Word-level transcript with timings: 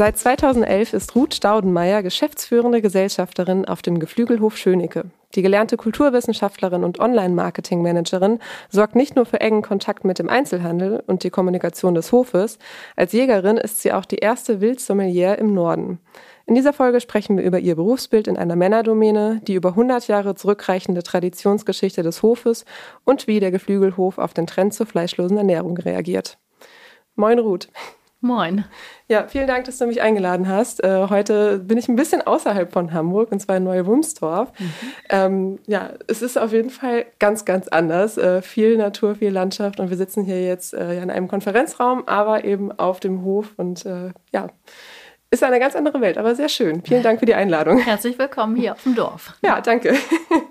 Seit 0.00 0.16
2011 0.16 0.94
ist 0.94 1.14
Ruth 1.14 1.34
Staudenmeier 1.34 2.02
geschäftsführende 2.02 2.80
Gesellschafterin 2.80 3.66
auf 3.66 3.82
dem 3.82 3.98
Geflügelhof 3.98 4.56
Schönecke. 4.56 5.10
Die 5.34 5.42
gelernte 5.42 5.76
Kulturwissenschaftlerin 5.76 6.84
und 6.84 6.98
Online-Marketing-Managerin 6.98 8.38
sorgt 8.70 8.96
nicht 8.96 9.14
nur 9.14 9.26
für 9.26 9.42
engen 9.42 9.60
Kontakt 9.60 10.06
mit 10.06 10.18
dem 10.18 10.30
Einzelhandel 10.30 11.04
und 11.06 11.22
die 11.22 11.28
Kommunikation 11.28 11.94
des 11.94 12.12
Hofes, 12.12 12.58
als 12.96 13.12
Jägerin 13.12 13.58
ist 13.58 13.82
sie 13.82 13.92
auch 13.92 14.06
die 14.06 14.16
erste 14.16 14.62
Wildsommelier 14.62 15.36
im 15.36 15.52
Norden. 15.52 15.98
In 16.46 16.54
dieser 16.54 16.72
Folge 16.72 17.02
sprechen 17.02 17.36
wir 17.36 17.44
über 17.44 17.58
ihr 17.58 17.76
Berufsbild 17.76 18.26
in 18.26 18.38
einer 18.38 18.56
Männerdomäne, 18.56 19.42
die 19.46 19.52
über 19.52 19.68
100 19.68 20.08
Jahre 20.08 20.34
zurückreichende 20.34 21.02
Traditionsgeschichte 21.02 22.02
des 22.02 22.22
Hofes 22.22 22.64
und 23.04 23.26
wie 23.26 23.38
der 23.38 23.50
Geflügelhof 23.50 24.16
auf 24.16 24.32
den 24.32 24.46
Trend 24.46 24.72
zur 24.72 24.86
fleischlosen 24.86 25.36
Ernährung 25.36 25.76
reagiert. 25.76 26.38
Moin 27.16 27.38
Ruth. 27.38 27.68
Moin. 28.22 28.66
Ja, 29.08 29.26
vielen 29.28 29.46
Dank, 29.46 29.64
dass 29.64 29.78
du 29.78 29.86
mich 29.86 30.02
eingeladen 30.02 30.46
hast. 30.46 30.84
Äh, 30.84 31.06
heute 31.08 31.58
bin 31.58 31.78
ich 31.78 31.88
ein 31.88 31.96
bisschen 31.96 32.20
außerhalb 32.20 32.70
von 32.70 32.92
Hamburg, 32.92 33.32
und 33.32 33.40
zwar 33.40 33.56
in 33.56 33.64
Neue-Wumstorf. 33.64 34.52
Mhm. 34.58 34.72
Ähm, 35.08 35.58
ja, 35.66 35.92
es 36.06 36.20
ist 36.20 36.36
auf 36.36 36.52
jeden 36.52 36.68
Fall 36.68 37.06
ganz, 37.18 37.46
ganz 37.46 37.68
anders. 37.68 38.18
Äh, 38.18 38.42
viel 38.42 38.76
Natur, 38.76 39.14
viel 39.14 39.30
Landschaft 39.30 39.80
und 39.80 39.88
wir 39.88 39.96
sitzen 39.96 40.24
hier 40.24 40.44
jetzt 40.44 40.74
äh, 40.74 41.02
in 41.02 41.10
einem 41.10 41.28
Konferenzraum, 41.28 42.06
aber 42.06 42.44
eben 42.44 42.70
auf 42.72 43.00
dem 43.00 43.24
Hof 43.24 43.54
und 43.56 43.86
äh, 43.86 44.10
ja, 44.32 44.48
ist 45.30 45.42
eine 45.42 45.58
ganz 45.58 45.74
andere 45.74 46.02
Welt, 46.02 46.18
aber 46.18 46.34
sehr 46.34 46.50
schön. 46.50 46.82
Vielen 46.84 47.02
Dank 47.02 47.20
für 47.20 47.26
die 47.26 47.34
Einladung. 47.34 47.78
Herzlich 47.78 48.18
willkommen 48.18 48.54
hier 48.54 48.72
auf 48.72 48.82
dem 48.82 48.96
Dorf. 48.96 49.34
Ja, 49.42 49.62
danke. 49.62 49.94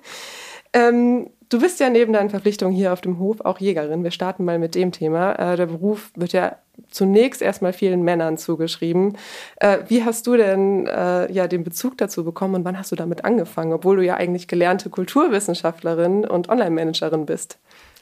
ähm, 0.74 1.30
Du 1.50 1.60
bist 1.60 1.80
ja 1.80 1.90
neben 1.90 2.14
deinen 2.14 2.30
Verpflichtungen 2.30 2.76
hier 2.76 2.94
auf 2.94 3.02
dem 3.02 3.18
Hof 3.18 3.42
auch 3.42 3.60
Jägerin. 3.60 4.04
Wir 4.04 4.12
starten 4.12 4.46
mal 4.46 4.60
mit 4.60 4.76
dem 4.76 4.92
Thema. 4.92 5.34
Äh, 5.34 5.58
der 5.58 5.66
Beruf 5.66 6.12
wird 6.16 6.32
ja 6.32 6.58
zunächst 6.92 7.42
erstmal 7.42 7.74
vielen 7.74 8.04
Männern 8.04 8.38
zugeschrieben. 8.38 9.18
Äh, 9.56 9.80
wie 9.88 10.04
hast 10.06 10.28
du 10.28 10.38
denn 10.38 10.86
äh, 10.86 11.32
ja 11.32 11.48
den 11.48 11.64
Bezug 11.64 11.98
dazu 11.98 12.24
bekommen 12.24 12.54
und 12.54 12.66
wann 12.66 12.78
hast 12.78 12.92
du 12.92 12.96
damit 12.96 13.26
angefangen, 13.26 13.74
obwohl 13.74 13.96
du 13.96 14.06
ja 14.06 14.16
eigentlich 14.16 14.48
gelernte 14.48 14.92
Kulturwissenschaftlerin 14.92 16.24
und 16.24 16.50
Online-Managerin 16.50 17.26
bist? 17.26 17.58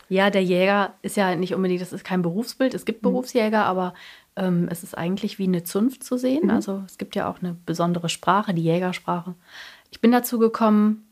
Ja, 0.09 0.29
der 0.29 0.43
Jäger 0.43 0.93
ist 1.01 1.15
ja 1.15 1.33
nicht 1.35 1.55
unbedingt, 1.55 1.81
das 1.81 1.93
ist 1.93 2.03
kein 2.03 2.21
Berufsbild. 2.21 2.73
Es 2.73 2.83
gibt 2.83 3.01
mhm. 3.01 3.11
Berufsjäger, 3.11 3.63
aber 3.65 3.93
ähm, 4.35 4.67
es 4.69 4.83
ist 4.83 4.97
eigentlich 4.97 5.39
wie 5.39 5.47
eine 5.47 5.63
Zunft 5.63 6.03
zu 6.03 6.17
sehen. 6.17 6.45
Mhm. 6.45 6.49
Also 6.49 6.83
es 6.85 6.97
gibt 6.97 7.15
ja 7.15 7.29
auch 7.29 7.39
eine 7.41 7.55
besondere 7.65 8.09
Sprache, 8.09 8.53
die 8.53 8.63
Jägersprache. 8.63 9.35
Ich 9.89 10.01
bin 10.01 10.11
dazu 10.11 10.37
gekommen, 10.37 11.07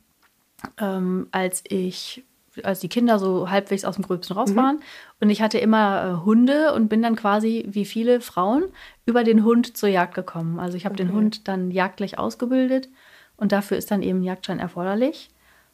ähm, 0.80 1.28
als 1.32 1.64
ich 1.68 2.24
als 2.64 2.80
die 2.80 2.90
Kinder 2.90 3.20
so 3.20 3.50
halbwegs 3.50 3.86
aus 3.86 3.96
dem 3.96 4.04
Gröbsten 4.04 4.36
raus 4.36 4.52
mhm. 4.52 4.56
waren. 4.56 4.76
Mhm. 4.76 4.82
Und 5.22 5.30
ich 5.30 5.42
hatte 5.42 5.58
immer 5.58 6.04
äh, 6.22 6.26
Hunde 6.26 6.74
und 6.74 6.90
bin 6.90 7.02
dann 7.02 7.16
quasi, 7.16 7.66
wie 7.68 7.86
viele 7.86 8.22
Frauen, 8.22 8.66
über 9.06 9.24
den 9.24 9.44
Hund 9.44 9.78
zur 9.78 9.90
Jagd 9.90 10.16
gekommen. 10.16 10.60
Also 10.60 10.78
ich 10.78 10.86
habe 10.86 10.94
okay. 10.94 11.04
den 11.04 11.14
Hund 11.14 11.48
dann 11.48 11.72
jagdlich 11.72 12.18
ausgebildet 12.20 12.90
und 13.38 13.52
dafür 13.52 13.78
ist 13.78 13.92
dann 13.92 14.02
eben 14.02 14.24
Jagdschein 14.24 14.60
erforderlich. 14.60 15.30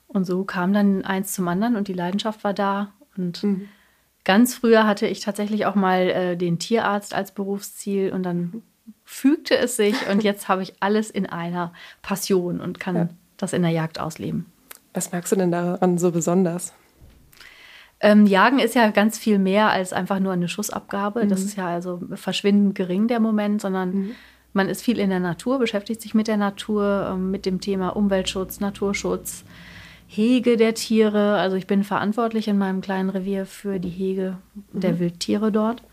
Und 0.07 0.25
so 0.25 0.43
kam 0.43 0.73
dann 0.73 1.05
eins 1.05 1.33
zum 1.33 1.47
anderen 1.47 1.75
und 1.75 1.87
die 1.87 1.93
Leidenschaft 1.93 2.43
war 2.43 2.53
da. 2.53 2.91
Und 3.15 3.43
mhm. 3.43 3.69
ganz 4.23 4.55
früher 4.55 4.85
hatte 4.85 5.07
ich 5.07 5.21
tatsächlich 5.21 5.65
auch 5.65 5.75
mal 5.75 6.09
äh, 6.09 6.37
den 6.37 6.59
Tierarzt 6.59 7.13
als 7.13 7.33
Berufsziel 7.33 8.11
und 8.11 8.23
dann 8.23 8.61
fügte 9.05 9.57
es 9.57 9.75
sich 9.75 10.09
und 10.09 10.23
jetzt 10.23 10.47
habe 10.47 10.63
ich 10.63 10.73
alles 10.79 11.09
in 11.09 11.25
einer 11.25 11.73
Passion 12.01 12.59
und 12.59 12.79
kann 12.79 12.95
ja. 12.95 13.09
das 13.37 13.53
in 13.53 13.61
der 13.61 13.71
Jagd 13.71 13.99
ausleben. 13.99 14.45
Was 14.93 15.11
magst 15.11 15.31
du 15.31 15.35
denn 15.35 15.51
daran 15.51 15.97
so 15.97 16.11
besonders? 16.11 16.73
Ähm, 18.01 18.25
Jagen 18.25 18.59
ist 18.59 18.75
ja 18.75 18.89
ganz 18.89 19.17
viel 19.17 19.37
mehr 19.37 19.69
als 19.69 19.93
einfach 19.93 20.19
nur 20.19 20.33
eine 20.33 20.47
Schussabgabe. 20.47 21.23
Mhm. 21.23 21.29
Das 21.29 21.41
ist 21.41 21.55
ja 21.55 21.67
also 21.67 22.01
verschwindend 22.15 22.75
gering 22.75 23.07
der 23.07 23.19
Moment, 23.19 23.61
sondern 23.61 23.93
mhm. 23.93 24.11
man 24.53 24.69
ist 24.69 24.81
viel 24.81 24.99
in 24.99 25.11
der 25.11 25.19
Natur, 25.19 25.59
beschäftigt 25.59 26.01
sich 26.01 26.15
mit 26.15 26.27
der 26.27 26.37
Natur, 26.37 27.09
ähm, 27.11 27.29
mit 27.31 27.45
dem 27.45 27.61
Thema 27.61 27.89
Umweltschutz, 27.89 28.59
Naturschutz, 28.59 29.43
Hege 30.07 30.57
der 30.57 30.73
Tiere. 30.73 31.35
Also 31.35 31.55
ich 31.55 31.67
bin 31.67 31.83
verantwortlich 31.83 32.47
in 32.47 32.57
meinem 32.57 32.81
kleinen 32.81 33.11
Revier 33.11 33.45
für 33.45 33.79
die 33.79 33.89
Hege 33.89 34.37
mhm. 34.73 34.79
der 34.79 34.99
Wildtiere 34.99 35.51
dort 35.51 35.83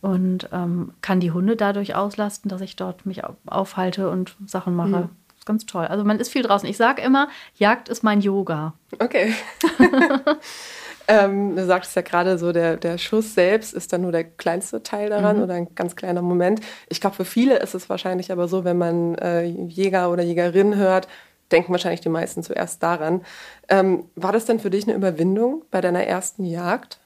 und 0.00 0.48
ähm, 0.52 0.92
kann 1.02 1.20
die 1.20 1.32
Hunde 1.32 1.54
dadurch 1.54 1.94
auslasten, 1.94 2.48
dass 2.48 2.62
ich 2.62 2.76
dort 2.76 3.04
mich 3.04 3.22
aufhalte 3.46 4.08
und 4.08 4.36
Sachen 4.46 4.74
mache. 4.74 5.10
Ganz 5.46 5.64
toll. 5.64 5.86
Also 5.86 6.04
man 6.04 6.18
ist 6.18 6.28
viel 6.28 6.42
draußen. 6.42 6.68
Ich 6.68 6.76
sage 6.76 7.00
immer, 7.00 7.28
Jagd 7.54 7.88
ist 7.88 8.02
mein 8.02 8.20
Yoga. 8.20 8.74
Okay. 8.98 9.32
ähm, 11.08 11.54
du 11.54 11.64
sagtest 11.64 11.94
ja 11.94 12.02
gerade 12.02 12.36
so, 12.36 12.50
der, 12.52 12.76
der 12.76 12.98
Schuss 12.98 13.32
selbst 13.34 13.72
ist 13.72 13.92
dann 13.92 14.02
nur 14.02 14.10
der 14.10 14.24
kleinste 14.24 14.82
Teil 14.82 15.08
daran 15.08 15.36
mhm. 15.36 15.42
oder 15.44 15.54
ein 15.54 15.74
ganz 15.76 15.94
kleiner 15.94 16.20
Moment. 16.20 16.60
Ich 16.88 17.00
glaube, 17.00 17.14
für 17.14 17.24
viele 17.24 17.58
ist 17.60 17.74
es 17.74 17.88
wahrscheinlich 17.88 18.32
aber 18.32 18.48
so, 18.48 18.64
wenn 18.64 18.76
man 18.76 19.14
äh, 19.14 19.44
Jäger 19.44 20.10
oder 20.10 20.24
Jägerin 20.24 20.74
hört, 20.74 21.06
denken 21.52 21.70
wahrscheinlich 21.70 22.00
die 22.00 22.08
meisten 22.08 22.42
zuerst 22.42 22.82
daran. 22.82 23.22
Ähm, 23.68 24.06
war 24.16 24.32
das 24.32 24.46
denn 24.46 24.58
für 24.58 24.70
dich 24.70 24.88
eine 24.88 24.96
Überwindung 24.96 25.64
bei 25.70 25.80
deiner 25.80 26.02
ersten 26.02 26.44
Jagd? 26.44 26.98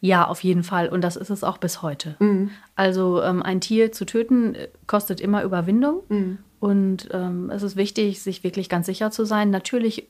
Ja, 0.00 0.26
auf 0.26 0.42
jeden 0.42 0.62
Fall. 0.62 0.88
Und 0.88 1.02
das 1.02 1.16
ist 1.16 1.28
es 1.28 1.44
auch 1.44 1.58
bis 1.58 1.82
heute. 1.82 2.16
Mhm. 2.20 2.50
Also 2.74 3.22
ähm, 3.22 3.42
ein 3.42 3.60
Tier 3.60 3.92
zu 3.92 4.06
töten 4.06 4.54
äh, 4.54 4.68
kostet 4.86 5.20
immer 5.20 5.42
Überwindung. 5.42 6.02
Mhm. 6.08 6.38
Und 6.64 7.10
ähm, 7.12 7.50
es 7.50 7.62
ist 7.62 7.76
wichtig, 7.76 8.22
sich 8.22 8.42
wirklich 8.42 8.70
ganz 8.70 8.86
sicher 8.86 9.10
zu 9.10 9.26
sein. 9.26 9.50
Natürlich 9.50 10.08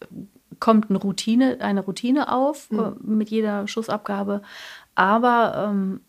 kommt 0.60 0.88
eine 0.88 1.00
Routine, 1.00 1.56
eine 1.58 1.80
Routine 1.80 2.32
auf 2.32 2.70
mhm. 2.70 2.78
äh, 2.78 2.92
mit 3.02 3.28
jeder 3.30 3.66
Schussabgabe. 3.66 4.40
Aber 4.94 5.68
ähm, 5.68 6.00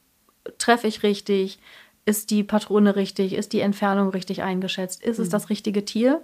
treffe 0.60 0.86
ich 0.86 1.02
richtig? 1.02 1.58
Ist 2.06 2.30
die 2.30 2.44
Patrone 2.44 2.96
richtig? 2.96 3.34
Ist 3.34 3.54
die 3.54 3.62
Entfernung 3.62 4.10
richtig 4.10 4.44
eingeschätzt? 4.44 5.04
Ist 5.04 5.18
mhm. 5.18 5.24
es 5.24 5.30
das 5.30 5.50
richtige 5.50 5.84
Tier? 5.84 6.22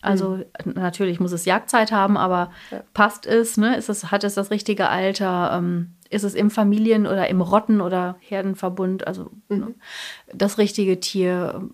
Also 0.00 0.40
mhm. 0.64 0.72
natürlich 0.72 1.20
muss 1.20 1.30
es 1.30 1.44
Jagdzeit 1.44 1.92
haben, 1.92 2.16
aber 2.16 2.50
ja. 2.72 2.82
passt 2.94 3.26
es, 3.26 3.58
ne? 3.58 3.76
Ist 3.76 3.88
es, 3.88 4.10
hat 4.10 4.24
es 4.24 4.34
das 4.34 4.50
richtige 4.50 4.88
Alter? 4.88 5.52
Ähm, 5.56 5.92
ist 6.10 6.24
es 6.24 6.34
im 6.34 6.50
Familien- 6.50 7.06
oder 7.06 7.28
im 7.28 7.40
Rotten- 7.40 7.80
oder 7.80 8.16
Herdenverbund? 8.18 9.06
Also 9.06 9.30
mhm. 9.48 9.56
ne? 9.56 9.74
das 10.34 10.58
richtige 10.58 10.98
Tier 10.98 11.70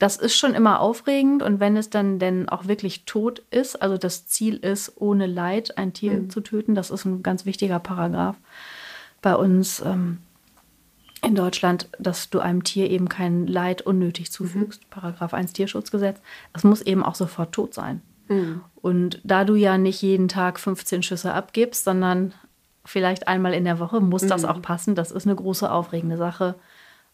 das 0.00 0.16
ist 0.16 0.34
schon 0.34 0.54
immer 0.54 0.80
aufregend 0.80 1.42
und 1.42 1.60
wenn 1.60 1.76
es 1.76 1.90
dann 1.90 2.18
denn 2.18 2.48
auch 2.48 2.66
wirklich 2.66 3.04
tot 3.04 3.42
ist, 3.50 3.80
also 3.80 3.98
das 3.98 4.26
Ziel 4.26 4.56
ist, 4.56 4.94
ohne 4.96 5.26
Leid 5.26 5.76
ein 5.76 5.92
Tier 5.92 6.14
mhm. 6.14 6.30
zu 6.30 6.40
töten, 6.40 6.74
das 6.74 6.90
ist 6.90 7.04
ein 7.04 7.22
ganz 7.22 7.44
wichtiger 7.44 7.78
Paragraph 7.78 8.36
bei 9.20 9.36
uns 9.36 9.80
ähm, 9.80 10.18
in 11.22 11.34
Deutschland, 11.34 11.90
dass 11.98 12.30
du 12.30 12.40
einem 12.40 12.64
Tier 12.64 12.88
eben 12.90 13.10
kein 13.10 13.46
Leid 13.46 13.82
unnötig 13.82 14.32
zufügst. 14.32 14.82
Mhm. 14.84 14.86
Paragraph 14.88 15.34
1 15.34 15.52
Tierschutzgesetz. 15.52 16.18
Es 16.54 16.64
muss 16.64 16.80
eben 16.80 17.04
auch 17.04 17.14
sofort 17.14 17.52
tot 17.52 17.74
sein. 17.74 18.00
Mhm. 18.28 18.62
Und 18.76 19.20
da 19.22 19.44
du 19.44 19.54
ja 19.54 19.76
nicht 19.76 20.00
jeden 20.00 20.28
Tag 20.28 20.58
15 20.58 21.02
Schüsse 21.02 21.34
abgibst, 21.34 21.84
sondern 21.84 22.32
vielleicht 22.86 23.28
einmal 23.28 23.52
in 23.52 23.66
der 23.66 23.78
Woche, 23.78 24.00
muss 24.00 24.26
das 24.26 24.44
mhm. 24.44 24.48
auch 24.48 24.62
passen. 24.62 24.94
Das 24.94 25.12
ist 25.12 25.26
eine 25.26 25.36
große, 25.36 25.70
aufregende 25.70 26.16
Sache. 26.16 26.54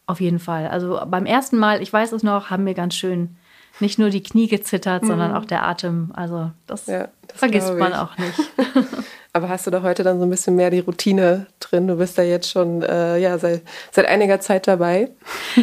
Auf 0.07 0.21
jeden 0.21 0.39
Fall. 0.39 0.69
Also 0.69 1.01
beim 1.07 1.27
ersten 1.27 1.59
Mal, 1.59 1.83
ich 1.83 1.93
weiß 1.93 2.13
es 2.13 2.23
noch, 2.23 2.51
haben 2.51 2.65
mir 2.65 2.75
ganz 2.75 2.95
schön 2.95 3.37
nicht 3.81 3.99
nur 3.99 4.11
die 4.11 4.23
Knie 4.23 4.47
gezittert, 4.47 5.03
mhm. 5.03 5.09
sondern 5.09 5.35
auch 5.35 5.45
der 5.45 5.65
Atem. 5.65 6.11
Also 6.15 6.51
das, 6.67 6.87
ja, 6.87 7.09
das 7.29 7.39
vergisst 7.39 7.75
man 7.75 7.93
auch 7.93 8.17
nicht. 8.17 8.39
Aber 9.33 9.49
hast 9.49 9.67
du 9.67 9.71
da 9.71 9.83
heute 9.83 10.03
dann 10.03 10.19
so 10.19 10.25
ein 10.25 10.31
bisschen 10.31 10.57
mehr 10.57 10.71
die 10.71 10.79
Routine 10.79 11.47
drin. 11.61 11.87
Du 11.87 11.97
bist 11.97 12.17
da 12.17 12.23
jetzt 12.23 12.51
schon 12.51 12.83
äh, 12.83 13.19
ja, 13.19 13.37
seit, 13.37 13.63
seit 13.91 14.07
einiger 14.07 14.41
Zeit 14.41 14.67
dabei. 14.67 15.11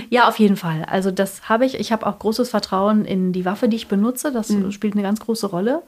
Ja, 0.09 0.27
auf 0.27 0.37
jeden 0.37 0.57
Fall. 0.57 0.85
Also 0.85 1.09
das 1.09 1.49
habe 1.49 1.65
ich. 1.65 1.79
Ich 1.79 1.91
habe 1.91 2.05
auch 2.05 2.19
großes 2.19 2.49
Vertrauen 2.49 3.05
in 3.05 3.33
die 3.33 3.45
Waffe, 3.45 3.67
die 3.67 3.77
ich 3.77 3.87
benutze. 3.87 4.31
Das 4.31 4.49
mhm. 4.49 4.71
spielt 4.71 4.93
eine 4.93 5.01
ganz 5.01 5.21
große 5.21 5.47
Rolle. 5.47 5.81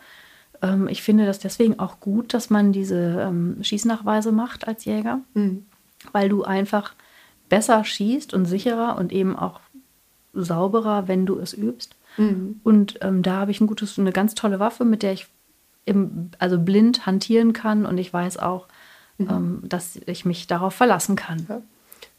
Ähm, 0.64 0.88
ich 0.88 1.04
finde 1.04 1.28
das 1.28 1.38
deswegen 1.38 1.80
auch 1.80 2.00
gut, 2.00 2.34
dass 2.34 2.50
man 2.50 2.72
diese 2.72 3.22
ähm, 3.22 3.58
Schießnachweise 3.62 4.32
macht 4.32 4.68
als 4.68 4.86
Jäger, 4.86 5.20
mhm. 5.36 5.66
weil 6.12 6.30
du 6.30 6.44
einfach 6.44 6.94
besser 7.50 7.84
schießt 7.84 8.34
und 8.34 8.46
sicherer 8.46 8.98
und 8.98 9.12
eben 9.12 9.36
auch 9.36 9.60
sauberer, 10.34 11.08
wenn 11.08 11.26
du 11.26 11.40
es 11.40 11.54
übst. 11.54 11.96
Mhm. 12.18 12.60
Und 12.64 12.98
ähm, 13.02 13.24
da 13.24 13.38
habe 13.38 13.52
ich 13.52 13.62
ein 13.62 13.68
gutes, 13.68 13.98
eine 14.00 14.12
ganz 14.12 14.36
tolle 14.36 14.60
Waffe, 14.60 14.86
mit 14.86 15.04
der 15.04 15.14
ich 15.14 15.28
im, 15.86 16.32
also 16.40 16.60
blind 16.60 17.06
hantieren 17.06 17.54
kann 17.54 17.86
und 17.86 17.98
ich 17.98 18.12
weiß 18.12 18.38
auch, 18.38 18.68
mhm. 19.18 19.30
ähm, 19.30 19.60
dass 19.64 19.98
ich 20.06 20.26
mich 20.26 20.48
darauf 20.48 20.74
verlassen 20.74 21.16
kann. 21.16 21.46
Ja. 21.48 21.62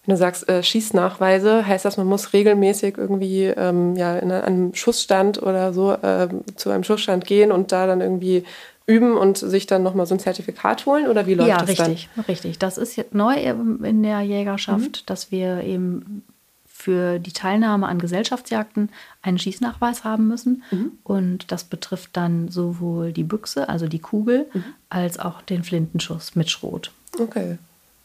Wenn 0.07 0.15
du 0.15 0.19
sagst 0.19 0.49
äh, 0.49 0.63
Schießnachweise, 0.63 1.67
heißt 1.67 1.85
das, 1.85 1.97
man 1.97 2.07
muss 2.07 2.33
regelmäßig 2.33 2.97
irgendwie 2.97 3.45
ähm, 3.45 3.97
ja, 3.97 4.17
in 4.17 4.31
einem 4.31 4.75
Schussstand 4.75 5.43
oder 5.43 5.73
so 5.73 5.93
äh, 5.93 6.29
zu 6.55 6.71
einem 6.71 6.85
Schussstand 6.85 7.27
gehen 7.27 7.51
und 7.51 7.73
da 7.73 7.87
dann 7.87 8.01
irgendwie 8.01 8.45
üben 8.87 9.17
und 9.17 9.37
sich 9.37 9.67
dann 9.67 9.83
nochmal 9.83 10.07
so 10.07 10.15
ein 10.15 10.21
Zertifikat 10.21 10.87
holen 10.87 11.09
oder 11.09 11.27
wie 11.27 11.35
läuft 11.35 11.49
ja, 11.49 11.59
das 11.59 11.69
richtig, 11.71 12.09
dann? 12.15 12.25
Ja, 12.25 12.29
richtig, 12.29 12.29
richtig. 12.29 12.59
Das 12.61 12.79
ist 12.79 12.95
jetzt 12.95 13.15
neu 13.15 13.35
in 13.35 14.03
der 14.05 14.21
Jägerschaft, 14.21 15.03
mhm. 15.03 15.07
dass 15.07 15.33
wir 15.33 15.65
eben 15.65 16.23
für 16.65 17.19
die 17.19 17.33
Teilnahme 17.33 17.89
an 17.89 17.99
Gesellschaftsjagden 17.99 18.91
einen 19.23 19.41
Schießnachweis 19.41 20.05
haben 20.05 20.29
müssen. 20.29 20.63
Mhm. 20.71 20.93
Und 21.03 21.51
das 21.51 21.65
betrifft 21.65 22.11
dann 22.13 22.49
sowohl 22.49 23.13
die 23.13 23.25
Büchse, 23.25 23.69
also 23.69 23.89
die 23.89 23.99
Kugel, 23.99 24.47
mhm. 24.55 24.65
als 24.89 25.19
auch 25.19 25.43
den 25.43 25.65
Flintenschuss 25.65 26.37
mit 26.37 26.49
Schrot. 26.49 26.93
Okay. 27.19 27.59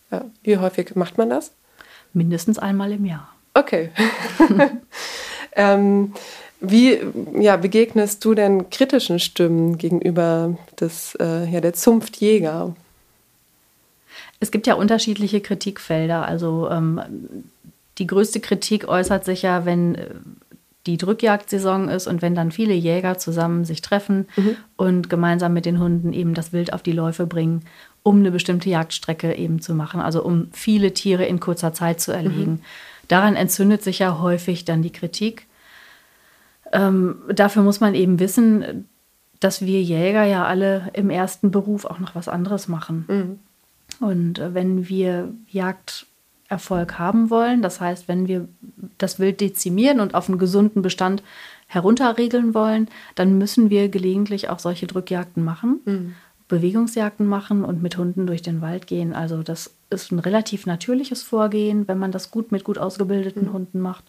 Ja. 0.09 0.25
Wie 0.41 0.57
häufig 0.57 0.95
macht 0.95 1.19
man 1.19 1.29
das? 1.29 1.51
Mindestens 2.13 2.59
einmal 2.59 2.91
im 2.91 3.05
Jahr. 3.05 3.29
Okay. 3.53 3.89
ähm, 5.55 6.13
wie 6.59 6.99
ja, 7.39 7.57
begegnest 7.57 8.23
du 8.23 8.33
denn 8.33 8.69
kritischen 8.69 9.19
Stimmen 9.19 9.77
gegenüber 9.77 10.57
des, 10.79 11.15
äh, 11.15 11.49
ja, 11.49 11.59
der 11.59 11.73
Zunftjäger? 11.73 12.75
Es 14.39 14.51
gibt 14.51 14.67
ja 14.67 14.75
unterschiedliche 14.75 15.41
Kritikfelder. 15.41 16.25
Also 16.25 16.69
ähm, 16.69 17.01
die 17.97 18.07
größte 18.07 18.39
Kritik 18.39 18.87
äußert 18.87 19.25
sich 19.25 19.41
ja, 19.41 19.65
wenn 19.65 19.95
äh, 19.95 20.05
die 20.87 20.97
Drückjagdsaison 20.97 21.89
ist 21.89 22.07
und 22.07 22.21
wenn 22.21 22.33
dann 22.33 22.51
viele 22.51 22.73
Jäger 22.73 23.17
zusammen 23.17 23.65
sich 23.65 23.81
treffen 23.81 24.27
mhm. 24.35 24.55
und 24.77 25.09
gemeinsam 25.09 25.53
mit 25.53 25.65
den 25.65 25.79
Hunden 25.79 26.11
eben 26.11 26.33
das 26.33 26.53
Wild 26.53 26.73
auf 26.73 26.81
die 26.81 26.91
Läufe 26.91 27.27
bringen, 27.27 27.61
um 28.03 28.19
eine 28.19 28.31
bestimmte 28.31 28.69
Jagdstrecke 28.69 29.35
eben 29.35 29.61
zu 29.61 29.73
machen, 29.73 30.01
also 30.01 30.23
um 30.23 30.47
viele 30.51 30.93
Tiere 30.93 31.25
in 31.25 31.39
kurzer 31.39 31.73
Zeit 31.73 32.01
zu 32.01 32.11
erlegen. 32.11 32.51
Mhm. 32.51 32.61
Daran 33.07 33.35
entzündet 33.35 33.83
sich 33.83 33.99
ja 33.99 34.19
häufig 34.19 34.65
dann 34.65 34.81
die 34.81 34.91
Kritik. 34.91 35.47
Ähm, 36.71 37.17
dafür 37.33 37.63
muss 37.63 37.79
man 37.79 37.93
eben 37.95 38.19
wissen, 38.19 38.87
dass 39.39 39.65
wir 39.65 39.81
Jäger 39.81 40.23
ja 40.23 40.45
alle 40.45 40.89
im 40.93 41.09
ersten 41.09 41.51
Beruf 41.51 41.85
auch 41.85 41.99
noch 41.99 42.15
was 42.15 42.27
anderes 42.27 42.67
machen. 42.67 43.05
Mhm. 43.07 43.39
Und 43.99 44.41
wenn 44.53 44.87
wir 44.87 45.33
Jagd 45.47 46.05
Erfolg 46.51 46.99
haben 46.99 47.29
wollen. 47.29 47.61
Das 47.61 47.79
heißt, 47.79 48.07
wenn 48.07 48.27
wir 48.27 48.47
das 48.97 49.19
Wild 49.19 49.39
dezimieren 49.39 50.01
und 50.01 50.13
auf 50.13 50.27
einen 50.27 50.37
gesunden 50.37 50.81
Bestand 50.81 51.23
herunterregeln 51.67 52.53
wollen, 52.53 52.89
dann 53.15 53.37
müssen 53.37 53.69
wir 53.69 53.87
gelegentlich 53.87 54.49
auch 54.49 54.59
solche 54.59 54.85
Drückjagden 54.85 55.43
machen, 55.43 55.79
mhm. 55.85 56.15
Bewegungsjagden 56.51 57.25
machen 57.25 57.63
und 57.63 57.81
mit 57.81 57.97
Hunden 57.97 58.27
durch 58.27 58.41
den 58.41 58.61
Wald 58.61 58.85
gehen. 58.85 59.13
Also 59.13 59.41
das 59.41 59.73
ist 59.89 60.11
ein 60.11 60.19
relativ 60.19 60.65
natürliches 60.65 61.23
Vorgehen, 61.23 61.87
wenn 61.87 61.97
man 61.97 62.11
das 62.11 62.29
gut 62.29 62.51
mit 62.51 62.63
gut 62.63 62.77
ausgebildeten 62.77 63.45
mhm. 63.45 63.53
Hunden 63.53 63.79
macht. 63.79 64.03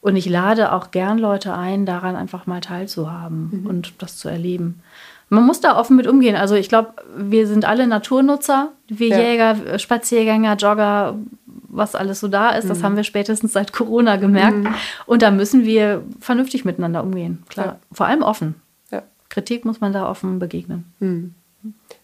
Und 0.00 0.16
ich 0.16 0.28
lade 0.28 0.72
auch 0.72 0.90
gern 0.90 1.18
Leute 1.18 1.54
ein, 1.54 1.86
daran 1.86 2.16
einfach 2.16 2.46
mal 2.46 2.60
teilzuhaben 2.60 3.50
mhm. 3.52 3.66
und 3.66 4.02
das 4.02 4.16
zu 4.16 4.28
erleben. 4.28 4.80
Man 5.28 5.46
muss 5.46 5.60
da 5.60 5.78
offen 5.78 5.96
mit 5.96 6.08
umgehen. 6.08 6.34
Also 6.34 6.56
ich 6.56 6.68
glaube, 6.68 6.94
wir 7.16 7.46
sind 7.46 7.64
alle 7.64 7.86
Naturnutzer, 7.86 8.72
wir 8.88 9.08
ja. 9.08 9.18
Jäger, 9.20 9.78
Spaziergänger, 9.78 10.56
Jogger, 10.56 11.16
was 11.46 11.94
alles 11.94 12.18
so 12.18 12.26
da 12.26 12.50
ist. 12.50 12.64
Mhm. 12.64 12.68
Das 12.68 12.82
haben 12.82 12.96
wir 12.96 13.04
spätestens 13.04 13.52
seit 13.52 13.72
Corona 13.72 14.16
gemerkt. 14.16 14.58
Mhm. 14.58 14.74
Und 15.06 15.22
da 15.22 15.30
müssen 15.30 15.64
wir 15.64 16.02
vernünftig 16.18 16.64
miteinander 16.64 17.04
umgehen. 17.04 17.44
Klar, 17.48 17.66
ja. 17.66 17.76
vor 17.92 18.06
allem 18.06 18.22
offen. 18.22 18.56
Ja. 18.90 19.02
Kritik 19.28 19.64
muss 19.64 19.80
man 19.80 19.92
da 19.92 20.10
offen 20.10 20.40
begegnen. 20.40 21.32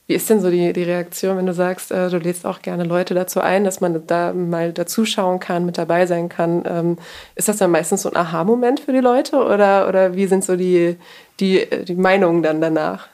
Wie 0.07 0.15
ist 0.15 0.31
denn 0.31 0.41
so 0.41 0.51
die, 0.51 0.73
die 0.73 0.85
Reaktion, 0.85 1.37
wenn 1.37 1.47
du 1.47 1.53
sagst, 1.53 1.91
äh, 1.91 2.09
du 2.09 2.19
lädst 2.19 2.47
auch 2.47 2.63
gerne 2.63 2.85
Leute 2.85 3.13
dazu 3.15 3.41
ein, 3.41 3.65
dass 3.65 3.81
man 3.81 4.07
da 4.07 4.33
mal 4.33 4.73
dazuschauen 4.73 5.41
kann, 5.41 5.67
mit 5.67 5.79
dabei 5.79 6.07
sein 6.07 6.29
kann? 6.29 6.63
Ähm, 6.65 6.99
ist 7.35 7.49
das 7.49 7.57
dann 7.57 7.73
meistens 7.73 8.03
so 8.03 8.11
ein 8.11 8.17
Aha-Moment 8.17 8.81
für 8.81 8.93
die 8.93 9.01
Leute 9.01 9.37
oder, 9.37 9.89
oder 9.89 10.15
wie 10.15 10.27
sind 10.27 10.45
so 10.45 10.57
die, 10.57 10.97
die, 11.41 11.67
die 11.87 11.97
Meinungen 11.97 12.45
dann 12.45 12.61
danach? 12.61 13.09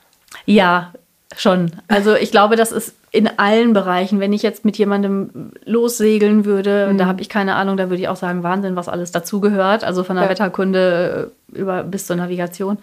Ja, 0.45 0.93
schon. 1.37 1.73
Also 1.89 2.15
ich 2.15 2.31
glaube, 2.31 2.57
das 2.57 2.73
ist 2.73 2.95
in 3.11 3.39
allen 3.39 3.75
Bereichen. 3.75 4.21
Wenn 4.21 4.33
ich 4.33 4.43
jetzt 4.43 4.65
mit 4.65 4.79
jemandem 4.79 5.53
lossegeln 5.65 6.45
würde, 6.45 6.89
mhm. 6.91 6.99
da 6.99 7.07
habe 7.07 7.21
ich 7.21 7.29
keine 7.29 7.55
Ahnung, 7.55 7.77
da 7.77 7.91
würde 7.91 8.03
ich 8.03 8.09
auch 8.09 8.17
sagen, 8.17 8.43
Wahnsinn, 8.43 8.75
was 8.77 8.89
alles 8.89 9.13
dazugehört. 9.13 9.85
Also 9.85 10.03
von 10.03 10.17
der 10.17 10.25
ja. 10.25 10.31
Wetterkunde 10.31 11.33
äh, 11.55 11.59
über 11.59 11.85
bis 11.85 12.07
zur 12.07 12.17
Navigation. 12.17 12.79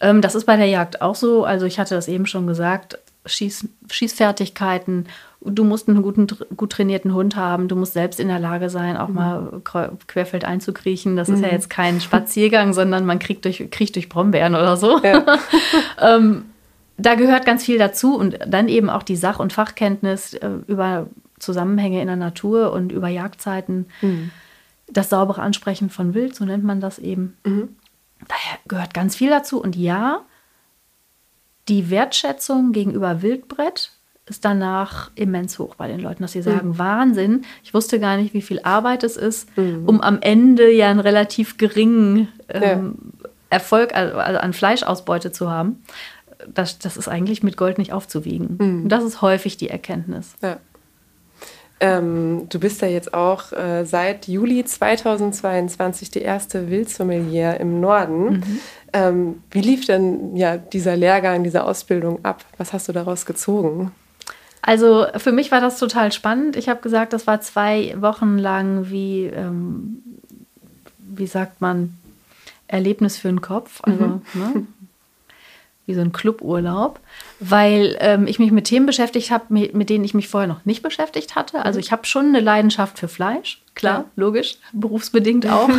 Ähm, 0.00 0.20
das 0.20 0.34
ist 0.34 0.44
bei 0.44 0.56
der 0.56 0.66
Jagd 0.66 1.02
auch 1.02 1.14
so. 1.14 1.44
Also 1.44 1.66
ich 1.66 1.78
hatte 1.78 1.94
das 1.94 2.08
eben 2.08 2.26
schon 2.26 2.46
gesagt. 2.46 2.98
Schieß, 3.26 3.68
Schießfertigkeiten. 3.90 5.06
Du 5.40 5.64
musst 5.64 5.88
einen 5.88 6.02
guten, 6.02 6.26
gut 6.56 6.70
trainierten 6.70 7.14
Hund 7.14 7.36
haben. 7.36 7.68
Du 7.68 7.76
musst 7.76 7.92
selbst 7.92 8.18
in 8.18 8.28
der 8.28 8.40
Lage 8.40 8.70
sein, 8.70 8.96
auch 8.96 9.08
mhm. 9.08 9.14
mal 9.14 9.62
querfeld 10.06 10.44
einzukriechen. 10.44 11.16
Das 11.16 11.28
mhm. 11.28 11.34
ist 11.34 11.40
ja 11.42 11.48
mhm. 11.48 11.54
jetzt 11.54 11.70
kein 11.70 12.00
Spaziergang, 12.00 12.72
sondern 12.74 13.06
man 13.06 13.18
kriegt 13.18 13.44
durch, 13.44 13.70
kriecht 13.70 13.94
durch 13.96 14.08
Brombeeren 14.08 14.54
oder 14.54 14.76
so. 14.76 15.00
Ja. 15.02 15.24
ähm, 16.00 16.46
da 16.96 17.14
gehört 17.14 17.46
ganz 17.46 17.64
viel 17.64 17.78
dazu 17.78 18.16
und 18.16 18.38
dann 18.46 18.68
eben 18.68 18.90
auch 18.90 19.04
die 19.04 19.16
Sach- 19.16 19.38
und 19.38 19.52
Fachkenntnis 19.52 20.34
äh, 20.34 20.50
über 20.66 21.06
Zusammenhänge 21.38 22.00
in 22.00 22.08
der 22.08 22.16
Natur 22.16 22.72
und 22.72 22.90
über 22.90 23.08
Jagdzeiten. 23.08 23.86
Mhm. 24.02 24.30
Das 24.90 25.10
saubere 25.10 25.42
Ansprechen 25.42 25.90
von 25.90 26.14
Wild, 26.14 26.34
so 26.34 26.44
nennt 26.44 26.64
man 26.64 26.80
das 26.80 26.98
eben. 26.98 27.36
Mhm. 27.44 27.68
Daher 28.26 28.58
gehört 28.66 28.94
ganz 28.94 29.16
viel 29.16 29.30
dazu. 29.30 29.60
Und 29.60 29.76
ja, 29.76 30.22
die 31.68 31.90
Wertschätzung 31.90 32.72
gegenüber 32.72 33.22
Wildbrett 33.22 33.92
ist 34.26 34.44
danach 34.44 35.10
immens 35.14 35.58
hoch 35.58 35.74
bei 35.76 35.88
den 35.88 36.00
Leuten, 36.00 36.22
dass 36.22 36.32
sie 36.32 36.42
sagen, 36.42 36.70
mhm. 36.70 36.78
Wahnsinn, 36.78 37.44
ich 37.62 37.72
wusste 37.72 37.98
gar 37.98 38.16
nicht, 38.16 38.34
wie 38.34 38.42
viel 38.42 38.60
Arbeit 38.62 39.02
es 39.02 39.16
ist, 39.16 39.56
mhm. 39.56 39.84
um 39.86 40.00
am 40.00 40.20
Ende 40.20 40.70
ja 40.70 40.90
einen 40.90 41.00
relativ 41.00 41.56
geringen 41.56 42.28
ähm, 42.48 42.96
ja. 43.22 43.28
Erfolg 43.50 43.94
also 43.94 44.18
an 44.18 44.52
Fleischausbeute 44.52 45.32
zu 45.32 45.50
haben 45.50 45.82
das, 46.46 46.78
das 46.78 46.96
ist 46.96 47.08
eigentlich 47.08 47.42
mit 47.42 47.56
Gold 47.56 47.78
nicht 47.78 47.92
aufzuwiegen. 47.92 48.56
Mhm. 48.58 48.82
Und 48.84 48.88
das 48.88 49.04
ist 49.04 49.22
häufig 49.22 49.56
die 49.56 49.68
Erkenntnis. 49.68 50.34
Ja. 50.42 50.58
Ähm, 51.80 52.48
du 52.48 52.58
bist 52.58 52.82
ja 52.82 52.88
jetzt 52.88 53.14
auch 53.14 53.52
äh, 53.52 53.84
seit 53.84 54.26
Juli 54.26 54.64
2022 54.64 56.10
die 56.10 56.22
erste 56.22 56.70
Wildsommelier 56.70 57.58
im 57.60 57.80
Norden. 57.80 58.30
Mhm. 58.30 58.60
Ähm, 58.92 59.42
wie 59.50 59.60
lief 59.60 59.86
denn 59.86 60.36
ja, 60.36 60.56
dieser 60.56 60.96
Lehrgang, 60.96 61.44
diese 61.44 61.64
Ausbildung 61.64 62.24
ab? 62.24 62.44
Was 62.56 62.72
hast 62.72 62.88
du 62.88 62.92
daraus 62.92 63.26
gezogen? 63.26 63.92
Also 64.60 65.06
für 65.16 65.32
mich 65.32 65.52
war 65.52 65.60
das 65.60 65.78
total 65.78 66.10
spannend. 66.12 66.56
Ich 66.56 66.68
habe 66.68 66.80
gesagt, 66.80 67.12
das 67.12 67.26
war 67.26 67.40
zwei 67.40 67.94
Wochen 68.00 68.38
lang 68.38 68.90
wie, 68.90 69.26
ähm, 69.26 70.02
wie 70.98 71.26
sagt 71.26 71.60
man, 71.60 71.94
Erlebnis 72.66 73.16
für 73.16 73.28
den 73.28 73.40
Kopf. 73.40 73.80
Also, 73.82 74.04
mhm. 74.04 74.22
ne? 74.34 74.66
wie 75.88 75.94
so 75.94 76.02
ein 76.02 76.12
Cluburlaub, 76.12 77.00
weil 77.40 77.96
ähm, 78.00 78.26
ich 78.26 78.38
mich 78.38 78.52
mit 78.52 78.66
Themen 78.66 78.84
beschäftigt 78.84 79.30
habe, 79.30 79.46
mit, 79.48 79.88
denen 79.88 80.04
ich 80.04 80.12
mich 80.12 80.28
vorher 80.28 80.46
noch 80.46 80.66
nicht 80.66 80.82
beschäftigt 80.82 81.34
hatte. 81.34 81.64
Also 81.64 81.78
mhm. 81.78 81.80
ich 81.80 81.92
habe 81.92 82.04
schon 82.04 82.26
eine 82.26 82.40
Leidenschaft 82.40 82.98
für 82.98 83.08
Fleisch, 83.08 83.62
klar, 83.74 84.00
ja. 84.00 84.04
logisch, 84.14 84.58
berufsbedingt 84.72 85.46
auch. 85.50 85.70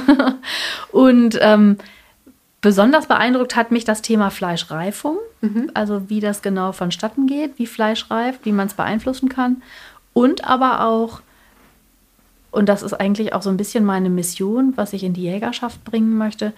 Und 0.91 1.37
ähm, 1.41 1.77
besonders 2.59 3.05
beeindruckt 3.05 3.55
hat 3.55 3.71
mich 3.71 3.85
das 3.85 4.01
Thema 4.01 4.31
Fleischreifung, 4.31 5.17
mhm. 5.41 5.69
also 5.75 6.09
wie 6.09 6.21
das 6.21 6.41
genau 6.41 6.71
vonstatten 6.71 7.27
geht, 7.27 7.59
wie 7.59 7.67
Fleisch 7.67 8.09
reift, 8.09 8.45
wie 8.45 8.51
man 8.51 8.65
es 8.65 8.73
beeinflussen 8.73 9.29
kann. 9.29 9.61
Und 10.13 10.43
aber 10.43 10.87
auch, 10.87 11.21
und 12.49 12.67
das 12.67 12.81
ist 12.81 12.93
eigentlich 12.93 13.33
auch 13.33 13.43
so 13.43 13.51
ein 13.51 13.57
bisschen 13.57 13.85
meine 13.85 14.09
Mission, 14.09 14.73
was 14.75 14.93
ich 14.93 15.03
in 15.03 15.13
die 15.13 15.21
Jägerschaft 15.21 15.83
bringen 15.83 16.17
möchte, 16.17 16.53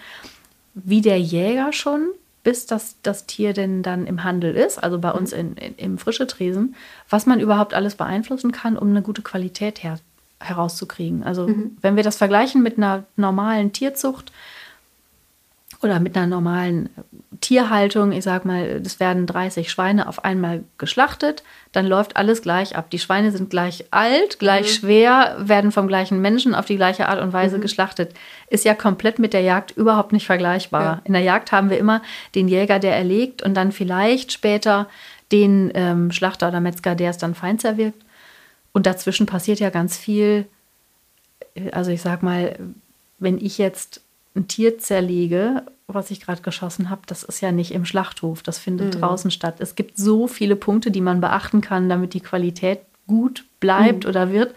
wie 0.74 1.02
der 1.02 1.20
Jäger 1.20 1.74
schon 1.74 2.08
bis 2.44 2.66
das, 2.66 2.96
das 3.04 3.26
Tier 3.28 3.54
denn 3.54 3.84
dann 3.84 4.08
im 4.08 4.24
Handel 4.24 4.56
ist, 4.56 4.78
also 4.78 5.00
bei 5.00 5.12
uns 5.12 5.32
in, 5.32 5.56
in, 5.56 5.76
im 5.76 5.98
frische 5.98 6.28
Tresen, 6.28 6.76
was 7.10 7.26
man 7.26 7.40
überhaupt 7.40 7.74
alles 7.74 7.96
beeinflussen 7.96 8.52
kann, 8.52 8.78
um 8.78 8.90
eine 8.90 9.02
gute 9.02 9.22
Qualität 9.22 9.84
her, 9.84 10.00
herauszukriegen. 10.40 11.24
Also 11.24 11.48
mhm. 11.48 11.78
wenn 11.82 11.96
wir 11.96 12.04
das 12.04 12.18
vergleichen 12.18 12.64
mit 12.64 12.78
einer 12.78 13.04
normalen 13.16 13.74
Tierzucht 13.74 14.32
oder 15.82 16.00
mit 16.00 16.18
einer 16.18 16.28
normalen 16.28 16.90
Tierhaltung, 17.42 18.12
ich 18.12 18.24
sag 18.24 18.46
mal, 18.46 18.82
es 18.86 19.00
werden 19.00 19.26
30 19.26 19.72
Schweine 19.72 20.08
auf 20.08 20.24
einmal 20.24 20.64
geschlachtet, 20.78 21.44
dann 21.72 21.88
läuft 21.88 22.16
alles 22.16 22.44
gleich 22.44 22.76
ab. 22.76 22.92
Die 22.92 23.00
Schweine 23.00 23.32
sind 23.32 23.50
gleich 23.50 23.86
alt, 23.90 24.38
gleich 24.38 24.68
mhm. 24.68 24.80
schwer, 24.80 25.36
werden 25.40 25.72
vom 25.72 25.88
gleichen 25.88 26.22
Menschen 26.22 26.54
auf 26.54 26.66
die 26.66 26.76
gleiche 26.76 27.10
Art 27.10 27.20
und 27.20 27.34
Weise 27.34 27.58
mhm. 27.58 27.62
geschlachtet. 27.62 28.14
Ist 28.48 28.64
ja 28.64 28.76
komplett 28.76 29.18
mit 29.18 29.34
der 29.34 29.42
Jagd 29.42 29.72
überhaupt 29.72 30.14
nicht 30.14 30.28
vergleichbar. 30.28 30.84
Ja. 30.84 31.02
In 31.04 31.14
der 31.14 31.24
Jagd 31.24 31.52
haben 31.52 31.72
wir 31.72 31.80
immer 31.80 32.04
den 32.36 32.48
Jäger, 32.48 32.78
der 32.78 32.96
erlegt 32.96 33.42
und 33.42 33.56
dann 33.56 33.72
vielleicht 33.72 34.32
später 34.32 34.88
den 35.32 35.72
ähm, 35.74 36.12
Schlachter 36.12 36.50
oder 36.50 36.60
Metzger, 36.60 36.94
der 36.94 37.10
es 37.10 37.18
dann 37.18 37.34
fein 37.34 37.58
zerwirkt. 37.58 38.04
Und 38.72 38.86
dazwischen 38.86 39.26
passiert 39.26 39.60
ja 39.60 39.72
ganz 39.72 39.98
viel. 39.98 40.46
Also 41.72 41.90
ich 41.90 42.02
sag 42.02 42.22
mal, 42.22 42.56
wenn 43.18 43.40
ich 43.40 43.58
jetzt 43.58 44.02
ein 44.36 44.48
Tier 44.48 44.78
zerlege, 44.78 45.64
was 45.88 46.12
ich 46.12 46.22
gerade 46.22 46.42
geschossen 46.42 46.90
habe, 46.90 47.02
das 47.06 47.24
ist 47.24 47.42
ja 47.42 47.52
nicht 47.52 47.72
im 47.74 47.86
Schlachthof, 47.86 48.44
das 48.44 48.58
findet 48.60 48.96
mhm. 48.96 49.00
draußen 49.02 49.32
statt. 49.32 49.56
Es 49.60 49.76
gibt 49.76 49.98
so 49.98 50.28
viele 50.28 50.56
Punkte, 50.56 50.92
die 50.92 51.02
man 51.02 51.22
beachten 51.22 51.62
kann, 51.62 51.90
damit 51.90 52.14
die 52.14 52.22
Qualität 52.22 52.80
gut 53.08 53.46
bleibt 53.60 54.06
mhm. 54.06 54.10
oder 54.10 54.32
wird. 54.32 54.56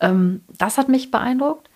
Ähm, 0.00 0.42
das 0.56 0.78
hat 0.78 0.88
mich 0.88 1.10
beeindruckt. 1.10 1.68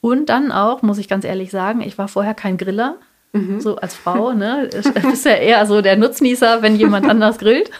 Und 0.00 0.28
dann 0.28 0.52
auch, 0.52 0.82
muss 0.82 0.98
ich 0.98 1.08
ganz 1.08 1.24
ehrlich 1.24 1.50
sagen, 1.50 1.80
ich 1.80 1.98
war 1.98 2.08
vorher 2.08 2.34
kein 2.34 2.56
Griller. 2.56 2.96
Mhm. 3.32 3.60
So 3.60 3.76
als 3.76 3.94
Frau, 3.94 4.32
ne? 4.34 4.64
Ist 4.64 5.24
ja 5.24 5.32
eher 5.32 5.66
so 5.66 5.80
der 5.80 5.96
Nutznießer, 5.96 6.62
wenn 6.62 6.76
jemand 6.76 7.06
anders 7.10 7.38
grillt. 7.38 7.70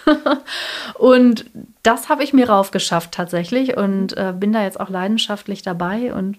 und 0.94 1.46
das 1.82 2.08
habe 2.08 2.22
ich 2.22 2.32
mir 2.32 2.48
raufgeschafft 2.48 3.12
tatsächlich 3.12 3.76
und 3.76 4.16
äh, 4.16 4.32
bin 4.36 4.52
da 4.52 4.62
jetzt 4.62 4.78
auch 4.78 4.90
leidenschaftlich 4.90 5.62
dabei 5.62 6.12
und 6.12 6.38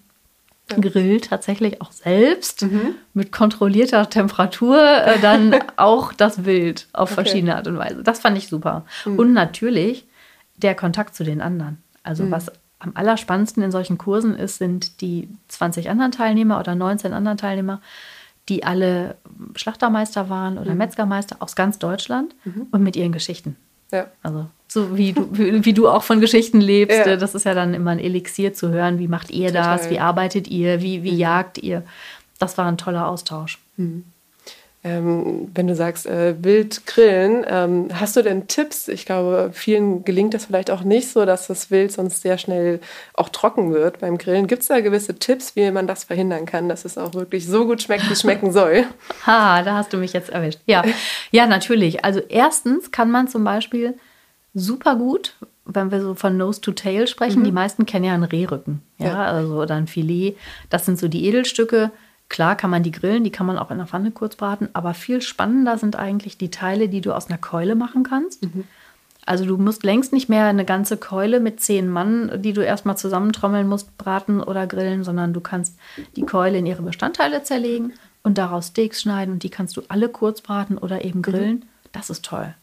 Grill 0.69 1.21
tatsächlich 1.21 1.81
auch 1.81 1.91
selbst 1.91 2.63
mhm. 2.63 2.95
mit 3.13 3.31
kontrollierter 3.31 4.09
Temperatur 4.09 4.79
äh, 4.79 5.19
dann 5.19 5.55
auch 5.77 6.13
das 6.13 6.45
Wild 6.45 6.87
auf 6.93 7.11
okay. 7.11 7.23
verschiedene 7.23 7.55
Art 7.55 7.67
und 7.67 7.77
Weise. 7.77 8.03
Das 8.03 8.19
fand 8.19 8.37
ich 8.37 8.47
super. 8.47 8.85
Mhm. 9.05 9.19
Und 9.19 9.33
natürlich 9.33 10.07
der 10.57 10.75
Kontakt 10.75 11.15
zu 11.15 11.23
den 11.23 11.41
anderen. 11.41 11.81
Also 12.03 12.23
mhm. 12.23 12.31
was 12.31 12.51
am 12.79 12.91
allerspannendsten 12.95 13.61
in 13.61 13.71
solchen 13.71 13.97
Kursen 13.97 14.35
ist, 14.35 14.57
sind 14.57 15.01
die 15.01 15.29
20 15.49 15.89
anderen 15.89 16.11
Teilnehmer 16.11 16.59
oder 16.59 16.75
19 16.75 17.13
anderen 17.13 17.37
Teilnehmer, 17.37 17.81
die 18.47 18.63
alle 18.63 19.17
Schlachtermeister 19.55 20.29
waren 20.29 20.57
oder 20.57 20.71
mhm. 20.71 20.77
Metzgermeister 20.77 21.37
aus 21.39 21.55
ganz 21.55 21.77
Deutschland 21.77 22.35
mhm. 22.45 22.67
und 22.71 22.81
mit 22.81 22.95
ihren 22.95 23.11
Geschichten. 23.11 23.57
Ja. 23.91 24.07
Also 24.21 24.47
so 24.67 24.95
wie 24.97 25.13
du, 25.13 25.27
wie, 25.31 25.73
du 25.73 25.89
auch 25.89 26.03
von 26.03 26.21
Geschichten 26.21 26.61
lebst. 26.61 26.97
Ja. 27.05 27.15
Das 27.15 27.35
ist 27.35 27.45
ja 27.45 27.53
dann 27.53 27.73
immer 27.73 27.91
ein 27.91 27.99
Elixier 27.99 28.53
zu 28.53 28.69
hören. 28.69 28.99
Wie 28.99 29.07
macht 29.07 29.31
ihr 29.31 29.47
Total. 29.47 29.77
das? 29.77 29.89
Wie 29.89 29.99
arbeitet 29.99 30.47
ihr? 30.47 30.81
Wie, 30.81 31.03
wie 31.03 31.11
mhm. 31.11 31.17
jagt 31.17 31.57
ihr? 31.57 31.83
Das 32.37 32.57
war 32.57 32.65
ein 32.67 32.77
toller 32.77 33.07
Austausch. 33.07 33.59
Mhm. 33.77 34.05
Ähm, 34.81 35.51
wenn 35.53 35.67
du 35.67 35.75
sagst, 35.75 36.05
äh, 36.05 36.41
wild 36.41 36.85
grillen, 36.85 37.45
ähm, 37.45 37.87
hast 37.93 38.15
du 38.15 38.21
denn 38.21 38.47
Tipps? 38.47 38.87
Ich 38.87 39.05
glaube, 39.05 39.49
vielen 39.51 40.05
gelingt 40.05 40.33
das 40.33 40.45
vielleicht 40.45 40.71
auch 40.71 40.83
nicht 40.83 41.09
so, 41.09 41.25
dass 41.25 41.47
das 41.47 41.69
Wild 41.69 41.91
sonst 41.91 42.21
sehr 42.21 42.37
schnell 42.37 42.79
auch 43.13 43.27
trocken 43.27 43.73
wird 43.73 43.99
beim 43.99 44.17
Grillen. 44.17 44.47
Gibt 44.47 44.61
es 44.61 44.69
da 44.69 44.79
gewisse 44.79 45.19
Tipps, 45.19 45.57
wie 45.57 45.69
man 45.71 45.85
das 45.85 46.05
verhindern 46.05 46.45
kann, 46.45 46.69
dass 46.69 46.85
es 46.85 46.97
auch 46.97 47.13
wirklich 47.13 47.45
so 47.45 47.65
gut 47.65 47.81
schmeckt, 47.81 48.07
wie 48.07 48.13
es 48.13 48.21
schmecken 48.21 48.53
soll? 48.53 48.85
ha, 49.25 49.63
da 49.63 49.75
hast 49.75 49.91
du 49.91 49.97
mich 49.97 50.13
jetzt 50.13 50.29
erwischt. 50.29 50.59
Ja, 50.65 50.83
ja, 51.31 51.45
natürlich. 51.45 52.05
Also 52.05 52.21
erstens 52.29 52.91
kann 52.91 53.11
man 53.11 53.27
zum 53.27 53.43
Beispiel 53.43 53.95
super 54.53 54.95
gut, 54.95 55.35
wenn 55.65 55.91
wir 55.91 56.01
so 56.01 56.15
von 56.15 56.37
Nose 56.37 56.61
to 56.61 56.71
Tail 56.71 57.07
sprechen, 57.07 57.41
mhm. 57.41 57.45
die 57.45 57.51
meisten 57.51 57.85
kennen 57.85 58.05
ja 58.05 58.13
einen 58.13 58.23
Rehrücken, 58.23 58.81
ja, 58.97 59.07
ja, 59.07 59.25
also 59.25 59.61
oder 59.61 59.75
ein 59.75 59.87
Filet. 59.87 60.35
Das 60.69 60.85
sind 60.85 60.97
so 60.97 61.09
die 61.09 61.25
Edelstücke 61.25 61.91
Klar 62.29 62.55
kann 62.55 62.69
man 62.69 62.83
die 62.83 62.91
grillen, 62.91 63.23
die 63.23 63.31
kann 63.31 63.47
man 63.47 63.57
auch 63.57 63.71
in 63.71 63.77
der 63.77 63.87
Pfanne 63.87 64.11
kurz 64.11 64.35
braten, 64.35 64.69
aber 64.73 64.93
viel 64.93 65.21
spannender 65.21 65.77
sind 65.77 65.95
eigentlich 65.95 66.37
die 66.37 66.51
Teile, 66.51 66.87
die 66.87 67.01
du 67.01 67.13
aus 67.13 67.27
einer 67.27 67.39
Keule 67.39 67.75
machen 67.75 68.03
kannst. 68.03 68.43
Mhm. 68.43 68.65
Also 69.25 69.45
du 69.45 69.57
musst 69.57 69.83
längst 69.83 70.13
nicht 70.13 70.29
mehr 70.29 70.45
eine 70.45 70.65
ganze 70.65 70.97
Keule 70.97 71.39
mit 71.39 71.59
zehn 71.59 71.89
Mann, 71.89 72.41
die 72.41 72.53
du 72.53 72.61
erstmal 72.61 72.97
zusammentrommeln 72.97 73.67
musst, 73.67 73.97
braten 73.97 74.41
oder 74.41 74.65
grillen, 74.65 75.03
sondern 75.03 75.33
du 75.33 75.41
kannst 75.41 75.77
die 76.15 76.23
Keule 76.23 76.59
in 76.59 76.65
ihre 76.65 76.81
Bestandteile 76.83 77.43
zerlegen 77.43 77.93
und 78.23 78.37
daraus 78.37 78.67
Steaks 78.67 79.01
schneiden 79.01 79.33
und 79.33 79.43
die 79.43 79.49
kannst 79.49 79.75
du 79.77 79.81
alle 79.87 80.09
kurz 80.09 80.41
braten 80.41 80.77
oder 80.77 81.03
eben 81.03 81.19
mhm. 81.19 81.23
grillen. 81.23 81.55
Mhm. 81.55 81.63
Das 81.91 82.09
ist 82.09 82.25
toll. 82.25 82.53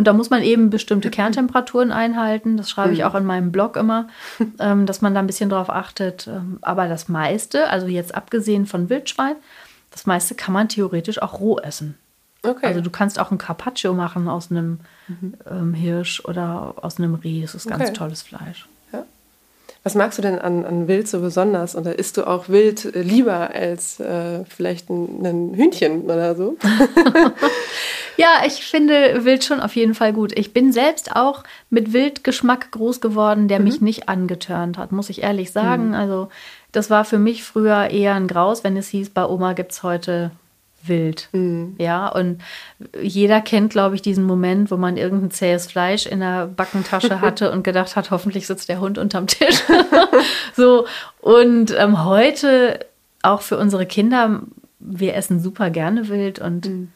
Und 0.00 0.06
da 0.06 0.14
muss 0.14 0.30
man 0.30 0.42
eben 0.42 0.70
bestimmte 0.70 1.10
Kerntemperaturen 1.10 1.92
einhalten. 1.92 2.56
Das 2.56 2.70
schreibe 2.70 2.94
ich 2.94 3.00
mhm. 3.00 3.04
auch 3.04 3.14
in 3.16 3.26
meinem 3.26 3.52
Blog 3.52 3.76
immer, 3.76 4.08
ähm, 4.58 4.86
dass 4.86 5.02
man 5.02 5.12
da 5.12 5.20
ein 5.20 5.26
bisschen 5.26 5.50
drauf 5.50 5.68
achtet. 5.68 6.26
Ähm, 6.26 6.56
aber 6.62 6.88
das 6.88 7.10
meiste, 7.10 7.68
also 7.68 7.86
jetzt 7.86 8.14
abgesehen 8.14 8.64
von 8.64 8.88
Wildschwein, 8.88 9.34
das 9.90 10.06
meiste 10.06 10.34
kann 10.34 10.54
man 10.54 10.70
theoretisch 10.70 11.20
auch 11.20 11.38
roh 11.38 11.58
essen. 11.58 11.98
Okay. 12.42 12.64
Also 12.64 12.80
du 12.80 12.88
kannst 12.88 13.18
auch 13.18 13.30
ein 13.30 13.36
Carpaccio 13.36 13.92
machen 13.92 14.26
aus 14.26 14.50
einem 14.50 14.80
mhm. 15.06 15.34
ähm, 15.50 15.74
Hirsch 15.74 16.24
oder 16.24 16.76
aus 16.80 16.96
einem 16.96 17.16
Reh. 17.16 17.42
Das 17.42 17.54
ist 17.54 17.68
ganz 17.68 17.82
okay. 17.82 17.92
tolles 17.92 18.22
Fleisch. 18.22 18.69
Was 19.82 19.94
magst 19.94 20.18
du 20.18 20.22
denn 20.22 20.38
an, 20.38 20.64
an 20.64 20.88
Wild 20.88 21.08
so 21.08 21.20
besonders? 21.20 21.74
Oder 21.74 21.98
isst 21.98 22.16
du 22.16 22.26
auch 22.26 22.48
Wild 22.48 22.94
äh, 22.94 23.02
lieber 23.02 23.50
als 23.54 23.98
äh, 24.00 24.44
vielleicht 24.44 24.90
ein, 24.90 25.24
ein 25.24 25.54
Hühnchen 25.54 26.02
oder 26.02 26.34
so? 26.34 26.56
Ja, 28.20 28.42
ich 28.46 28.66
finde 28.66 29.24
Wild 29.24 29.44
schon 29.44 29.60
auf 29.60 29.74
jeden 29.76 29.94
Fall 29.94 30.12
gut. 30.12 30.38
Ich 30.38 30.52
bin 30.52 30.74
selbst 30.74 31.16
auch 31.16 31.42
mit 31.70 31.94
Wildgeschmack 31.94 32.70
groß 32.70 33.00
geworden, 33.00 33.48
der 33.48 33.60
mhm. 33.60 33.64
mich 33.64 33.80
nicht 33.80 34.10
angetörnt 34.10 34.76
hat, 34.76 34.92
muss 34.92 35.08
ich 35.08 35.22
ehrlich 35.22 35.52
sagen. 35.52 35.88
Mhm. 35.88 35.94
Also 35.94 36.28
das 36.70 36.90
war 36.90 37.06
für 37.06 37.18
mich 37.18 37.42
früher 37.42 37.88
eher 37.88 38.14
ein 38.14 38.26
Graus, 38.26 38.62
wenn 38.62 38.76
es 38.76 38.88
hieß, 38.88 39.08
bei 39.08 39.24
Oma 39.24 39.54
gibt 39.54 39.72
es 39.72 39.82
heute 39.82 40.32
Wild. 40.82 41.28
Mhm. 41.32 41.74
Ja, 41.78 42.08
und 42.08 42.40
jeder 43.00 43.40
kennt, 43.40 43.70
glaube 43.70 43.94
ich, 43.94 44.02
diesen 44.02 44.24
Moment, 44.24 44.70
wo 44.70 44.76
man 44.76 44.96
irgendein 44.96 45.30
zähes 45.30 45.66
Fleisch 45.66 46.06
in 46.06 46.20
der 46.20 46.46
Backentasche 46.46 47.20
hatte 47.22 47.52
und 47.52 47.62
gedacht 47.62 47.96
hat, 47.96 48.10
hoffentlich 48.10 48.46
sitzt 48.46 48.68
der 48.68 48.80
Hund 48.80 48.98
unterm 48.98 49.26
Tisch. 49.26 49.62
so, 50.56 50.86
und 51.20 51.74
ähm, 51.76 52.04
heute 52.04 52.86
auch 53.22 53.42
für 53.42 53.58
unsere 53.58 53.86
Kinder, 53.86 54.42
wir 54.78 55.14
essen 55.14 55.40
super 55.40 55.70
gerne 55.70 56.08
Wild 56.08 56.38
und 56.38 56.68
mhm 56.68 56.88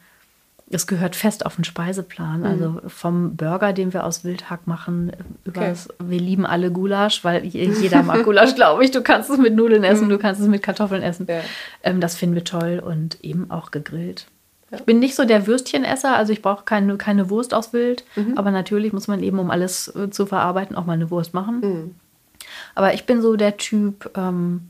es 0.75 0.87
gehört 0.87 1.15
fest 1.15 1.45
auf 1.45 1.55
den 1.55 1.63
Speiseplan. 1.63 2.41
Mhm. 2.41 2.45
Also 2.45 2.81
vom 2.87 3.35
Burger, 3.35 3.73
den 3.73 3.93
wir 3.93 4.03
aus 4.03 4.23
Wildhack 4.23 4.67
machen, 4.67 5.11
über 5.43 5.61
okay. 5.61 5.75
wir 5.99 6.19
lieben 6.19 6.45
alle 6.45 6.71
Gulasch, 6.71 7.23
weil 7.23 7.45
jeder 7.45 8.03
mag 8.03 8.23
Gulasch, 8.25 8.55
glaube 8.55 8.83
ich. 8.83 8.91
Du 8.91 9.01
kannst 9.01 9.29
es 9.29 9.37
mit 9.37 9.55
Nudeln 9.55 9.83
essen, 9.83 10.05
mhm. 10.05 10.11
du 10.11 10.17
kannst 10.17 10.41
es 10.41 10.47
mit 10.47 10.61
Kartoffeln 10.61 11.01
essen. 11.01 11.25
Ja. 11.27 11.41
Ähm, 11.83 11.99
das 11.99 12.15
finden 12.15 12.35
wir 12.35 12.43
toll 12.43 12.81
und 12.85 13.23
eben 13.23 13.49
auch 13.49 13.71
gegrillt. 13.71 14.27
Ja. 14.71 14.77
Ich 14.77 14.83
bin 14.83 14.99
nicht 14.99 15.15
so 15.15 15.25
der 15.25 15.47
Würstchenesser, 15.47 16.15
also 16.15 16.33
ich 16.33 16.41
brauche 16.41 16.65
keine, 16.65 16.97
keine 16.97 17.29
Wurst 17.29 17.53
aus 17.53 17.73
Wild, 17.73 18.03
mhm. 18.15 18.37
aber 18.37 18.51
natürlich 18.51 18.93
muss 18.93 19.07
man 19.07 19.21
eben, 19.23 19.39
um 19.39 19.51
alles 19.51 19.93
äh, 19.95 20.09
zu 20.09 20.25
verarbeiten, 20.25 20.75
auch 20.75 20.85
mal 20.85 20.93
eine 20.93 21.09
Wurst 21.09 21.33
machen. 21.33 21.59
Mhm. 21.61 21.95
Aber 22.75 22.93
ich 22.93 23.05
bin 23.05 23.21
so 23.21 23.35
der 23.35 23.57
Typ 23.57 24.11
ähm, 24.15 24.69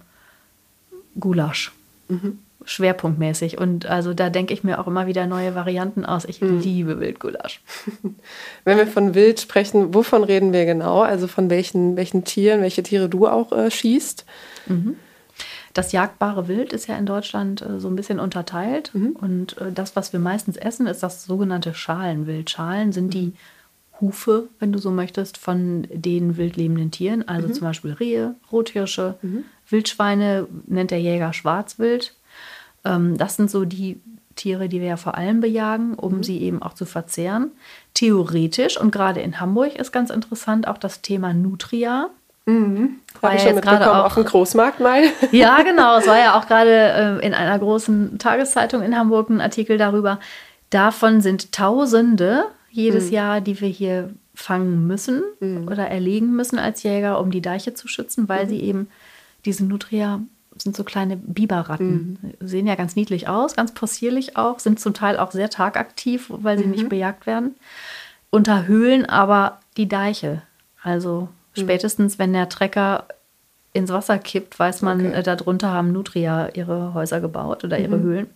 Gulasch. 1.20 1.72
Mhm 2.08 2.40
schwerpunktmäßig. 2.66 3.58
Und 3.58 3.86
also 3.86 4.14
da 4.14 4.30
denke 4.30 4.54
ich 4.54 4.64
mir 4.64 4.80
auch 4.80 4.88
immer 4.88 5.08
wieder 5.08 5.28
neue 5.28 5.56
Varianten 5.56 6.06
aus. 6.06 6.26
Ich 6.26 6.42
mhm. 6.42 6.60
liebe 6.60 7.00
Wildgulasch. 7.00 7.62
Wenn 8.66 8.78
wir 8.78 8.88
von 8.88 9.16
Wild 9.16 9.40
sprechen, 9.40 9.94
wovon 9.94 10.24
reden 10.24 10.52
wir 10.52 10.66
genau? 10.66 11.02
Also 11.02 11.28
von 11.28 11.50
welchen, 11.50 11.96
welchen 11.96 12.24
Tieren, 12.24 12.62
welche 12.62 12.84
Tiere 12.84 13.08
du 13.08 13.28
auch 13.28 13.52
äh, 13.52 13.72
schießt? 13.72 14.26
Mhm. 14.68 14.96
Das 15.74 15.92
jagdbare 15.92 16.48
Wild 16.48 16.72
ist 16.72 16.88
ja 16.88 16.98
in 16.98 17.06
Deutschland 17.06 17.62
äh, 17.62 17.80
so 17.80 17.90
ein 17.90 17.96
bisschen 17.96 18.20
unterteilt. 18.20 18.92
Mhm. 18.94 19.12
Und 19.12 19.58
äh, 19.60 19.72
das, 19.72 19.96
was 19.96 20.14
wir 20.14 20.20
meistens 20.20 20.58
essen, 20.58 20.88
ist 20.88 21.04
das 21.04 21.26
sogenannte 21.26 21.74
Schalenwild. 21.74 22.50
Schalen 22.50 22.92
sind 22.92 23.14
die 23.14 23.34
Hufe, 24.02 24.48
wenn 24.60 24.72
du 24.72 24.80
so 24.80 24.92
möchtest, 24.92 25.38
von 25.38 25.88
den 25.92 26.38
wildlebenden 26.38 26.92
Tieren. 26.92 27.28
Also 27.28 27.48
mhm. 27.48 27.54
zum 27.54 27.68
Beispiel 27.68 27.92
Rehe, 27.92 28.36
Rothirsche, 28.52 29.16
mhm. 29.22 29.44
Wildschweine 29.70 30.48
nennt 30.68 30.92
der 30.92 31.02
Jäger 31.02 31.34
Schwarzwild. 31.34 32.16
Ähm, 32.86 33.18
das 33.18 33.36
sind 33.36 33.51
so 33.51 33.65
die 33.65 34.00
Tiere, 34.36 34.68
die 34.70 34.82
wir 34.82 34.88
ja 34.88 34.98
vor 34.98 35.15
allem 35.15 35.39
bejagen, 35.39 35.96
um 35.96 36.18
mhm. 36.18 36.24
sie 36.24 36.42
eben 36.42 36.62
auch 36.62 36.74
zu 36.74 36.86
verzehren. 36.86 37.51
Theoretisch 37.94 38.80
und 38.80 38.92
gerade 38.92 39.22
in 39.22 39.39
Hamburg 39.39 39.75
ist 39.75 39.92
ganz 39.92 40.10
interessant 40.10 40.68
auch 40.68 40.77
das 40.77 41.01
Thema 41.01 41.34
Nutria. 41.34 42.10
Mhm. 42.46 43.00
Habe 43.22 43.36
ich 43.36 43.42
schon 43.42 43.56
mitbekommen 43.56 43.84
auch, 43.84 44.06
auf 44.06 44.13
dem 44.13 44.25
Großmarkt 44.25 44.80
mal. 44.80 45.04
Ja, 45.32 45.62
genau. 45.63 45.98
Es 45.98 46.08
war 46.08 46.20
ja 46.20 46.38
auch 46.38 46.48
gerade 46.48 47.20
äh, 47.22 47.25
in 47.25 47.34
einer 47.34 47.58
großen 47.58 48.20
Tageszeitung 48.20 48.84
in 48.84 48.96
Hamburg 48.96 49.30
ein 49.30 49.42
Artikel 49.42 49.77
darüber. 49.77 50.20
Davon 50.70 51.22
sind 51.22 51.51
Tausende 51.51 52.46
jedes 52.70 53.08
mhm. 53.08 53.13
Jahr, 53.13 53.42
die 53.42 53.60
wir 53.62 53.70
hier 53.70 54.10
fangen 54.36 54.86
müssen 54.86 55.24
mhm. 55.39 55.68
oder 55.70 55.88
erlegen 55.88 56.36
müssen 56.36 56.60
als 56.60 56.84
Jäger, 56.84 57.20
um 57.22 57.32
die 57.32 57.42
Deiche 57.42 57.74
zu 57.74 57.88
schützen, 57.88 58.27
weil 58.27 58.46
mhm. 58.46 58.50
sie 58.50 58.60
eben 58.60 58.88
diese 59.46 59.63
Nutria 59.63 60.20
sind 60.58 60.76
so 60.76 60.84
kleine 60.84 61.18
Biberratten. 61.18 62.18
Mhm. 62.22 62.48
Sehen 62.48 62.68
ja 62.68 62.76
ganz 62.76 62.96
niedlich 62.96 63.28
aus, 63.28 63.56
ganz 63.56 63.74
possierlich 63.74 64.38
auch, 64.38 64.60
sind 64.60 64.80
zum 64.80 64.94
Teil 64.94 65.18
auch 65.18 65.32
sehr 65.32 65.50
tagaktiv, 65.50 66.28
weil 66.30 66.58
sie 66.58 66.66
mhm. 66.66 66.72
nicht 66.72 66.90
bejagt 66.90 67.28
werden. 67.28 67.56
Unterhöhlen 68.30 69.06
aber 69.06 69.60
die 69.78 69.88
Deiche. 69.88 70.42
Also 70.82 71.30
mhm. 71.56 71.62
spätestens, 71.62 72.20
wenn 72.20 72.34
der 72.34 72.50
Trecker 72.50 73.06
ins 73.74 73.92
Wasser 73.92 74.18
kippt, 74.18 74.58
weiß 74.58 74.82
man, 74.82 75.08
okay. 75.08 75.16
äh, 75.16 75.24
darunter 75.24 75.72
haben 75.72 75.92
Nutria 75.92 76.50
ihre 76.54 76.94
Häuser 76.94 77.20
gebaut 77.20 77.64
oder 77.64 77.78
ihre 77.78 77.98
mhm. 77.98 78.04
Höhlen. 78.04 78.28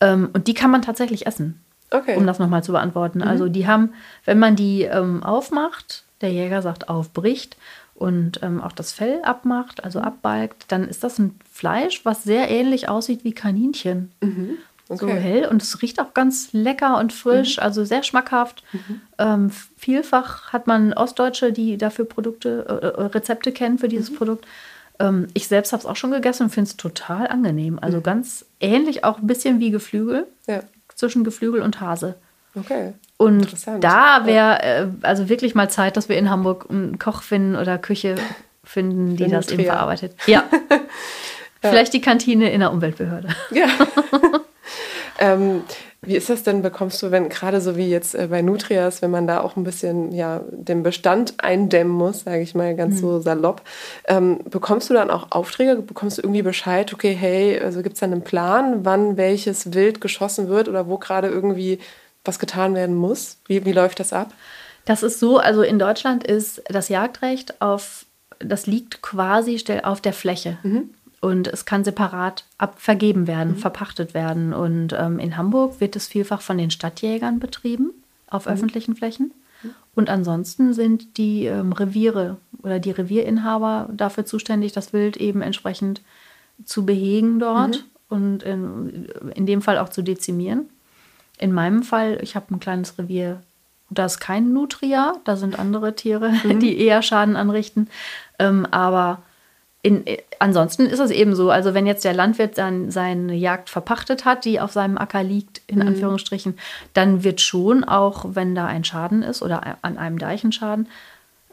Ähm, 0.00 0.30
und 0.32 0.48
die 0.48 0.54
kann 0.54 0.70
man 0.70 0.82
tatsächlich 0.82 1.26
essen. 1.26 1.60
Okay. 1.90 2.16
Um 2.16 2.26
das 2.26 2.38
nochmal 2.38 2.64
zu 2.64 2.72
beantworten. 2.72 3.18
Mhm. 3.18 3.28
Also 3.28 3.48
die 3.48 3.66
haben, 3.66 3.94
wenn 4.24 4.38
man 4.38 4.56
die 4.56 4.82
ähm, 4.82 5.22
aufmacht, 5.22 6.04
der 6.20 6.32
Jäger 6.32 6.62
sagt 6.62 6.88
aufbricht 6.88 7.56
und 7.98 8.40
ähm, 8.42 8.60
auch 8.60 8.72
das 8.72 8.92
Fell 8.92 9.20
abmacht, 9.22 9.82
also 9.82 10.00
abbalgt, 10.00 10.66
dann 10.68 10.88
ist 10.88 11.02
das 11.02 11.18
ein 11.18 11.34
Fleisch, 11.50 12.04
was 12.04 12.22
sehr 12.22 12.48
ähnlich 12.48 12.88
aussieht 12.88 13.24
wie 13.24 13.32
Kaninchen. 13.32 14.12
Mhm. 14.20 14.58
Okay. 14.88 14.98
So 15.00 15.08
hell 15.08 15.48
und 15.48 15.60
es 15.60 15.82
riecht 15.82 16.00
auch 16.00 16.14
ganz 16.14 16.52
lecker 16.52 16.96
und 16.98 17.12
frisch, 17.12 17.58
mhm. 17.58 17.62
also 17.64 17.84
sehr 17.84 18.02
schmackhaft. 18.04 18.62
Mhm. 18.72 19.00
Ähm, 19.18 19.50
vielfach 19.76 20.52
hat 20.52 20.66
man 20.66 20.92
Ostdeutsche, 20.94 21.52
die 21.52 21.76
dafür 21.76 22.06
Produkte, 22.06 22.64
äh, 22.68 22.86
äh 22.86 23.06
Rezepte 23.06 23.52
kennen 23.52 23.78
für 23.78 23.88
dieses 23.88 24.12
mhm. 24.12 24.16
Produkt. 24.16 24.46
Ähm, 25.00 25.26
ich 25.34 25.48
selbst 25.48 25.72
habe 25.72 25.80
es 25.80 25.86
auch 25.86 25.96
schon 25.96 26.12
gegessen 26.12 26.44
und 26.44 26.50
finde 26.50 26.70
es 26.70 26.76
total 26.76 27.26
angenehm. 27.26 27.78
Also 27.82 27.98
mhm. 27.98 28.02
ganz 28.04 28.46
ähnlich, 28.60 29.04
auch 29.04 29.18
ein 29.18 29.26
bisschen 29.26 29.60
wie 29.60 29.70
Geflügel. 29.70 30.26
Ja. 30.46 30.62
Zwischen 30.94 31.24
Geflügel 31.24 31.62
und 31.62 31.80
Hase. 31.80 32.14
Okay. 32.54 32.94
Und 33.18 33.48
da 33.80 34.22
wäre 34.24 34.62
äh, 34.62 34.86
also 35.02 35.28
wirklich 35.28 35.54
mal 35.56 35.68
Zeit, 35.68 35.96
dass 35.96 36.08
wir 36.08 36.16
in 36.16 36.30
Hamburg 36.30 36.66
einen 36.70 37.00
Koch 37.00 37.22
finden 37.22 37.56
oder 37.56 37.76
Küche 37.76 38.14
finden, 38.62 39.16
die 39.16 39.28
das 39.28 39.50
eben 39.50 39.64
verarbeitet. 39.64 40.14
Ja. 40.26 40.44
ja. 40.50 40.80
Vielleicht 41.60 41.92
die 41.92 42.00
Kantine 42.00 42.50
in 42.50 42.60
der 42.60 42.70
Umweltbehörde. 42.70 43.28
Ja. 43.50 43.66
ähm, 45.18 45.64
wie 46.00 46.14
ist 46.14 46.30
das 46.30 46.44
denn, 46.44 46.62
bekommst 46.62 47.02
du, 47.02 47.10
wenn 47.10 47.28
gerade 47.28 47.60
so 47.60 47.76
wie 47.76 47.90
jetzt 47.90 48.14
äh, 48.14 48.28
bei 48.30 48.40
Nutrias, 48.40 49.02
wenn 49.02 49.10
man 49.10 49.26
da 49.26 49.40
auch 49.40 49.56
ein 49.56 49.64
bisschen 49.64 50.12
ja, 50.12 50.42
den 50.52 50.84
Bestand 50.84 51.34
eindämmen 51.38 51.92
muss, 51.92 52.20
sage 52.20 52.40
ich 52.40 52.54
mal 52.54 52.76
ganz 52.76 52.96
mhm. 52.96 53.00
so 53.00 53.20
salopp, 53.20 53.62
ähm, 54.06 54.38
bekommst 54.48 54.90
du 54.90 54.94
dann 54.94 55.10
auch 55.10 55.32
Aufträge, 55.32 55.82
bekommst 55.82 56.18
du 56.18 56.22
irgendwie 56.22 56.42
Bescheid, 56.42 56.94
okay, 56.94 57.14
hey, 57.18 57.58
also 57.60 57.82
gibt 57.82 57.94
es 57.94 58.00
dann 58.00 58.12
einen 58.12 58.22
Plan, 58.22 58.84
wann 58.84 59.16
welches 59.16 59.74
Wild 59.74 60.00
geschossen 60.00 60.48
wird 60.48 60.68
oder 60.68 60.86
wo 60.86 60.98
gerade 60.98 61.26
irgendwie 61.26 61.80
was 62.24 62.38
getan 62.38 62.74
werden 62.74 62.96
muss? 62.96 63.38
Wie, 63.46 63.64
wie 63.64 63.72
läuft 63.72 64.00
das 64.00 64.12
ab? 64.12 64.32
Das 64.84 65.02
ist 65.02 65.20
so, 65.20 65.38
also 65.38 65.62
in 65.62 65.78
Deutschland 65.78 66.24
ist 66.24 66.62
das 66.68 66.88
Jagdrecht 66.88 67.60
auf, 67.60 68.06
das 68.38 68.66
liegt 68.66 69.02
quasi 69.02 69.62
auf 69.82 70.00
der 70.00 70.12
Fläche. 70.12 70.58
Mhm. 70.62 70.90
Und 71.20 71.48
es 71.48 71.64
kann 71.64 71.84
separat 71.84 72.44
abvergeben 72.58 73.26
werden, 73.26 73.54
mhm. 73.54 73.58
verpachtet 73.58 74.14
werden. 74.14 74.54
Und 74.54 74.94
ähm, 74.96 75.18
in 75.18 75.36
Hamburg 75.36 75.80
wird 75.80 75.96
es 75.96 76.06
vielfach 76.06 76.40
von 76.40 76.58
den 76.58 76.70
Stadtjägern 76.70 77.40
betrieben 77.40 77.90
auf 78.28 78.46
mhm. 78.46 78.52
öffentlichen 78.52 78.94
Flächen. 78.94 79.34
Mhm. 79.62 79.70
Und 79.94 80.10
ansonsten 80.10 80.72
sind 80.72 81.18
die 81.18 81.46
ähm, 81.46 81.72
Reviere 81.72 82.36
oder 82.62 82.78
die 82.78 82.92
Revierinhaber 82.92 83.90
dafür 83.92 84.24
zuständig, 84.26 84.72
das 84.72 84.92
Wild 84.92 85.16
eben 85.16 85.42
entsprechend 85.42 86.02
zu 86.64 86.86
behegen 86.86 87.40
dort 87.40 87.84
mhm. 88.08 88.16
und 88.16 88.42
in, 88.42 89.06
in 89.34 89.46
dem 89.46 89.60
Fall 89.60 89.78
auch 89.78 89.88
zu 89.88 90.02
dezimieren. 90.02 90.68
In 91.38 91.52
meinem 91.52 91.82
Fall, 91.82 92.18
ich 92.22 92.36
habe 92.36 92.54
ein 92.54 92.60
kleines 92.60 92.98
Revier, 92.98 93.40
da 93.90 94.04
ist 94.04 94.20
kein 94.20 94.52
Nutria, 94.52 95.14
da 95.24 95.36
sind 95.36 95.58
andere 95.58 95.94
Tiere, 95.94 96.30
mhm. 96.44 96.60
die 96.60 96.78
eher 96.78 97.02
Schaden 97.02 97.36
anrichten. 97.36 97.88
Ähm, 98.38 98.66
aber 98.70 99.22
in, 99.82 100.06
äh, 100.06 100.18
ansonsten 100.38 100.86
ist 100.86 100.98
es 100.98 101.10
eben 101.10 101.34
so, 101.34 101.50
also 101.50 101.72
wenn 101.74 101.86
jetzt 101.86 102.04
der 102.04 102.12
Landwirt 102.12 102.58
dann 102.58 102.90
seine 102.90 103.34
Jagd 103.34 103.70
verpachtet 103.70 104.24
hat, 104.24 104.44
die 104.44 104.60
auf 104.60 104.72
seinem 104.72 104.98
Acker 104.98 105.22
liegt, 105.22 105.62
in 105.66 105.76
mhm. 105.76 105.88
Anführungsstrichen, 105.88 106.58
dann 106.94 107.24
wird 107.24 107.40
schon 107.40 107.84
auch, 107.84 108.26
wenn 108.28 108.54
da 108.54 108.66
ein 108.66 108.84
Schaden 108.84 109.22
ist 109.22 109.42
oder 109.42 109.78
an 109.82 109.96
einem 109.96 110.18
Deichenschaden, 110.18 110.88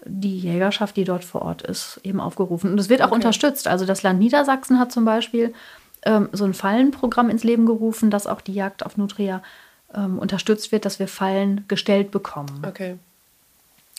die 0.08 0.38
Jägerschaft, 0.38 0.98
die 0.98 1.04
dort 1.04 1.24
vor 1.24 1.42
Ort 1.42 1.64
ist, 1.64 2.00
eben 2.04 2.20
aufgerufen. 2.20 2.72
Und 2.72 2.80
es 2.80 2.90
wird 2.90 3.02
auch 3.02 3.08
okay. 3.08 3.16
unterstützt. 3.16 3.68
Also 3.68 3.86
das 3.86 4.04
Land 4.04 4.20
Niedersachsen 4.20 4.80
hat 4.80 4.92
zum 4.92 5.04
Beispiel 5.04 5.54
ähm, 6.04 6.30
so 6.32 6.46
ein 6.46 6.54
Fallenprogramm 6.54 7.30
ins 7.30 7.44
Leben 7.44 7.66
gerufen, 7.66 8.12
dass 8.12 8.28
auch 8.28 8.42
die 8.42 8.54
Jagd 8.54 8.86
auf 8.86 8.98
Nutria 8.98 9.42
ähm, 9.96 10.20
unterstützt 10.20 10.72
wird, 10.72 10.86
dass 10.86 11.00
wir 11.00 11.08
Fallen 11.08 11.66
gestellt 11.68 12.12
bekommen. 12.12 12.64
Okay. 12.68 12.98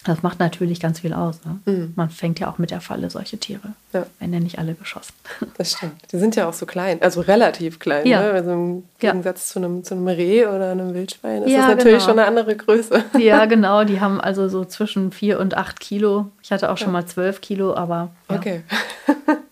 Das 0.06 0.22
macht 0.22 0.38
natürlich 0.38 0.78
ganz 0.78 1.00
viel 1.00 1.12
aus. 1.12 1.40
Ne? 1.44 1.58
Mhm. 1.64 1.92
Man 1.96 2.10
fängt 2.10 2.38
ja 2.38 2.48
auch 2.48 2.58
mit 2.58 2.70
der 2.70 2.80
Falle 2.80 3.10
solche 3.10 3.38
Tiere. 3.38 3.72
Ja. 3.92 4.06
Werden 4.20 4.32
ja 4.34 4.40
nicht 4.40 4.58
alle 4.58 4.74
geschossen. 4.74 5.14
Das 5.58 5.72
stimmt. 5.72 5.94
Die 6.12 6.18
sind 6.18 6.36
ja 6.36 6.48
auch 6.48 6.52
so 6.52 6.66
klein, 6.66 7.00
also 7.02 7.22
relativ 7.22 7.78
klein. 7.78 8.06
Ja. 8.06 8.20
Ne? 8.20 8.30
Also 8.32 8.52
im 8.52 8.84
Gegensatz 8.98 9.48
ja. 9.48 9.52
zu, 9.52 9.58
einem, 9.58 9.84
zu 9.84 9.94
einem 9.94 10.06
Reh 10.06 10.46
oder 10.46 10.70
einem 10.70 10.94
Wildschwein 10.94 11.42
ist 11.42 11.50
ja, 11.50 11.60
das 11.60 11.68
natürlich 11.68 11.98
genau. 11.98 12.04
schon 12.04 12.18
eine 12.18 12.28
andere 12.28 12.56
Größe. 12.56 13.04
Ja, 13.18 13.46
genau. 13.46 13.84
Die 13.84 14.00
haben 14.00 14.20
also 14.20 14.48
so 14.48 14.64
zwischen 14.64 15.10
vier 15.10 15.40
und 15.40 15.56
acht 15.56 15.80
Kilo. 15.80 16.30
Ich 16.42 16.52
hatte 16.52 16.70
auch 16.70 16.78
schon 16.78 16.92
mal 16.92 17.06
zwölf 17.06 17.40
Kilo, 17.40 17.74
aber. 17.74 18.10
Okay. 18.28 18.62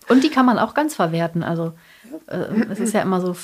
und 0.07 0.23
die 0.23 0.29
kann 0.29 0.45
man 0.45 0.59
auch 0.59 0.73
ganz 0.73 0.95
verwerten. 0.95 1.43
Also 1.43 1.73
äh, 2.27 2.37
es 2.71 2.79
ist 2.79 2.93
ja 2.93 3.01
immer 3.01 3.19
so 3.19 3.35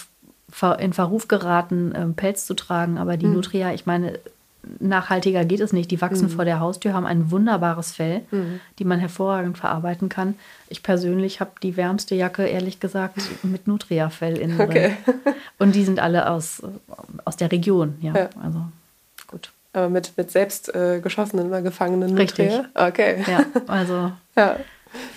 in 0.80 0.94
Verruf 0.94 1.28
geraten, 1.28 1.94
ähm, 1.96 2.14
Pelz 2.16 2.46
zu 2.46 2.54
tragen. 2.54 2.98
Aber 2.98 3.18
die 3.18 3.28
mhm. 3.28 3.34
Nutria, 3.34 3.74
ich 3.74 3.86
meine, 3.86 4.20
nachhaltiger 4.80 5.46
geht 5.46 5.60
es 5.60 5.74
nicht. 5.74 5.92
Die 5.92 6.02
wachsen 6.02 6.26
mhm. 6.26 6.32
vor 6.32 6.46
der 6.46 6.60
Haustür, 6.60 6.94
haben 6.94 7.06
ein 7.06 7.32
wunderbares 7.32 7.94
Fell, 7.94 8.22
mhm. 8.32 8.60
die 8.80 8.86
man 8.86 9.00
hervorragend 9.00 9.58
verarbeiten 9.58 10.10
kann. 10.10 10.36
Ich 10.70 10.84
persönlich 10.84 11.40
habe 11.40 11.52
die 11.64 11.78
wärmste 11.78 12.16
Jacke, 12.16 12.46
ehrlich 12.46 12.80
gesagt, 12.80 13.18
mit 13.44 13.68
Nutria-Fell 13.68 14.38
innen 14.38 14.62
okay. 14.62 14.98
drin. 15.06 15.16
Und 15.58 15.76
die 15.76 15.84
sind 15.84 16.00
alle 16.00 16.30
aus, 16.30 16.62
aus 17.26 17.38
der 17.38 17.52
Region, 17.52 17.96
ja. 18.02 18.14
ja. 18.16 18.30
Also 18.42 18.62
gut. 19.28 19.52
Aber 19.74 19.90
mit, 19.90 20.18
mit 20.18 20.32
selbst 20.32 20.74
äh, 20.76 21.00
geschossenen 21.02 21.48
oder 21.48 21.62
gefangenen 21.62 22.18
Richtig. 22.18 22.52
Nutria? 22.52 22.88
Okay. 22.88 23.24
Ja, 23.28 23.46
also 23.68 24.12
ja. 24.36 24.58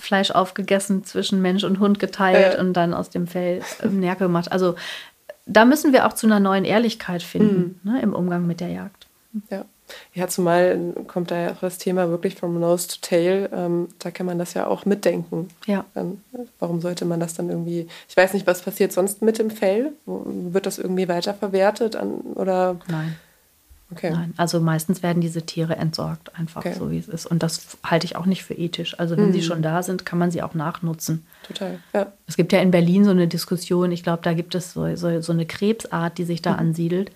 Fleisch 0.00 0.30
aufgegessen, 0.30 1.04
zwischen 1.04 1.42
Mensch 1.42 1.64
und 1.64 1.80
Hund 1.80 1.98
geteilt 1.98 2.54
ja. 2.54 2.60
und 2.60 2.74
dann 2.74 2.94
aus 2.94 3.10
dem 3.10 3.26
Fell 3.26 3.60
Nerke 3.82 4.24
gemacht. 4.24 4.52
Also 4.52 4.76
da 5.46 5.64
müssen 5.64 5.92
wir 5.92 6.06
auch 6.06 6.12
zu 6.12 6.26
einer 6.26 6.40
neuen 6.40 6.64
Ehrlichkeit 6.64 7.22
finden 7.22 7.80
mhm. 7.82 7.92
ne, 7.92 8.02
im 8.02 8.14
Umgang 8.14 8.46
mit 8.46 8.60
der 8.60 8.68
Jagd. 8.68 9.06
Ja. 9.50 9.64
Ja, 10.14 10.28
zumal 10.28 10.94
kommt 11.06 11.30
da 11.30 11.36
ja 11.36 11.52
auch 11.52 11.60
das 11.60 11.76
Thema 11.76 12.08
wirklich 12.08 12.36
from 12.36 12.58
nose 12.58 12.88
to 12.88 12.96
tail. 13.02 13.50
Ähm, 13.52 13.88
da 13.98 14.10
kann 14.10 14.24
man 14.24 14.38
das 14.38 14.54
ja 14.54 14.66
auch 14.66 14.86
mitdenken. 14.86 15.48
Ja. 15.66 15.84
Ähm, 15.94 16.22
warum 16.58 16.80
sollte 16.80 17.04
man 17.04 17.20
das 17.20 17.34
dann 17.34 17.50
irgendwie, 17.50 17.88
ich 18.08 18.16
weiß 18.16 18.32
nicht, 18.32 18.46
was 18.46 18.62
passiert 18.62 18.92
sonst 18.92 19.20
mit 19.20 19.38
dem 19.38 19.50
Fell? 19.50 19.92
Wird 20.06 20.64
das 20.64 20.78
irgendwie 20.78 21.08
weiterverwertet 21.08 21.96
an, 21.96 22.14
oder? 22.34 22.76
Nein. 22.88 23.16
Okay. 23.92 24.10
Nein, 24.10 24.34
also 24.36 24.60
meistens 24.60 25.02
werden 25.02 25.20
diese 25.20 25.42
Tiere 25.42 25.76
entsorgt, 25.76 26.38
einfach 26.38 26.64
okay. 26.64 26.74
so 26.76 26.90
wie 26.90 26.98
es 26.98 27.06
ist. 27.06 27.26
Und 27.26 27.42
das 27.42 27.76
halte 27.84 28.06
ich 28.06 28.16
auch 28.16 28.26
nicht 28.26 28.42
für 28.42 28.54
ethisch. 28.54 28.98
Also 28.98 29.16
wenn 29.16 29.28
mhm. 29.28 29.32
sie 29.32 29.42
schon 29.42 29.62
da 29.62 29.82
sind, 29.82 30.06
kann 30.06 30.18
man 30.18 30.30
sie 30.30 30.42
auch 30.42 30.54
nachnutzen. 30.54 31.26
Total, 31.46 31.78
ja. 31.92 32.12
Es 32.26 32.36
gibt 32.36 32.52
ja 32.52 32.60
in 32.60 32.70
Berlin 32.70 33.04
so 33.04 33.10
eine 33.10 33.28
Diskussion, 33.28 33.92
ich 33.92 34.02
glaube, 34.02 34.22
da 34.22 34.32
gibt 34.32 34.54
es 34.54 34.72
so, 34.72 34.96
so, 34.96 35.20
so 35.20 35.32
eine 35.32 35.46
Krebsart, 35.46 36.18
die 36.18 36.24
sich 36.24 36.42
da 36.42 36.54
mhm. 36.54 36.58
ansiedelt. 36.60 37.10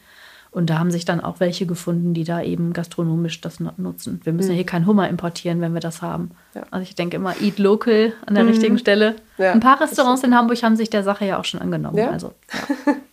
Und 0.50 0.70
da 0.70 0.78
haben 0.78 0.90
sich 0.90 1.04
dann 1.04 1.20
auch 1.20 1.40
welche 1.40 1.66
gefunden, 1.66 2.14
die 2.14 2.24
da 2.24 2.42
eben 2.42 2.72
gastronomisch 2.72 3.40
das 3.40 3.61
nutzen. 3.61 4.20
Wir 4.24 4.33
müssen 4.33 4.48
mhm. 4.48 4.52
ja 4.52 4.57
hier 4.57 4.66
keinen 4.66 4.87
Hummer 4.87 5.09
importieren, 5.09 5.61
wenn 5.61 5.74
wir 5.74 5.81
das 5.81 6.00
haben. 6.00 6.31
Ja. 6.54 6.62
Also 6.70 6.83
ich 6.85 6.94
denke 6.94 7.16
immer, 7.16 7.35
eat 7.40 7.59
local 7.59 8.14
an 8.24 8.35
der 8.35 8.44
mhm. 8.44 8.50
richtigen 8.50 8.78
Stelle. 8.78 9.16
Ja, 9.37 9.52
Ein 9.52 9.61
paar 9.61 9.81
Restaurants 9.81 10.22
in 10.24 10.35
Hamburg 10.35 10.62
haben 10.62 10.76
sich 10.76 10.88
der 10.88 11.02
Sache 11.02 11.26
ja 11.26 11.38
auch 11.38 11.44
schon 11.44 11.61
angenommen. 11.61 11.98
Ja. 11.98 12.11
Also, 12.11 12.33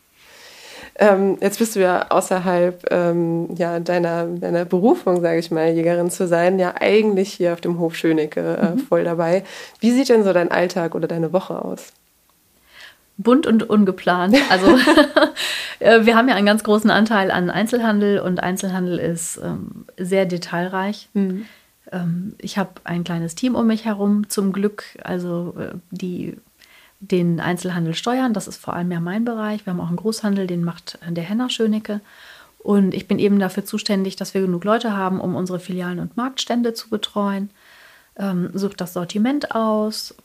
ähm, 0.97 1.37
jetzt 1.41 1.59
bist 1.59 1.75
du 1.75 1.81
ja 1.81 2.07
außerhalb 2.09 2.85
ähm, 2.91 3.49
ja, 3.55 3.79
deiner, 3.79 4.25
deiner 4.27 4.65
Berufung, 4.65 5.21
sage 5.21 5.39
ich 5.39 5.51
mal, 5.51 5.69
Jägerin 5.71 6.09
zu 6.09 6.27
sein, 6.27 6.59
ja 6.59 6.75
eigentlich 6.79 7.33
hier 7.33 7.53
auf 7.53 7.61
dem 7.61 7.79
Hof 7.79 7.95
Schönecke 7.95 8.57
äh, 8.57 8.69
mhm. 8.71 8.79
voll 8.79 9.03
dabei. 9.03 9.43
Wie 9.79 9.91
sieht 9.91 10.09
denn 10.09 10.23
so 10.23 10.33
dein 10.33 10.51
Alltag 10.51 10.95
oder 10.95 11.07
deine 11.07 11.33
Woche 11.33 11.63
aus? 11.63 11.93
bunt 13.17 13.47
und 13.47 13.69
ungeplant. 13.69 14.35
Also 14.49 14.67
äh, 15.79 16.05
wir 16.05 16.15
haben 16.15 16.27
ja 16.27 16.35
einen 16.35 16.45
ganz 16.45 16.63
großen 16.63 16.89
Anteil 16.89 17.31
an 17.31 17.49
Einzelhandel 17.49 18.19
und 18.19 18.41
Einzelhandel 18.41 18.99
ist 18.99 19.39
ähm, 19.43 19.85
sehr 19.97 20.25
detailreich. 20.25 21.09
Mhm. 21.13 21.45
Ähm, 21.91 22.35
ich 22.39 22.57
habe 22.57 22.71
ein 22.83 23.03
kleines 23.03 23.35
Team 23.35 23.55
um 23.55 23.67
mich 23.67 23.85
herum, 23.85 24.29
zum 24.29 24.51
Glück, 24.51 24.83
also 25.03 25.55
äh, 25.57 25.75
die 25.91 26.37
den 26.99 27.39
Einzelhandel 27.39 27.93
steuern. 27.93 28.33
Das 28.33 28.47
ist 28.47 28.57
vor 28.57 28.73
allem 28.73 28.91
ja 28.91 28.99
mein 28.99 29.25
Bereich. 29.25 29.65
Wir 29.65 29.73
haben 29.73 29.81
auch 29.81 29.87
einen 29.87 29.97
Großhandel, 29.97 30.47
den 30.47 30.63
macht 30.63 30.97
der 31.07 31.23
Henner 31.23 31.49
Schönecke. 31.49 32.01
Und 32.59 32.95
ich 32.95 33.07
bin 33.07 33.19
eben 33.19 33.37
dafür 33.37 33.63
zuständig, 33.63 34.15
dass 34.15 34.33
wir 34.33 34.41
genug 34.41 34.63
Leute 34.63 34.97
haben, 34.97 35.21
um 35.21 35.35
unsere 35.35 35.59
Filialen 35.59 35.99
und 35.99 36.17
Marktstände 36.17 36.73
zu 36.73 36.89
betreuen. 36.89 37.51
Ähm, 38.17 38.49
sucht 38.53 38.81
das 38.81 38.93
Sortiment 38.93 39.53
aus, 39.53 40.15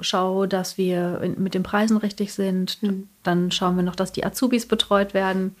schaue, 0.00 0.48
dass 0.48 0.76
wir 0.76 1.34
mit 1.38 1.54
den 1.54 1.62
Preisen 1.62 1.96
richtig 1.96 2.34
sind. 2.34 2.82
Mhm. 2.82 3.08
Dann 3.22 3.50
schauen 3.50 3.76
wir 3.76 3.82
noch, 3.82 3.96
dass 3.96 4.12
die 4.12 4.24
Azubis 4.24 4.66
betreut 4.66 5.14
werden. 5.14 5.56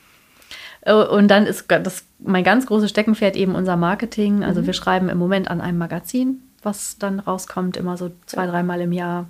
Äh, 0.82 0.92
und 0.92 1.28
dann 1.28 1.46
ist 1.46 1.64
das 1.68 2.04
mein 2.18 2.44
ganz 2.44 2.66
großes 2.66 2.90
Steckenpferd 2.90 3.36
eben 3.36 3.54
unser 3.54 3.76
Marketing. 3.76 4.44
Also 4.44 4.60
mhm. 4.60 4.66
wir 4.66 4.74
schreiben 4.74 5.08
im 5.08 5.18
Moment 5.18 5.50
an 5.50 5.60
einem 5.60 5.78
Magazin, 5.78 6.42
was 6.62 6.98
dann 6.98 7.20
rauskommt, 7.20 7.76
immer 7.76 7.96
so 7.96 8.10
zwei, 8.26 8.46
dreimal 8.46 8.80
im 8.80 8.92
Jahr. 8.92 9.28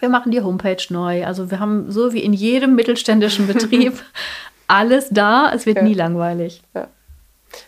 Wir 0.00 0.08
machen 0.08 0.32
die 0.32 0.40
Homepage 0.40 0.82
neu. 0.88 1.24
Also 1.24 1.50
wir 1.50 1.60
haben 1.60 1.90
so 1.90 2.12
wie 2.12 2.20
in 2.20 2.32
jedem 2.32 2.74
mittelständischen 2.74 3.46
Betrieb 3.46 4.02
alles 4.66 5.08
da. 5.10 5.52
Es 5.54 5.66
wird 5.66 5.76
ja. 5.76 5.82
nie 5.82 5.94
langweilig. 5.94 6.62
Ja. 6.74 6.88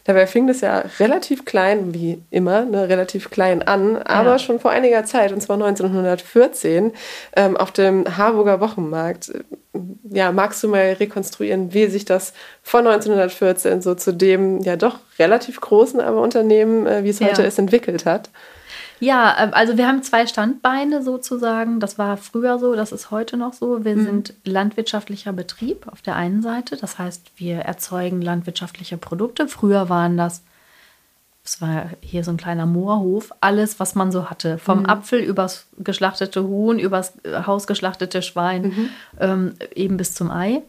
Dabei 0.04 0.26
fing 0.26 0.46
das 0.46 0.60
ja 0.60 0.84
relativ 1.00 1.44
klein, 1.44 1.94
wie 1.94 2.22
immer, 2.30 2.64
ne, 2.64 2.88
relativ 2.88 3.30
klein 3.30 3.62
an, 3.62 3.96
aber 3.96 4.32
ja. 4.32 4.38
schon 4.38 4.60
vor 4.60 4.70
einiger 4.70 5.04
Zeit, 5.04 5.32
und 5.32 5.40
zwar 5.40 5.56
1914, 5.56 6.92
ähm, 7.36 7.56
auf 7.56 7.72
dem 7.72 8.16
Harburger 8.16 8.60
Wochenmarkt. 8.60 9.32
ja, 10.10 10.32
magst 10.32 10.62
du 10.62 10.68
mal 10.68 10.92
rekonstruieren, 10.92 11.72
wie 11.74 11.86
sich 11.86 12.04
das 12.04 12.32
von 12.62 12.86
1914 12.86 13.82
so 13.82 13.94
zu 13.94 14.12
dem 14.12 14.60
ja 14.62 14.76
doch 14.76 14.98
relativ 15.18 15.60
großen 15.60 16.00
aber 16.00 16.20
Unternehmen, 16.20 16.86
äh, 16.86 17.04
wie 17.04 17.10
es 17.10 17.20
heute 17.20 17.42
ja. 17.42 17.48
ist, 17.48 17.58
entwickelt 17.58 18.06
hat? 18.06 18.30
Ja, 19.02 19.36
ähm, 19.36 19.50
also 19.52 19.76
wir 19.76 19.88
haben 19.88 20.04
zwei 20.04 20.28
Standbeine 20.28 21.02
sozusagen. 21.02 21.80
Das 21.80 21.98
war 21.98 22.16
früher 22.16 22.60
so, 22.60 22.76
das 22.76 22.92
ist 22.92 23.10
heute 23.10 23.36
noch 23.36 23.52
so. 23.52 23.84
Wir 23.84 23.96
mhm. 23.96 24.04
sind 24.04 24.34
landwirtschaftlicher 24.44 25.32
Betrieb 25.32 25.88
auf 25.88 26.02
der 26.02 26.14
einen 26.14 26.40
Seite. 26.40 26.76
Das 26.76 27.00
heißt, 27.00 27.32
wir 27.34 27.56
erzeugen 27.56 28.22
landwirtschaftliche 28.22 28.96
Produkte. 28.96 29.48
Früher 29.48 29.88
waren 29.88 30.16
das, 30.16 30.44
es 31.44 31.60
war 31.60 31.86
hier 32.00 32.22
so 32.22 32.30
ein 32.30 32.36
kleiner 32.36 32.64
Moorhof, 32.64 33.32
alles, 33.40 33.80
was 33.80 33.96
man 33.96 34.12
so 34.12 34.30
hatte. 34.30 34.58
Vom 34.58 34.80
mhm. 34.80 34.86
Apfel 34.86 35.18
übers 35.18 35.66
geschlachtete 35.78 36.44
Huhn, 36.44 36.78
übers 36.78 37.14
hausgeschlachtete 37.26 38.22
Schwein, 38.22 38.62
mhm. 38.62 38.88
ähm, 39.18 39.54
eben 39.74 39.96
bis 39.96 40.14
zum 40.14 40.30
Ei. 40.30 40.62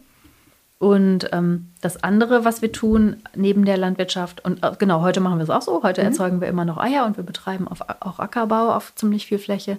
Und 0.78 1.30
ähm, 1.32 1.70
das 1.80 2.02
andere, 2.02 2.44
was 2.44 2.60
wir 2.60 2.72
tun 2.72 3.16
neben 3.34 3.64
der 3.64 3.76
Landwirtschaft, 3.76 4.44
und 4.44 4.62
äh, 4.62 4.72
genau, 4.78 5.02
heute 5.02 5.20
machen 5.20 5.38
wir 5.38 5.44
es 5.44 5.50
auch 5.50 5.62
so, 5.62 5.82
heute 5.82 6.02
mhm. 6.02 6.08
erzeugen 6.08 6.40
wir 6.40 6.48
immer 6.48 6.64
noch 6.64 6.78
Eier 6.78 7.06
und 7.06 7.16
wir 7.16 7.24
betreiben 7.24 7.68
auf, 7.68 7.80
auch 8.00 8.18
Ackerbau 8.18 8.74
auf 8.74 8.94
ziemlich 8.94 9.26
viel 9.26 9.38
Fläche. 9.38 9.78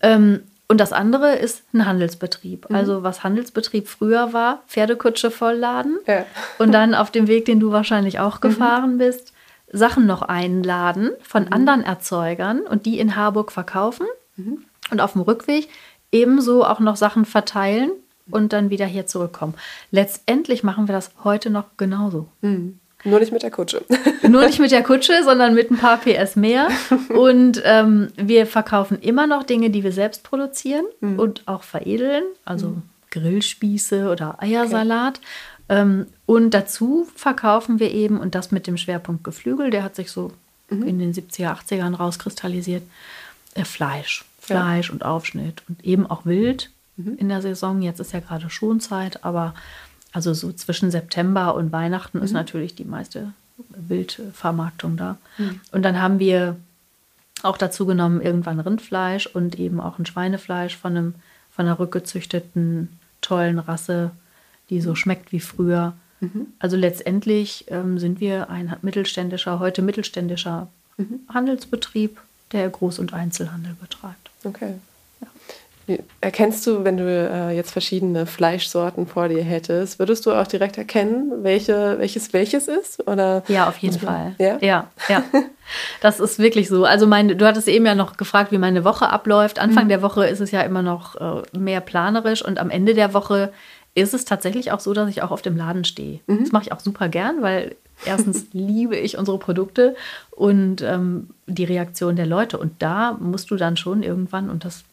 Ähm, 0.00 0.40
und 0.68 0.78
das 0.78 0.92
andere 0.92 1.34
ist 1.34 1.64
ein 1.74 1.84
Handelsbetrieb. 1.84 2.70
Mhm. 2.70 2.76
Also 2.76 3.02
was 3.02 3.24
Handelsbetrieb 3.24 3.88
früher 3.88 4.32
war, 4.32 4.62
Pferdekutsche 4.68 5.30
vollladen 5.30 5.98
ja. 6.06 6.24
und 6.58 6.72
dann 6.72 6.94
auf 6.94 7.10
dem 7.10 7.26
Weg, 7.26 7.44
den 7.44 7.60
du 7.60 7.72
wahrscheinlich 7.72 8.20
auch 8.20 8.36
mhm. 8.36 8.40
gefahren 8.40 8.98
bist, 8.98 9.32
Sachen 9.70 10.06
noch 10.06 10.22
einladen 10.22 11.10
von 11.22 11.44
mhm. 11.44 11.52
anderen 11.52 11.82
Erzeugern 11.82 12.60
und 12.60 12.86
die 12.86 13.00
in 13.00 13.16
Harburg 13.16 13.52
verkaufen 13.52 14.06
mhm. 14.36 14.64
und 14.90 15.00
auf 15.00 15.12
dem 15.12 15.22
Rückweg 15.22 15.68
ebenso 16.10 16.64
auch 16.64 16.80
noch 16.80 16.96
Sachen 16.96 17.24
verteilen 17.24 17.90
und 18.30 18.52
dann 18.52 18.70
wieder 18.70 18.86
hier 18.86 19.06
zurückkommen. 19.06 19.54
Letztendlich 19.90 20.62
machen 20.62 20.88
wir 20.88 20.92
das 20.92 21.10
heute 21.24 21.50
noch 21.50 21.64
genauso. 21.76 22.28
Mhm. 22.40 22.78
Nur 23.04 23.18
nicht 23.18 23.32
mit 23.32 23.42
der 23.42 23.50
Kutsche. 23.50 23.84
Nur 24.28 24.46
nicht 24.46 24.60
mit 24.60 24.70
der 24.70 24.82
Kutsche, 24.82 25.24
sondern 25.24 25.54
mit 25.54 25.70
ein 25.70 25.76
paar 25.76 25.98
PS 25.98 26.36
mehr. 26.36 26.68
Und 27.08 27.60
ähm, 27.64 28.12
wir 28.16 28.46
verkaufen 28.46 29.00
immer 29.00 29.26
noch 29.26 29.42
Dinge, 29.42 29.70
die 29.70 29.82
wir 29.82 29.92
selbst 29.92 30.22
produzieren 30.22 30.84
mhm. 31.00 31.18
und 31.18 31.42
auch 31.46 31.64
veredeln, 31.64 32.22
also 32.44 32.68
mhm. 32.68 32.82
Grillspieße 33.10 34.08
oder 34.08 34.40
Eiersalat. 34.40 35.18
Okay. 35.18 35.80
Ähm, 35.80 36.06
und 36.26 36.50
dazu 36.54 37.08
verkaufen 37.16 37.80
wir 37.80 37.90
eben, 37.90 38.20
und 38.20 38.34
das 38.34 38.52
mit 38.52 38.66
dem 38.66 38.76
Schwerpunkt 38.76 39.24
Geflügel, 39.24 39.70
der 39.70 39.82
hat 39.82 39.96
sich 39.96 40.10
so 40.12 40.30
mhm. 40.70 40.86
in 40.86 40.98
den 41.00 41.12
70er, 41.12 41.56
80ern 41.56 41.96
rauskristallisiert, 41.96 42.84
äh, 43.54 43.64
Fleisch. 43.64 44.24
Fleisch 44.38 44.88
ja. 44.88 44.92
und 44.92 45.04
Aufschnitt 45.04 45.62
und 45.68 45.84
eben 45.84 46.06
auch 46.06 46.24
Wild 46.24 46.70
mhm. 46.96 47.16
in 47.18 47.28
der 47.28 47.42
Saison. 47.42 47.82
Jetzt 47.82 48.00
ist 48.00 48.12
ja 48.12 48.20
gerade 48.20 48.50
Schonzeit, 48.50 49.24
aber 49.24 49.54
also 50.12 50.34
so 50.34 50.52
zwischen 50.52 50.90
September 50.90 51.54
und 51.54 51.72
Weihnachten 51.72 52.18
mhm. 52.18 52.24
ist 52.24 52.32
natürlich 52.32 52.74
die 52.74 52.84
meiste 52.84 53.32
Wildvermarktung 53.68 54.96
da. 54.96 55.18
Mhm. 55.38 55.60
Und 55.72 55.82
dann 55.82 56.00
haben 56.00 56.18
wir 56.18 56.56
auch 57.42 57.56
dazu 57.56 57.86
genommen 57.86 58.20
irgendwann 58.20 58.60
Rindfleisch 58.60 59.26
und 59.26 59.58
eben 59.58 59.80
auch 59.80 59.98
ein 59.98 60.06
Schweinefleisch 60.06 60.76
von 60.76 60.96
einem 60.96 61.14
von 61.50 61.66
einer 61.66 61.78
rückgezüchteten 61.78 62.88
tollen 63.20 63.58
Rasse, 63.58 64.10
die 64.70 64.80
so 64.80 64.94
schmeckt 64.94 65.32
wie 65.32 65.40
früher. 65.40 65.92
Mhm. 66.20 66.46
Also 66.58 66.76
letztendlich 66.76 67.66
ähm, 67.68 67.98
sind 67.98 68.20
wir 68.20 68.48
ein 68.48 68.74
mittelständischer, 68.82 69.58
heute 69.58 69.82
mittelständischer 69.82 70.68
mhm. 70.96 71.20
Handelsbetrieb, 71.28 72.20
der 72.52 72.72
Groß- 72.72 73.00
und 73.00 73.12
Einzelhandel 73.12 73.74
betreibt. 73.78 74.30
Okay. 74.44 74.74
Erkennst 76.20 76.66
du, 76.66 76.84
wenn 76.84 76.96
du 76.96 77.04
äh, 77.04 77.50
jetzt 77.50 77.72
verschiedene 77.72 78.26
Fleischsorten 78.26 79.06
vor 79.06 79.28
dir 79.28 79.42
hättest, 79.42 79.98
würdest 79.98 80.24
du 80.26 80.32
auch 80.32 80.46
direkt 80.46 80.78
erkennen, 80.78 81.32
welche, 81.42 81.98
welches 81.98 82.32
welches 82.32 82.68
ist? 82.68 83.06
Oder 83.08 83.42
ja, 83.48 83.68
auf 83.68 83.78
jeden 83.78 83.98
Fall. 83.98 84.34
Ja? 84.38 84.58
ja, 84.60 84.90
ja. 85.08 85.24
Das 86.00 86.20
ist 86.20 86.38
wirklich 86.38 86.68
so. 86.68 86.84
Also 86.84 87.06
meine, 87.06 87.34
du 87.34 87.46
hattest 87.46 87.68
eben 87.68 87.86
ja 87.86 87.94
noch 87.94 88.16
gefragt, 88.16 88.52
wie 88.52 88.58
meine 88.58 88.84
Woche 88.84 89.08
abläuft. 89.08 89.58
Anfang 89.58 89.84
mhm. 89.84 89.88
der 89.88 90.02
Woche 90.02 90.26
ist 90.26 90.40
es 90.40 90.50
ja 90.50 90.60
immer 90.62 90.82
noch 90.82 91.16
äh, 91.16 91.58
mehr 91.58 91.80
planerisch 91.80 92.44
und 92.44 92.58
am 92.58 92.68
Ende 92.68 92.94
der 92.94 93.14
Woche 93.14 93.52
ist 93.94 94.12
es 94.12 94.24
tatsächlich 94.24 94.72
auch 94.72 94.80
so, 94.80 94.92
dass 94.92 95.08
ich 95.08 95.22
auch 95.22 95.30
auf 95.30 95.42
dem 95.42 95.56
Laden 95.56 95.84
stehe. 95.84 96.20
Mhm. 96.26 96.40
Das 96.40 96.52
mache 96.52 96.64
ich 96.64 96.72
auch 96.72 96.80
super 96.80 97.08
gern, 97.08 97.42
weil 97.42 97.76
erstens 98.04 98.46
liebe 98.52 98.96
ich 98.96 99.18
unsere 99.18 99.38
Produkte 99.38 99.94
und 100.30 100.82
ähm, 100.82 101.30
die 101.46 101.64
Reaktion 101.64 102.16
der 102.16 102.26
Leute. 102.26 102.58
Und 102.58 102.82
da 102.82 103.16
musst 103.20 103.50
du 103.50 103.56
dann 103.56 103.76
schon 103.76 104.02
irgendwann, 104.02 104.50
und 104.50 104.64
das 104.64 104.84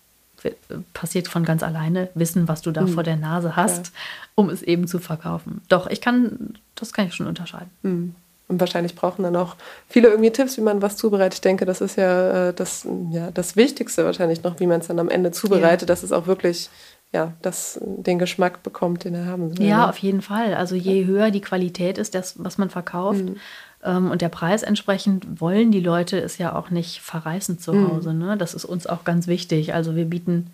passiert 0.93 1.27
von 1.27 1.43
ganz 1.43 1.63
alleine, 1.63 2.09
wissen, 2.13 2.47
was 2.47 2.61
du 2.61 2.71
da 2.71 2.81
mhm. 2.81 2.89
vor 2.89 3.03
der 3.03 3.17
Nase 3.17 3.55
hast, 3.55 3.87
ja. 3.87 3.91
um 4.35 4.49
es 4.49 4.61
eben 4.61 4.87
zu 4.87 4.99
verkaufen. 4.99 5.61
Doch, 5.69 5.87
ich 5.87 6.01
kann, 6.01 6.53
das 6.75 6.93
kann 6.93 7.07
ich 7.07 7.15
schon 7.15 7.27
unterscheiden. 7.27 7.69
Mhm. 7.83 8.15
Und 8.47 8.59
wahrscheinlich 8.59 8.95
brauchen 8.95 9.21
dann 9.21 9.35
auch 9.35 9.55
viele 9.87 10.07
irgendwie 10.09 10.31
Tipps, 10.31 10.57
wie 10.57 10.61
man 10.61 10.81
was 10.81 10.97
zubereitet. 10.97 11.35
Ich 11.35 11.41
denke, 11.41 11.65
das 11.65 11.81
ist 11.81 11.97
ja, 11.97 12.49
äh, 12.49 12.53
das, 12.53 12.87
ja 13.11 13.29
das 13.29 13.55
Wichtigste 13.55 14.05
wahrscheinlich 14.05 14.43
noch, 14.43 14.59
wie 14.59 14.65
man 14.65 14.81
es 14.81 14.87
dann 14.87 14.97
am 14.97 15.09
Ende 15.09 15.31
zubereitet, 15.31 15.81
ja. 15.81 15.93
dass 15.93 16.01
es 16.01 16.11
auch 16.11 16.25
wirklich 16.25 16.69
ja, 17.11 17.33
das, 17.41 17.79
den 17.81 18.19
Geschmack 18.19 18.61
bekommt, 18.63 19.03
den 19.03 19.15
er 19.15 19.25
haben 19.25 19.55
soll. 19.55 19.65
Ja, 19.65 19.77
ne? 19.77 19.89
auf 19.89 19.97
jeden 19.97 20.21
Fall. 20.21 20.53
Also 20.53 20.75
je 20.75 21.05
höher 21.05 21.31
die 21.31 21.41
Qualität 21.41 21.97
ist, 21.97 22.15
das, 22.15 22.43
was 22.43 22.57
man 22.57 22.69
verkauft, 22.69 23.23
mhm. 23.23 23.37
Ähm, 23.83 24.11
und 24.11 24.21
der 24.21 24.29
Preis 24.29 24.63
entsprechend 24.63 25.41
wollen 25.41 25.71
die 25.71 25.79
Leute 25.79 26.19
es 26.19 26.37
ja 26.37 26.55
auch 26.55 26.69
nicht 26.69 27.01
verreißen 27.01 27.59
zu 27.59 27.73
mhm. 27.73 27.89
Hause. 27.89 28.13
Ne? 28.13 28.37
Das 28.37 28.53
ist 28.53 28.65
uns 28.65 28.87
auch 28.87 29.03
ganz 29.03 29.27
wichtig. 29.27 29.73
Also 29.73 29.95
wir 29.95 30.05
bieten 30.05 30.51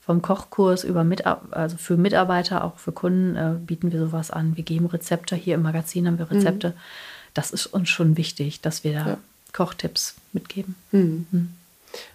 vom 0.00 0.22
Kochkurs 0.22 0.84
über 0.84 1.04
Mitar 1.04 1.42
also 1.50 1.76
für 1.76 1.96
Mitarbeiter, 1.96 2.64
auch 2.64 2.78
für 2.78 2.92
Kunden 2.92 3.36
äh, 3.36 3.54
bieten 3.58 3.92
wir 3.92 4.00
sowas 4.00 4.30
an. 4.30 4.56
Wir 4.56 4.64
geben 4.64 4.86
Rezepte. 4.86 5.36
Hier 5.36 5.54
im 5.54 5.62
Magazin 5.62 6.06
haben 6.06 6.18
wir 6.18 6.26
mhm. 6.26 6.32
Rezepte. 6.32 6.68
Mhm. 6.70 6.74
Das 7.34 7.50
ist 7.50 7.66
uns 7.66 7.88
schon 7.88 8.16
wichtig, 8.16 8.60
dass 8.60 8.82
wir 8.82 8.92
da 8.92 9.06
ja. 9.06 9.18
Kochtipps 9.52 10.14
mitgeben. 10.32 10.74
Mhm. 10.92 11.26
mhm. 11.30 11.48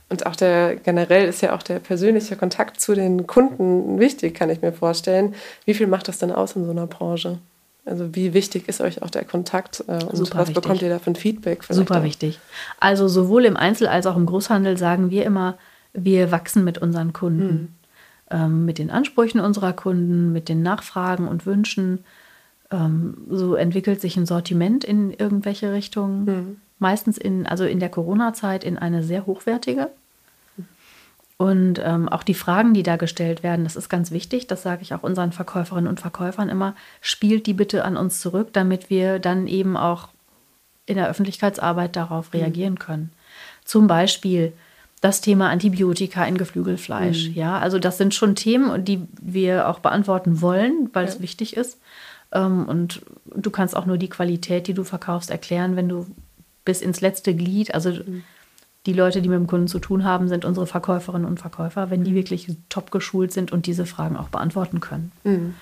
Und 0.07 0.25
auch 0.25 0.35
der 0.35 0.75
generell 0.75 1.27
ist 1.27 1.41
ja 1.41 1.55
auch 1.55 1.63
der 1.63 1.79
persönliche 1.79 2.35
Kontakt 2.35 2.79
zu 2.79 2.93
den 2.93 3.27
Kunden 3.27 3.99
wichtig, 3.99 4.35
kann 4.35 4.49
ich 4.49 4.61
mir 4.61 4.71
vorstellen. 4.71 5.33
Wie 5.65 5.73
viel 5.73 5.87
macht 5.87 6.07
das 6.07 6.19
denn 6.19 6.31
aus 6.31 6.55
in 6.55 6.63
so 6.63 6.71
einer 6.71 6.87
Branche? 6.87 7.39
Also 7.85 8.15
wie 8.15 8.33
wichtig 8.33 8.67
ist 8.67 8.81
euch 8.81 9.03
auch 9.03 9.11
der 9.11 9.23
Kontakt 9.23 9.83
äh, 9.87 10.03
und 10.03 10.15
Super 10.15 10.39
was 10.39 10.47
wichtig. 10.49 10.63
bekommt 10.63 10.81
ihr 10.81 10.89
da 10.89 10.99
für 10.99 11.11
ein 11.11 11.15
Feedback? 11.15 11.63
Super 11.69 11.99
auch? 11.99 12.03
wichtig. 12.03 12.39
Also 12.79 13.07
sowohl 13.07 13.45
im 13.45 13.55
Einzel- 13.55 13.87
als 13.87 14.07
auch 14.07 14.17
im 14.17 14.25
Großhandel 14.25 14.77
sagen 14.77 15.11
wir 15.11 15.23
immer, 15.23 15.57
wir 15.93 16.31
wachsen 16.31 16.63
mit 16.63 16.79
unseren 16.79 17.13
Kunden, 17.13 17.45
mhm. 17.45 17.67
ähm, 18.31 18.65
mit 18.65 18.79
den 18.79 18.89
Ansprüchen 18.89 19.39
unserer 19.39 19.73
Kunden, 19.73 20.33
mit 20.33 20.49
den 20.49 20.63
Nachfragen 20.63 21.27
und 21.27 21.45
Wünschen. 21.45 22.03
Ähm, 22.71 23.17
so 23.29 23.53
entwickelt 23.53 24.01
sich 24.01 24.17
ein 24.17 24.25
Sortiment 24.25 24.83
in 24.83 25.11
irgendwelche 25.11 25.71
Richtungen. 25.71 26.25
Mhm. 26.25 26.57
Meistens 26.79 27.17
in, 27.17 27.45
also 27.45 27.65
in 27.65 27.79
der 27.79 27.89
Corona-Zeit 27.89 28.63
in 28.63 28.77
eine 28.77 29.03
sehr 29.03 29.27
hochwertige. 29.27 29.89
Und 31.37 31.81
ähm, 31.83 32.07
auch 32.07 32.23
die 32.23 32.33
Fragen, 32.33 32.73
die 32.73 32.83
da 32.83 32.95
gestellt 32.95 33.43
werden, 33.43 33.65
das 33.65 33.75
ist 33.75 33.89
ganz 33.89 34.11
wichtig. 34.11 34.47
Das 34.47 34.63
sage 34.63 34.83
ich 34.83 34.93
auch 34.93 35.03
unseren 35.03 35.33
Verkäuferinnen 35.33 35.89
und 35.89 35.99
Verkäufern 35.99 36.47
immer. 36.47 36.75
Spielt 37.01 37.45
die 37.45 37.53
bitte 37.53 37.83
an 37.83 37.97
uns 37.97 38.21
zurück, 38.21 38.49
damit 38.53 38.89
wir 38.89 39.19
dann 39.19 39.47
eben 39.47 39.75
auch 39.75 40.09
in 40.85 40.95
der 40.95 41.09
Öffentlichkeitsarbeit 41.09 41.95
darauf 41.95 42.31
mhm. 42.31 42.39
reagieren 42.39 42.79
können. 42.79 43.11
Zum 43.65 43.87
Beispiel 43.87 44.53
das 45.01 45.19
Thema 45.19 45.49
Antibiotika 45.49 46.23
in 46.25 46.37
Geflügelfleisch. 46.37 47.29
Mhm. 47.29 47.33
Ja, 47.35 47.59
also 47.59 47.79
das 47.79 47.97
sind 47.97 48.15
schon 48.15 48.35
Themen, 48.35 48.85
die 48.85 49.05
wir 49.21 49.67
auch 49.67 49.79
beantworten 49.79 50.41
wollen, 50.41 50.89
weil 50.93 51.03
ja. 51.03 51.11
es 51.11 51.21
wichtig 51.21 51.57
ist. 51.57 51.79
Ähm, 52.31 52.65
und 52.65 53.01
du 53.35 53.51
kannst 53.51 53.75
auch 53.75 53.85
nur 53.85 53.97
die 53.97 54.09
Qualität, 54.09 54.67
die 54.67 54.73
du 54.73 54.85
verkaufst, 54.85 55.31
erklären, 55.31 55.75
wenn 55.75 55.89
du 55.89 56.07
bis 56.63 56.81
ins 56.81 57.01
letzte 57.01 57.35
Glied, 57.35 57.75
also 57.75 57.89
mhm 57.89 58.23
die 58.85 58.93
Leute, 58.93 59.21
die 59.21 59.29
mit 59.29 59.39
dem 59.39 59.47
Kunden 59.47 59.67
zu 59.67 59.79
tun 59.79 60.03
haben, 60.03 60.27
sind 60.27 60.45
unsere 60.45 60.67
Verkäuferinnen 60.67 61.27
und 61.27 61.39
Verkäufer, 61.39 61.89
wenn 61.89 62.03
die 62.03 62.11
mhm. 62.11 62.15
wirklich 62.15 62.47
top 62.69 62.91
geschult 62.91 63.31
sind 63.31 63.51
und 63.51 63.65
diese 63.65 63.85
Fragen 63.85 64.17
auch 64.17 64.29
beantworten 64.29 64.79
können. 64.79 65.11
Mhm. 65.23 65.55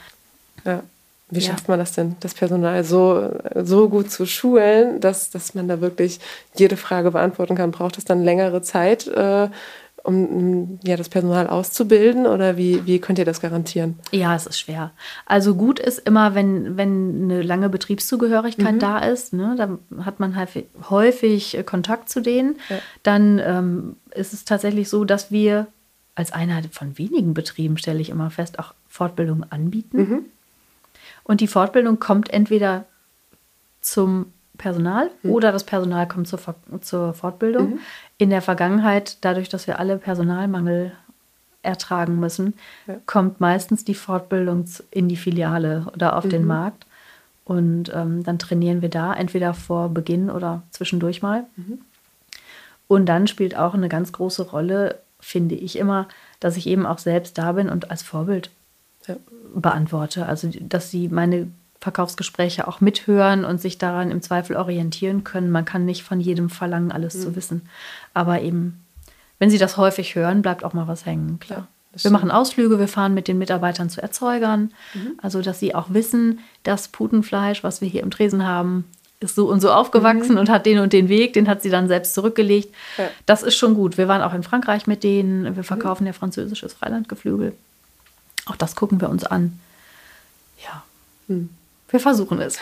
Ja. 0.66 0.84
Wie 1.30 1.40
ja. 1.40 1.50
schafft 1.50 1.68
man 1.68 1.80
das 1.80 1.94
denn, 1.94 2.16
das 2.20 2.34
Personal 2.36 2.84
so, 2.84 3.32
so 3.56 3.90
gut 3.90 4.12
zu 4.12 4.26
schulen, 4.26 5.00
dass, 5.00 5.32
dass 5.32 5.56
man 5.56 5.68
da 5.68 5.82
wirklich 5.82 6.20
jede 6.56 6.78
Frage 6.78 7.12
beantworten 7.12 7.56
kann? 7.56 7.72
Braucht 7.72 7.98
es 7.98 8.06
dann 8.06 8.24
längere 8.24 8.62
Zeit? 8.62 9.08
Äh, 9.08 9.50
um 10.04 10.80
ja, 10.84 10.98
das 10.98 11.08
Personal 11.08 11.48
auszubilden 11.48 12.28
oder 12.28 12.58
wie, 12.58 12.86
wie 12.86 13.00
könnt 13.00 13.20
ihr 13.20 13.26
das 13.26 13.40
garantieren? 13.40 13.98
Ja, 14.12 14.36
es 14.36 14.46
ist 14.46 14.60
schwer. 14.60 14.92
Also 15.26 15.56
gut 15.56 15.80
ist 15.80 16.00
immer, 16.00 16.36
wenn, 16.36 16.76
wenn 16.76 17.24
eine 17.24 17.42
lange 17.42 17.70
Betriebszugehörigkeit 17.70 18.76
mhm. 18.76 18.80
da 18.80 19.00
ist, 19.00 19.32
ne, 19.32 19.56
dann 19.58 19.80
hat 20.04 20.20
man 20.20 20.38
häufig, 20.38 20.66
häufig 20.90 21.58
Kontakt 21.66 22.10
zu 22.10 22.22
denen. 22.22 22.58
Ja. 22.70 22.80
Dann 23.04 23.40
ähm, 23.40 23.96
ist 24.14 24.34
es 24.34 24.44
tatsächlich 24.44 24.90
so, 24.90 25.06
dass 25.06 25.32
wir 25.32 25.68
als 26.16 26.34
einer 26.34 26.62
von 26.72 26.98
wenigen 26.98 27.34
Betrieben, 27.34 27.78
stelle 27.78 28.02
ich 28.02 28.10
immer 28.10 28.30
fest, 28.30 28.60
auch 28.60 28.74
Fortbildung 28.88 29.46
anbieten. 29.50 29.98
Mhm. 29.98 30.26
Und 31.24 31.40
die 31.40 31.48
Fortbildung 31.48 32.00
kommt 32.00 32.30
entweder 32.30 32.86
zum 33.80 34.28
Personal 34.58 35.10
mhm. 35.24 35.32
oder 35.32 35.52
das 35.52 35.64
Personal 35.64 36.08
kommt 36.08 36.28
zur, 36.28 36.40
zur 36.82 37.14
Fortbildung. 37.14 37.72
Mhm. 37.72 37.80
In 38.18 38.30
der 38.30 38.42
Vergangenheit, 38.42 39.18
dadurch, 39.22 39.50
dass 39.50 39.68
wir 39.68 39.80
alle 39.80 39.98
Personalmangel 39.98 40.92
ertragen 41.64 42.20
müssen, 42.20 42.54
ja. 42.88 42.98
kommt 43.06 43.40
meistens 43.40 43.86
die 43.86 43.96
Fortbildung 43.96 44.66
in 44.92 45.08
die 45.08 45.18
Filiale 45.18 45.88
oder 45.94 46.16
auf 46.16 46.26
mhm. 46.26 46.30
den 46.30 46.46
Markt. 46.46 46.86
Und 47.46 47.92
ähm, 47.94 48.24
dann 48.24 48.40
trainieren 48.40 48.82
wir 48.82 48.90
da, 48.90 49.14
entweder 49.14 49.54
vor 49.54 49.90
Beginn 49.90 50.30
oder 50.30 50.64
zwischendurch 50.72 51.22
mal. 51.22 51.46
Mhm. 51.56 51.80
Und 52.88 53.08
dann 53.08 53.28
spielt 53.28 53.58
auch 53.58 53.74
eine 53.74 53.90
ganz 53.90 54.12
große 54.12 54.50
Rolle, 54.52 55.00
finde 55.20 55.56
ich 55.56 55.78
immer, 55.78 56.08
dass 56.40 56.58
ich 56.58 56.68
eben 56.68 56.86
auch 56.86 57.00
selbst 57.00 57.38
da 57.38 57.54
bin 57.54 57.70
und 57.70 57.90
als 57.92 58.04
Vorbild 58.04 58.50
ja. 59.08 59.16
beantworte. 59.56 60.26
Also, 60.26 60.50
dass 60.62 60.92
sie 60.92 61.10
meine 61.10 61.48
Verkaufsgespräche 61.84 62.66
auch 62.68 62.80
mithören 62.80 63.44
und 63.44 63.60
sich 63.60 63.78
daran 63.78 64.10
im 64.10 64.22
Zweifel 64.22 64.56
orientieren 64.56 65.26
können. 65.26 65.52
Man 65.52 65.66
kann 65.66 65.84
nicht 65.84 66.04
von 66.04 66.22
jedem 66.22 66.50
verlangen, 66.50 66.94
alles 66.94 67.16
mhm. 67.16 67.22
zu 67.22 67.36
wissen. 67.36 67.62
Aber 68.14 68.42
eben, 68.42 68.82
wenn 69.38 69.50
sie 69.50 69.58
das 69.58 69.76
häufig 69.76 70.16
hören, 70.16 70.42
bleibt 70.42 70.64
auch 70.64 70.72
mal 70.72 70.88
was 70.88 71.06
hängen, 71.06 71.40
klar. 71.42 71.68
Ja, 71.96 72.04
wir 72.06 72.12
machen 72.12 72.32
Ausflüge, 72.32 72.80
wir 72.80 72.88
fahren 72.88 73.14
mit 73.14 73.28
den 73.28 73.38
Mitarbeitern 73.38 73.90
zu 73.90 74.02
Erzeugern, 74.02 74.72
mhm. 74.94 75.12
also 75.22 75.42
dass 75.42 75.60
sie 75.60 75.76
auch 75.76 75.88
wissen, 75.90 76.40
das 76.64 76.88
Putenfleisch, 76.88 77.64
was 77.64 77.82
wir 77.82 77.88
hier 77.90 78.02
im 78.02 78.12
Tresen 78.12 78.48
haben, 78.48 78.86
ist 79.20 79.36
so 79.36 79.50
und 79.50 79.60
so 79.60 79.70
aufgewachsen 79.72 80.34
mhm. 80.34 80.38
und 80.40 80.50
hat 80.50 80.66
den 80.66 80.80
und 80.80 80.94
den 80.94 81.10
Weg, 81.10 81.34
den 81.34 81.50
hat 81.50 81.62
sie 81.62 81.70
dann 81.70 81.90
selbst 81.90 82.14
zurückgelegt. 82.14 82.74
Ja. 82.98 83.10
Das 83.26 83.44
ist 83.44 83.58
schon 83.58 83.76
gut. 83.76 83.98
Wir 83.98 84.08
waren 84.08 84.22
auch 84.22 84.34
in 84.34 84.44
Frankreich 84.44 84.88
mit 84.88 85.04
denen, 85.04 85.56
wir 85.56 85.64
verkaufen 85.66 86.04
mhm. 86.04 86.08
ja 86.08 86.14
französisches 86.14 86.74
Freilandgeflügel. 86.74 87.54
Auch 88.46 88.56
das 88.56 88.76
gucken 88.76 89.02
wir 89.02 89.10
uns 89.10 89.26
an. 89.26 89.60
Ja. 90.64 90.84
Mhm. 91.28 91.50
Wir 91.94 92.00
versuchen 92.00 92.42
es. 92.42 92.58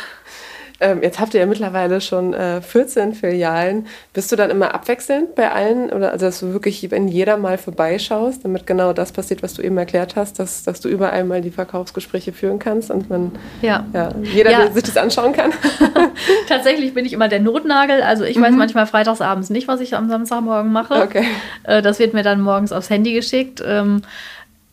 ähm, 0.80 1.02
jetzt 1.02 1.18
habt 1.18 1.34
ihr 1.34 1.40
ja 1.40 1.46
mittlerweile 1.46 2.00
schon 2.00 2.34
äh, 2.34 2.62
14 2.62 3.14
Filialen. 3.14 3.88
Bist 4.12 4.30
du 4.30 4.36
dann 4.36 4.48
immer 4.48 4.72
abwechselnd 4.76 5.34
bei 5.34 5.50
allen? 5.50 5.90
Oder 5.90 6.12
also, 6.12 6.26
dass 6.26 6.38
du 6.38 6.52
wirklich, 6.52 6.88
wenn 6.92 7.08
jeder 7.08 7.36
mal 7.36 7.58
vorbeischaust, 7.58 8.44
damit 8.44 8.68
genau 8.68 8.92
das 8.92 9.10
passiert, 9.10 9.42
was 9.42 9.54
du 9.54 9.62
eben 9.62 9.76
erklärt 9.76 10.14
hast, 10.14 10.38
dass, 10.38 10.62
dass 10.62 10.80
du 10.80 10.88
überall 10.88 11.24
mal 11.24 11.40
die 11.40 11.50
Verkaufsgespräche 11.50 12.32
führen 12.32 12.60
kannst 12.60 12.92
und 12.92 13.10
man 13.10 13.32
ja. 13.60 13.84
ja 13.92 14.10
jeder 14.22 14.52
ja. 14.52 14.70
sich 14.70 14.84
das 14.84 14.96
anschauen 14.96 15.32
kann? 15.32 15.52
Tatsächlich 16.48 16.94
bin 16.94 17.04
ich 17.04 17.12
immer 17.12 17.26
der 17.26 17.40
Notnagel. 17.40 18.02
Also 18.02 18.22
ich 18.22 18.36
mhm. 18.36 18.42
weiß 18.42 18.54
manchmal 18.54 18.86
freitagsabends 18.86 19.50
nicht, 19.50 19.66
was 19.66 19.80
ich 19.80 19.96
am 19.96 20.08
Samstagmorgen 20.08 20.70
mache. 20.70 20.94
Okay. 20.94 21.24
Äh, 21.64 21.82
das 21.82 21.98
wird 21.98 22.14
mir 22.14 22.22
dann 22.22 22.40
morgens 22.40 22.70
aufs 22.70 22.88
Handy 22.88 23.14
geschickt. 23.14 23.60
Ähm, 23.66 24.02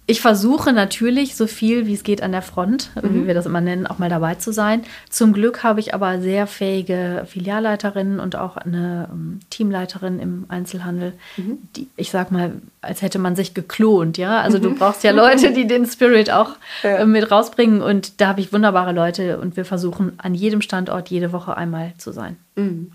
ich 0.09 0.21
versuche 0.21 0.71
natürlich 0.71 1.35
so 1.35 1.47
viel 1.47 1.85
wie 1.85 1.93
es 1.93 2.03
geht 2.03 2.23
an 2.23 2.31
der 2.31 2.41
Front, 2.41 2.91
mhm. 2.95 3.13
wie 3.13 3.27
wir 3.27 3.33
das 3.33 3.45
immer 3.45 3.59
nennen, 3.59 3.85
auch 3.85 3.99
mal 3.99 4.09
dabei 4.09 4.35
zu 4.35 4.53
sein. 4.53 4.83
Zum 5.09 5.33
Glück 5.33 5.63
habe 5.63 5.81
ich 5.81 5.93
aber 5.93 6.21
sehr 6.21 6.47
fähige 6.47 7.25
Filialleiterinnen 7.27 8.21
und 8.21 8.37
auch 8.37 8.55
eine 8.55 9.09
um, 9.11 9.17
ähm, 9.17 9.39
Teamleiterin 9.49 10.19
im 10.19 10.45
Einzelhandel, 10.47 11.11
mhm. 11.35 11.57
die, 11.75 11.87
ich 11.97 12.09
sag 12.09 12.31
mal, 12.31 12.53
als 12.81 13.01
hätte 13.01 13.19
man 13.19 13.35
sich 13.35 13.53
geklont, 13.53 14.17
ja. 14.17 14.39
Also 14.39 14.59
mhm. 14.59 14.63
du 14.63 14.75
brauchst 14.75 15.03
ja 15.03 15.11
Leute, 15.11 15.51
die 15.51 15.67
den 15.67 15.85
Spirit 15.85 16.31
auch 16.31 16.51
ja. 16.83 16.99
äh, 16.99 17.05
mit 17.05 17.29
rausbringen 17.29 17.81
und 17.81 18.21
da 18.21 18.29
habe 18.29 18.39
ich 18.39 18.53
wunderbare 18.53 18.93
Leute 18.93 19.39
und 19.39 19.57
wir 19.57 19.65
versuchen 19.65 20.13
an 20.19 20.33
jedem 20.33 20.61
Standort 20.61 21.09
jede 21.09 21.33
Woche 21.33 21.57
einmal 21.57 21.93
zu 21.97 22.13
sein. 22.13 22.37
Mhm. 22.55 22.93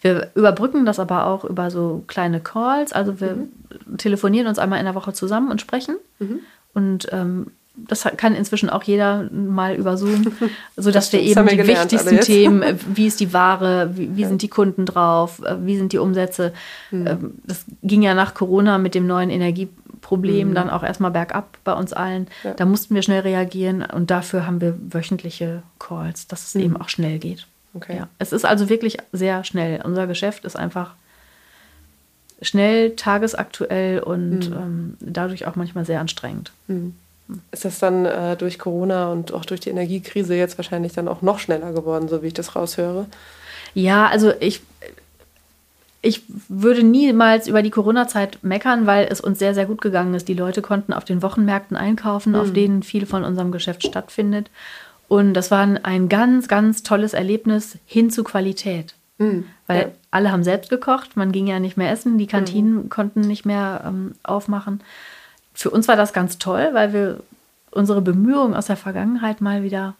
Wir 0.00 0.30
überbrücken 0.34 0.84
das 0.84 0.98
aber 0.98 1.26
auch 1.26 1.44
über 1.44 1.70
so 1.70 2.04
kleine 2.06 2.40
Calls. 2.40 2.92
Also 2.92 3.20
wir 3.20 3.36
mhm. 3.36 3.96
telefonieren 3.98 4.46
uns 4.46 4.58
einmal 4.58 4.78
in 4.78 4.84
der 4.84 4.94
Woche 4.94 5.12
zusammen 5.12 5.50
und 5.50 5.60
sprechen. 5.60 5.96
Mhm. 6.18 6.40
Und 6.72 7.08
ähm, 7.12 7.46
das 7.86 8.04
kann 8.16 8.34
inzwischen 8.34 8.70
auch 8.70 8.82
jeder 8.82 9.28
mal 9.30 9.74
über 9.74 9.96
Zoom, 9.96 10.26
sodass 10.76 11.12
wir 11.12 11.20
eben 11.20 11.48
wir 11.48 11.62
die 11.62 11.68
wichtigsten 11.68 12.20
Themen, 12.20 12.62
äh, 12.62 12.76
wie 12.94 13.06
ist 13.06 13.20
die 13.20 13.32
Ware, 13.32 13.96
wie, 13.96 14.16
wie 14.16 14.22
ja. 14.22 14.28
sind 14.28 14.42
die 14.42 14.48
Kunden 14.48 14.86
drauf, 14.86 15.40
äh, 15.44 15.56
wie 15.64 15.76
sind 15.76 15.92
die 15.92 15.98
Umsätze. 15.98 16.52
Mhm. 16.90 17.34
Das 17.44 17.64
ging 17.82 18.02
ja 18.02 18.14
nach 18.14 18.34
Corona 18.34 18.78
mit 18.78 18.94
dem 18.94 19.06
neuen 19.06 19.30
Energieproblem 19.30 20.50
mhm. 20.50 20.54
dann 20.54 20.70
auch 20.70 20.82
erstmal 20.82 21.10
bergab 21.10 21.58
bei 21.64 21.72
uns 21.72 21.92
allen. 21.92 22.26
Ja. 22.44 22.54
Da 22.54 22.64
mussten 22.64 22.94
wir 22.94 23.02
schnell 23.02 23.20
reagieren 23.20 23.82
und 23.82 24.10
dafür 24.10 24.46
haben 24.46 24.60
wir 24.60 24.76
wöchentliche 24.90 25.62
Calls, 25.78 26.26
dass 26.26 26.48
es 26.48 26.54
mhm. 26.54 26.60
eben 26.62 26.76
auch 26.76 26.88
schnell 26.88 27.18
geht. 27.18 27.46
Okay. 27.74 27.96
Ja. 27.98 28.08
Es 28.18 28.32
ist 28.32 28.44
also 28.44 28.68
wirklich 28.68 28.98
sehr 29.12 29.44
schnell. 29.44 29.80
Unser 29.84 30.06
Geschäft 30.06 30.44
ist 30.44 30.56
einfach 30.56 30.94
schnell, 32.42 32.96
tagesaktuell 32.96 34.00
und 34.00 34.50
mhm. 34.50 34.56
ähm, 34.56 34.96
dadurch 35.00 35.46
auch 35.46 35.56
manchmal 35.56 35.84
sehr 35.84 36.00
anstrengend. 36.00 36.52
Mhm. 36.68 36.94
Ist 37.52 37.64
das 37.64 37.78
dann 37.78 38.06
äh, 38.06 38.36
durch 38.36 38.58
Corona 38.58 39.12
und 39.12 39.32
auch 39.32 39.44
durch 39.44 39.60
die 39.60 39.70
Energiekrise 39.70 40.34
jetzt 40.34 40.58
wahrscheinlich 40.58 40.92
dann 40.94 41.06
auch 41.06 41.22
noch 41.22 41.38
schneller 41.38 41.72
geworden, 41.72 42.08
so 42.08 42.22
wie 42.22 42.28
ich 42.28 42.34
das 42.34 42.56
raushöre? 42.56 43.06
Ja, 43.74 44.08
also 44.08 44.32
ich, 44.40 44.62
ich 46.02 46.22
würde 46.48 46.82
niemals 46.82 47.46
über 47.46 47.62
die 47.62 47.70
Corona-Zeit 47.70 48.38
meckern, 48.42 48.86
weil 48.86 49.06
es 49.08 49.20
uns 49.20 49.38
sehr, 49.38 49.54
sehr 49.54 49.66
gut 49.66 49.80
gegangen 49.80 50.14
ist. 50.14 50.26
Die 50.26 50.34
Leute 50.34 50.60
konnten 50.60 50.92
auf 50.92 51.04
den 51.04 51.22
Wochenmärkten 51.22 51.76
einkaufen, 51.76 52.32
mhm. 52.32 52.40
auf 52.40 52.52
denen 52.52 52.82
viel 52.82 53.06
von 53.06 53.22
unserem 53.22 53.52
Geschäft 53.52 53.86
stattfindet. 53.86 54.50
Und 55.10 55.34
das 55.34 55.50
war 55.50 55.66
ein 55.82 56.08
ganz, 56.08 56.46
ganz 56.46 56.84
tolles 56.84 57.14
Erlebnis 57.14 57.78
hin 57.84 58.10
zu 58.10 58.22
Qualität. 58.22 58.94
Mhm. 59.18 59.44
Weil 59.66 59.80
ja. 59.80 59.88
alle 60.12 60.30
haben 60.30 60.44
selbst 60.44 60.70
gekocht, 60.70 61.16
man 61.16 61.32
ging 61.32 61.48
ja 61.48 61.58
nicht 61.58 61.76
mehr 61.76 61.90
essen, 61.90 62.16
die 62.16 62.28
Kantinen 62.28 62.74
mhm. 62.74 62.90
konnten 62.90 63.22
nicht 63.22 63.44
mehr 63.44 63.82
ähm, 63.84 64.14
aufmachen. 64.22 64.80
Für 65.52 65.70
uns 65.70 65.88
war 65.88 65.96
das 65.96 66.12
ganz 66.12 66.38
toll, 66.38 66.68
weil 66.74 66.92
wir 66.92 67.24
unsere 67.72 68.00
Bemühungen 68.02 68.54
aus 68.54 68.66
der 68.66 68.76
Vergangenheit 68.76 69.40
mal 69.40 69.64
wieder, 69.64 69.96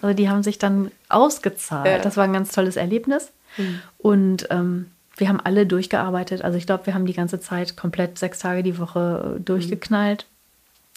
also 0.00 0.14
die 0.14 0.30
haben 0.30 0.42
sich 0.42 0.58
dann 0.58 0.92
ausgezahlt. 1.10 1.86
Ja. 1.86 1.98
Das 1.98 2.16
war 2.16 2.24
ein 2.24 2.32
ganz 2.32 2.50
tolles 2.50 2.76
Erlebnis. 2.76 3.30
Mhm. 3.58 3.80
Und 3.98 4.46
ähm, 4.48 4.86
wir 5.18 5.28
haben 5.28 5.40
alle 5.44 5.66
durchgearbeitet. 5.66 6.40
Also 6.40 6.56
ich 6.56 6.64
glaube, 6.64 6.86
wir 6.86 6.94
haben 6.94 7.04
die 7.04 7.12
ganze 7.12 7.38
Zeit 7.38 7.76
komplett 7.76 8.18
sechs 8.18 8.38
Tage 8.38 8.62
die 8.62 8.78
Woche 8.78 9.36
äh, 9.36 9.40
durchgeknallt. 9.40 10.24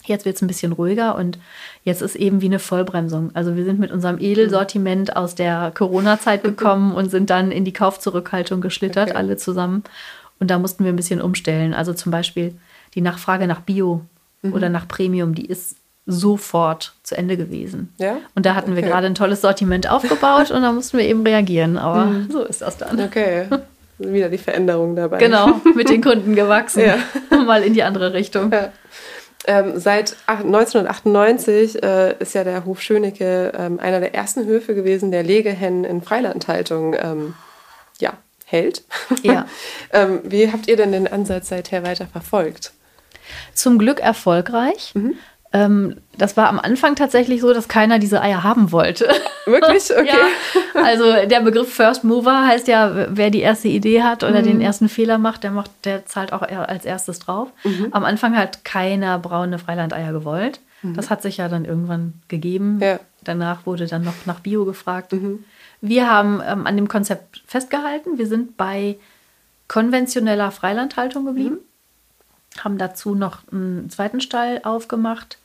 Jetzt 0.06 0.26
wird 0.26 0.36
es 0.36 0.42
ein 0.42 0.48
bisschen 0.48 0.72
ruhiger 0.72 1.16
und 1.16 1.38
jetzt 1.84 2.02
ist 2.02 2.16
eben 2.16 2.42
wie 2.42 2.48
eine 2.48 2.60
Vollbremsung. 2.60 3.32
Also 3.34 3.56
wir 3.56 3.64
sind 3.64 3.80
mit 3.80 3.92
unserem 3.92 4.20
Edelsortiment 4.20 5.16
aus 5.16 5.36
der 5.36 5.72
Corona-Zeit 5.76 6.44
gekommen 6.44 6.94
und 6.94 7.12
sind 7.12 7.30
dann 7.30 7.52
in 7.52 7.66
die 7.66 7.74
Kaufzurückhaltung 7.74 8.62
geschlittert, 8.62 9.10
okay. 9.10 9.18
alle 9.18 9.38
zusammen. 9.38 9.84
Und 10.40 10.50
da 10.50 10.58
mussten 10.58 10.84
wir 10.84 10.92
ein 10.92 10.96
bisschen 10.96 11.22
umstellen. 11.22 11.74
Also 11.74 11.94
zum 11.94 12.12
Beispiel 12.12 12.56
die 12.96 13.02
Nachfrage 13.02 13.48
nach 13.48 13.62
Bio 13.62 14.02
mhm. 14.42 14.54
oder 14.54 14.70
nach 14.70 14.88
Premium, 14.88 15.36
die 15.36 15.46
ist 15.46 15.76
sofort 16.08 16.94
zu 17.04 17.16
Ende 17.16 17.38
gewesen. 17.38 17.94
Ja? 17.98 18.18
Und 18.36 18.46
da 18.46 18.56
hatten 18.56 18.72
okay. 18.72 18.82
wir 18.82 18.90
gerade 18.90 19.08
ein 19.08 19.16
tolles 19.16 19.42
Sortiment 19.42 19.90
aufgebaut 19.90 20.52
und 20.52 20.62
da 20.62 20.72
mussten 20.72 20.98
wir 20.98 21.06
eben 21.06 21.26
reagieren. 21.26 21.78
Aber 21.78 22.06
mhm. 22.06 22.32
so 22.32 22.44
ist 22.44 22.62
das 22.62 22.78
dann. 22.78 23.00
Okay. 23.00 23.46
Wieder 24.00 24.30
die 24.30 24.40
Veränderung 24.40 24.96
dabei. 24.96 25.20
Genau, 25.20 25.62
mit 25.76 25.90
den 25.90 26.02
Kunden 26.02 26.34
gewachsen. 26.34 26.82
Ja. 26.82 26.98
Mal 27.46 27.62
in 27.62 27.74
die 27.74 27.84
andere 27.84 28.14
Richtung. 28.14 28.52
Ja. 28.52 28.72
Ähm, 29.48 29.80
seit 29.80 30.16
1998 30.28 31.82
äh, 31.82 32.16
ist 32.20 32.36
ja 32.36 32.44
der 32.44 32.66
Hof 32.66 32.82
Schönecke 32.82 33.52
ähm, 33.58 33.80
einer 33.80 34.00
der 34.00 34.14
ersten 34.14 34.46
Höfe 34.46 34.76
gewesen, 34.76 35.12
der 35.12 35.24
Legehennen 35.24 35.84
in 35.84 36.02
Freilandhaltung 36.02 36.96
ähm, 37.00 37.34
ja, 38.00 38.14
hält. 38.46 38.84
Ja. 39.24 39.46
Ähm, 39.94 40.22
wie 40.24 40.50
habt 40.50 40.70
ihr 40.70 40.78
denn 40.78 40.94
den 40.94 41.06
Ansatz 41.06 41.50
seither 41.50 41.84
weiter 41.84 42.08
verfolgt? 42.08 42.72
Zum 43.54 43.78
Glück 43.78 44.00
erfolgreich. 44.00 44.92
Mhm. 44.94 45.16
Ähm, 45.54 45.98
das 46.18 46.38
war 46.38 46.48
am 46.48 46.60
Anfang 46.60 46.96
tatsächlich 46.96 47.42
so, 47.42 47.54
dass 47.54 47.68
keiner 47.68 48.00
diese 48.00 48.22
Eier 48.22 48.44
haben 48.44 48.72
wollte. 48.72 49.10
Wirklich? 49.46 49.92
Okay. 49.92 50.08
ja, 50.08 50.82
also 50.84 51.28
der 51.28 51.42
Begriff 51.42 51.74
First 51.74 52.04
Mover 52.04 52.48
heißt 52.48 52.68
ja, 52.68 53.08
wer 53.10 53.30
die 53.32 53.42
erste 53.42 53.68
Idee 53.68 54.04
hat 54.04 54.24
oder 54.24 54.40
mhm. 54.42 54.46
den 54.46 54.62
ersten 54.62 54.88
Fehler 54.88 55.18
macht, 55.18 55.44
der 55.44 55.52
macht, 55.52 55.72
der 55.84 56.06
zahlt 56.06 56.32
auch 56.32 56.42
als 56.42 56.86
erstes 56.86 57.20
drauf. 57.20 57.50
Mhm. 57.66 57.88
Am 57.92 58.06
Anfang 58.06 58.38
hat 58.38 58.64
keiner 58.64 59.20
braune 59.20 59.60
Freilandeier 59.60 60.14
gewollt. 60.14 60.62
Mhm. 60.84 60.94
Das 60.94 61.10
hat 61.10 61.22
sich 61.22 61.38
ja 61.38 61.50
dann 61.50 61.66
irgendwann 61.66 62.14
gegeben. 62.30 62.80
Ja. 62.82 63.00
Danach 63.24 63.66
wurde 63.66 63.88
dann 63.88 64.04
noch 64.04 64.26
nach 64.26 64.40
Bio 64.40 64.64
gefragt. 64.64 65.12
Mhm. 65.12 65.44
Wir 65.82 66.10
haben 66.10 66.42
ähm, 66.48 66.66
an 66.66 66.78
dem 66.78 66.88
Konzept 66.88 67.44
festgehalten. 67.46 68.18
Wir 68.18 68.28
sind 68.28 68.56
bei 68.56 68.98
konventioneller 69.68 70.52
Freilandhaltung 70.52 71.26
geblieben. 71.26 71.56
Mhm. 71.56 72.60
Haben 72.64 72.78
dazu 72.78 73.16
noch 73.16 73.40
einen 73.52 73.90
zweiten 73.90 74.22
Stall 74.22 74.62
aufgemacht 74.64 75.38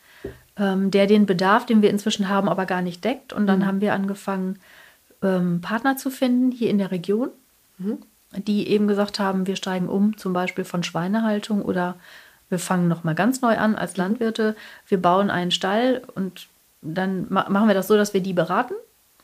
ähm, 0.59 0.91
der 0.91 1.07
den 1.07 1.27
Bedarf, 1.27 1.67
den 1.67 1.83
wir 1.83 1.91
inzwischen 1.91 2.29
haben, 2.29 2.49
aber 2.49 2.67
gar 2.67 2.83
nicht 2.83 3.05
deckt. 3.05 3.33
Und 3.33 3.47
dann 3.47 3.61
mhm. 3.61 3.67
haben 3.67 3.81
wir 3.81 3.95
angefangen, 3.95 4.59
ähm, 5.23 5.61
Partner 5.61 5.97
zu 5.97 6.11
finden 6.11 6.51
hier 6.51 6.71
in 6.71 6.79
der 6.79 6.91
Region, 6.91 7.29
mhm. 7.79 7.99
die 8.37 8.69
eben 8.69 8.89
gesagt 8.89 9.19
haben, 9.19 9.47
wir 9.47 9.57
steigen 9.57 9.89
um, 9.89 10.17
zum 10.17 10.33
Beispiel 10.33 10.65
von 10.65 10.83
Schweinehaltung 10.83 11.63
oder 11.63 11.97
wir 12.49 12.59
fangen 12.59 12.89
nochmal 12.89 13.15
ganz 13.15 13.41
neu 13.43 13.57
an 13.57 13.75
als 13.75 13.97
mhm. 13.97 14.03
Landwirte. 14.03 14.57
Wir 14.87 15.01
bauen 15.01 15.31
einen 15.31 15.51
Stall 15.51 16.03
und 16.15 16.47
dann 16.83 17.27
ma 17.29 17.49
machen 17.49 17.69
wir 17.69 17.75
das 17.75 17.89
so, 17.89 17.97
dass 17.97 18.15
wir 18.15 18.21
die 18.21 18.33
beraten 18.33 18.75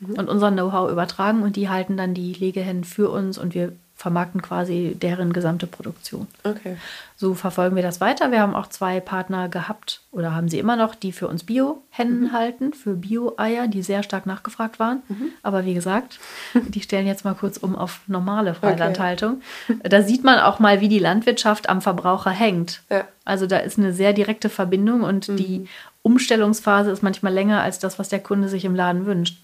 mhm. 0.01 0.15
und 0.15 0.29
unser 0.29 0.51
Know-how 0.51 0.91
übertragen 0.91 1.43
und 1.43 1.57
die 1.57 1.69
halten 1.69 1.97
dann 1.97 2.15
die 2.15 2.33
Legehennen 2.33 2.85
für 2.85 3.11
uns 3.11 3.39
und 3.39 3.55
wir 3.55 3.73
vermarkten 4.03 4.43
quasi 4.43 4.97
deren 5.01 5.33
gesamte 5.33 5.69
Produktion. 5.69 6.27
Okay. 6.43 6.77
So 7.17 7.35
verfolgen 7.35 7.77
wir 7.77 7.85
das 7.85 8.01
weiter. 8.01 8.33
Wir 8.33 8.41
haben 8.41 8.55
auch 8.55 8.67
zwei 8.67 8.99
Partner 8.99 9.49
gehabt 9.49 10.01
oder 10.11 10.35
haben 10.35 10.49
sie 10.49 10.59
immer 10.59 10.75
noch, 10.75 10.97
die 10.97 11.13
für 11.13 11.29
uns 11.29 11.45
Bio-Hennen 11.45 12.25
mhm. 12.25 12.33
halten, 12.33 12.73
für 12.75 12.95
Bio-Eier, 12.95 13.69
die 13.69 13.83
sehr 13.83 14.03
stark 14.03 14.27
nachgefragt 14.27 14.81
waren. 14.81 15.03
Mhm. 15.09 15.29
Aber 15.45 15.65
wie 15.65 15.75
gesagt, 15.75 16.19
die 16.55 16.81
stellen 16.81 17.07
jetzt 17.07 17.25
mal 17.25 17.35
kurz 17.35 17.59
um 17.59 17.77
auf 17.77 18.01
normale 18.09 18.55
Freilandhaltung. 18.55 19.41
Okay. 19.69 19.89
Da 19.89 20.03
sieht 20.03 20.25
man 20.25 20.41
auch 20.41 20.59
mal, 20.59 20.81
wie 20.81 20.89
die 20.89 20.99
Landwirtschaft 20.99 21.69
am 21.69 21.81
Verbraucher 21.81 22.31
hängt. 22.31 22.83
Ja. 22.91 23.05
Also 23.25 23.47
da 23.47 23.59
ist 23.59 23.79
eine 23.79 23.93
sehr 23.93 24.13
direkte 24.13 24.49
Verbindung 24.49 25.03
und 25.03 25.29
mhm. 25.29 25.37
die 25.37 25.69
Umstellungsphase 26.03 26.91
ist 26.91 27.05
manchmal 27.05 27.33
länger 27.33 27.63
als 27.63 27.79
das, 27.79 28.01
was 28.01 28.09
der 28.09 28.19
Kunde 28.19 28.49
sich 28.49 28.65
im 28.65 28.75
Laden 28.75 29.07
wünscht. 29.07 29.39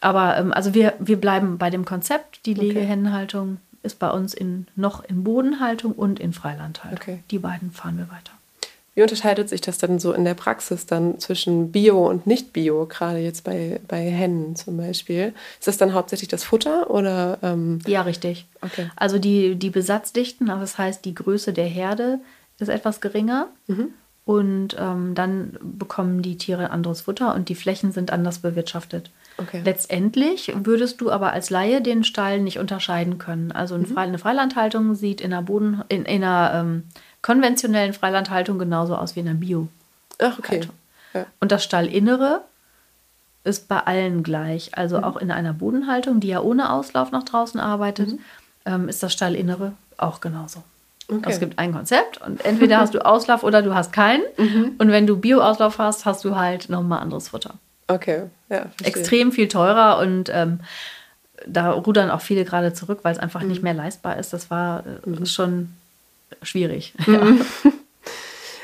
Aber 0.00 0.36
ähm, 0.36 0.52
also 0.52 0.74
wir, 0.74 0.94
wir 0.98 1.20
bleiben 1.20 1.58
bei 1.58 1.70
dem 1.70 1.84
Konzept. 1.84 2.46
Die 2.46 2.54
Legehennenhaltung 2.54 3.58
ist 3.82 3.98
bei 3.98 4.10
uns 4.10 4.34
in, 4.34 4.66
noch 4.76 5.04
in 5.04 5.24
Bodenhaltung 5.24 5.92
und 5.92 6.20
in 6.20 6.32
Freilandhaltung. 6.32 6.98
Okay. 7.00 7.18
Die 7.30 7.38
beiden 7.38 7.70
fahren 7.70 7.98
wir 7.98 8.08
weiter. 8.08 8.32
Wie 8.94 9.02
unterscheidet 9.02 9.48
sich 9.48 9.60
das 9.60 9.78
dann 9.78 9.98
so 9.98 10.12
in 10.12 10.24
der 10.24 10.34
Praxis 10.34 10.84
dann 10.84 11.20
zwischen 11.20 11.70
Bio 11.70 12.08
und 12.08 12.26
Nicht-Bio, 12.26 12.86
gerade 12.86 13.18
jetzt 13.18 13.44
bei, 13.44 13.80
bei 13.86 14.10
Hennen 14.10 14.56
zum 14.56 14.76
Beispiel? 14.76 15.32
Ist 15.58 15.68
das 15.68 15.78
dann 15.78 15.94
hauptsächlich 15.94 16.28
das 16.28 16.42
Futter 16.42 16.90
oder? 16.90 17.38
Ähm 17.42 17.78
ja, 17.86 18.02
richtig. 18.02 18.46
Okay. 18.60 18.90
Also 18.96 19.18
die, 19.18 19.54
die 19.54 19.70
Besatzdichten, 19.70 20.50
also 20.50 20.62
das 20.62 20.76
heißt 20.76 21.04
die 21.04 21.14
Größe 21.14 21.52
der 21.52 21.66
Herde 21.66 22.18
ist 22.58 22.68
etwas 22.68 23.00
geringer. 23.00 23.48
Mhm. 23.68 23.88
Und 24.26 24.76
ähm, 24.78 25.14
dann 25.14 25.58
bekommen 25.62 26.22
die 26.22 26.36
Tiere 26.36 26.70
anderes 26.70 27.00
Futter 27.02 27.34
und 27.34 27.48
die 27.48 27.54
Flächen 27.54 27.90
sind 27.92 28.12
anders 28.12 28.40
bewirtschaftet. 28.40 29.10
Okay. 29.40 29.62
Letztendlich 29.64 30.52
würdest 30.54 31.00
du 31.00 31.10
aber 31.10 31.32
als 31.32 31.50
Laie 31.50 31.80
den 31.80 32.04
Stall 32.04 32.40
nicht 32.40 32.58
unterscheiden 32.58 33.18
können. 33.18 33.52
Also 33.52 33.74
eine, 33.74 33.86
mhm. 33.86 33.98
eine 33.98 34.18
Freilandhaltung 34.18 34.94
sieht 34.94 35.20
in 35.20 35.32
einer, 35.32 35.42
Boden, 35.42 35.82
in, 35.88 36.04
in 36.04 36.22
einer 36.22 36.52
ähm, 36.54 36.84
konventionellen 37.22 37.92
Freilandhaltung 37.92 38.58
genauso 38.58 38.96
aus 38.96 39.16
wie 39.16 39.20
in 39.20 39.28
einer 39.28 39.38
bio 39.38 39.68
Ach, 40.18 40.38
okay. 40.38 40.60
Ja. 41.14 41.26
Und 41.40 41.50
das 41.52 41.64
Stallinnere 41.64 42.42
ist 43.42 43.68
bei 43.68 43.78
allen 43.78 44.22
gleich. 44.22 44.76
Also 44.76 44.98
mhm. 44.98 45.04
auch 45.04 45.16
in 45.16 45.30
einer 45.30 45.52
Bodenhaltung, 45.52 46.20
die 46.20 46.28
ja 46.28 46.40
ohne 46.40 46.70
Auslauf 46.70 47.10
nach 47.10 47.22
draußen 47.22 47.58
arbeitet, 47.58 48.12
mhm. 48.12 48.18
ähm, 48.66 48.88
ist 48.88 49.02
das 49.02 49.12
Stallinnere 49.12 49.72
auch 49.96 50.20
genauso. 50.20 50.62
Okay. 51.08 51.30
Es 51.30 51.40
gibt 51.40 51.58
ein 51.58 51.72
Konzept 51.72 52.20
und 52.24 52.44
entweder 52.44 52.78
hast 52.78 52.94
du 52.94 52.98
Auslauf 53.04 53.42
oder 53.42 53.62
du 53.62 53.74
hast 53.74 53.92
keinen. 53.92 54.22
Mhm. 54.36 54.74
Und 54.78 54.90
wenn 54.90 55.06
du 55.06 55.16
Bio-Auslauf 55.16 55.78
hast, 55.78 56.04
hast 56.04 56.24
du 56.24 56.36
halt 56.36 56.68
nochmal 56.68 57.00
anderes 57.00 57.30
Futter. 57.30 57.54
Okay, 57.88 58.24
ja. 58.50 58.66
Extrem 58.82 59.32
viel 59.32 59.48
teurer 59.48 59.98
und 59.98 60.30
ähm, 60.32 60.60
da 61.46 61.70
rudern 61.70 62.10
auch 62.10 62.20
viele 62.20 62.44
gerade 62.44 62.72
zurück, 62.72 63.00
weil 63.02 63.12
es 63.12 63.18
einfach 63.18 63.42
mhm. 63.42 63.48
nicht 63.48 63.62
mehr 63.62 63.74
leistbar 63.74 64.18
ist. 64.18 64.32
Das 64.32 64.50
war 64.50 64.84
äh, 64.86 65.08
mhm. 65.08 65.26
schon 65.26 65.70
schwierig. 66.42 66.94
Mhm. 67.06 67.40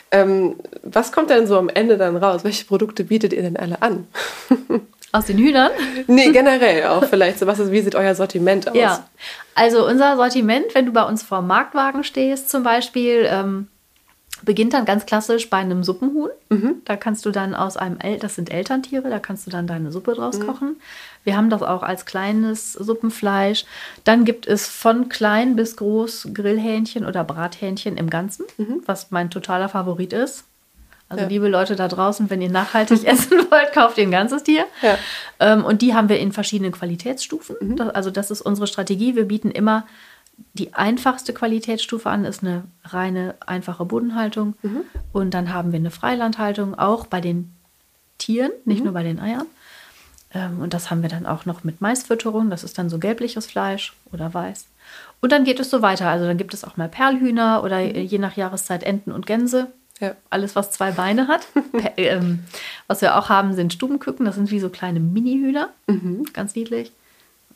Ja. 0.09 0.20
ähm, 0.20 0.55
was 0.85 1.11
kommt 1.11 1.31
denn 1.31 1.49
so 1.49 1.59
am 1.59 1.68
Ende 1.68 1.99
dann 1.99 2.16
raus? 2.16 2.44
Welche 2.44 2.64
Produkte 2.64 3.03
bietet 3.03 3.33
ihr 3.33 3.42
denn 3.42 3.57
alle 3.57 3.83
an? 3.83 4.07
Aus 5.12 5.27
den 5.27 5.37
Hühnern? 5.37 5.72
Nee, 6.07 6.31
generell 6.31 6.87
auch 6.87 7.05
vielleicht. 7.05 7.40
So, 7.40 7.46
was 7.46 7.59
ist, 7.59 7.72
wie 7.72 7.81
sieht 7.81 7.96
euer 7.96 8.14
Sortiment 8.14 8.68
aus? 8.68 8.77
Ja, 8.77 9.09
also 9.57 9.85
unser 9.85 10.16
Sortiment, 10.16 10.66
wenn 10.75 10.87
du 10.87 10.92
bei 10.92 11.03
uns 11.03 11.25
vor 11.25 11.38
dem 11.38 11.49
Marktwagen 11.49 12.05
stehst 12.05 12.51
zum 12.51 12.62
Beispiel, 12.62 13.27
ähm, 13.29 13.66
beginnt 14.44 14.75
dann 14.75 14.85
ganz 14.85 15.07
klassisch 15.07 15.49
bei 15.51 15.59
einem 15.59 15.83
Suppenhuhn. 15.85 16.31
Mhm. 16.49 16.83
Da 16.85 16.96
kannst 16.96 17.25
du 17.25 17.31
dann 17.31 17.55
aus 17.55 17.77
einem, 17.77 17.99
El 17.99 18.18
das 18.18 18.35
sind 18.35 18.51
Elterntiere, 18.51 19.09
da 19.09 19.18
kannst 19.18 19.46
du 19.46 19.51
dann 19.51 19.66
deine 19.66 19.92
Suppe 19.92 20.14
draus 20.14 20.38
mhm. 20.38 20.46
kochen. 20.46 20.77
Wir 21.25 21.37
haben 21.37 21.51
das 21.51 21.62
auch 21.62 21.83
als 21.83 22.07
kleines 22.07 22.72
Suppenfleisch. 22.72 23.64
Dann 24.05 24.25
gibt 24.25 24.46
es 24.46 24.66
von 24.66 25.09
klein 25.09 25.57
bis 25.57 25.77
groß 25.77 26.29
Grillhähnchen 26.35 27.05
oder 27.05 27.25
Brathähnchen 27.25 27.96
im 27.96 28.11
Ganzen, 28.11 28.46
mhm. 28.59 28.83
was 28.87 29.11
mein 29.11 29.31
totaler 29.31 29.68
Favorit 29.68 30.12
ist. 30.12 30.44
Also 31.09 31.22
ja. 31.22 31.29
liebe 31.29 31.49
Leute 31.49 31.77
da 31.77 31.87
draußen, 31.87 32.31
wenn 32.31 32.42
ihr 32.42 32.51
nachhaltig 32.51 33.05
essen 33.07 33.38
wollt, 33.51 33.72
kauft 33.72 33.99
ihr 33.99 34.05
ein 34.05 34.11
ganzes 34.11 34.42
Tier. 34.42 34.64
Ja. 34.83 34.99
Ähm, 35.38 35.64
und 35.64 35.83
die 35.83 35.94
haben 35.94 36.09
wir 36.09 36.18
in 36.18 36.33
verschiedenen 36.33 36.72
Qualitätsstufen. 36.72 37.57
Mhm. 37.61 37.77
Das, 37.77 37.88
also 37.90 38.11
das 38.11 38.31
ist 38.31 38.40
unsere 38.40 38.66
Strategie. 38.66 39.14
Wir 39.14 39.27
bieten 39.27 39.51
immer 39.51 39.87
die 40.55 40.75
einfachste 40.75 41.33
Qualitätsstufe 41.33 42.09
an, 42.09 42.25
ist 42.25 42.42
eine 42.42 42.64
reine, 42.85 43.35
einfache 43.46 43.85
Bodenhaltung. 43.85 44.55
Mhm. 44.62 44.83
Und 45.12 45.33
dann 45.33 45.53
haben 45.53 45.72
wir 45.72 45.79
eine 45.79 45.90
Freilandhaltung, 45.90 46.79
auch 46.79 47.07
bei 47.07 47.20
den 47.20 47.53
Tieren, 48.18 48.53
nicht 48.64 48.79
mhm. 48.79 48.85
nur 48.85 48.94
bei 48.94 49.03
den 49.03 49.20
Eiern. 49.20 49.46
Ähm, 50.33 50.61
und 50.61 50.75
das 50.75 50.90
haben 50.90 51.03
wir 51.03 51.09
dann 51.09 51.27
auch 51.27 51.46
noch 51.46 51.64
mit 51.64 51.81
Maisfütterung. 51.81 52.51
Das 52.51 52.64
ist 52.64 52.79
dann 52.79 52.90
so 52.90 52.99
gelbliches 52.99 53.46
Fleisch 53.46 53.94
oder 54.12 54.33
weiß. 54.33 54.66
Und 55.20 55.33
dann 55.33 55.44
geht 55.44 55.61
es 55.61 55.70
so 55.70 55.83
weiter. 55.83 56.09
Also 56.09 56.27
dann 56.27 56.37
gibt 56.37 56.55
es 56.55 56.64
auch 56.64 56.77
mal 56.77 56.88
Perlhühner 56.88 57.62
oder 57.64 57.81
mhm. 57.81 57.94
je 57.94 58.18
nach 58.18 58.37
Jahreszeit 58.37 58.83
Enten 58.83 59.12
und 59.12 59.27
Gänse. 59.27 59.68
Ja. 60.01 60.14
Alles, 60.29 60.55
was 60.57 60.72
zwei 60.72 60.90
Beine 60.90 61.29
hat. 61.29 61.46
ähm, 61.96 62.40
was 62.87 63.01
wir 63.01 63.16
auch 63.16 63.29
haben, 63.29 63.55
sind 63.55 63.72
Stubenküken. 63.72 64.27
Das 64.27 64.35
sind 64.35 64.51
wie 64.51 64.61
so 64.61 64.68
kleine 64.68 65.01
Mini-Hühner. 65.01 65.70
Mhm. 65.87 66.25
Ganz 66.33 66.55
niedlich. 66.55 66.92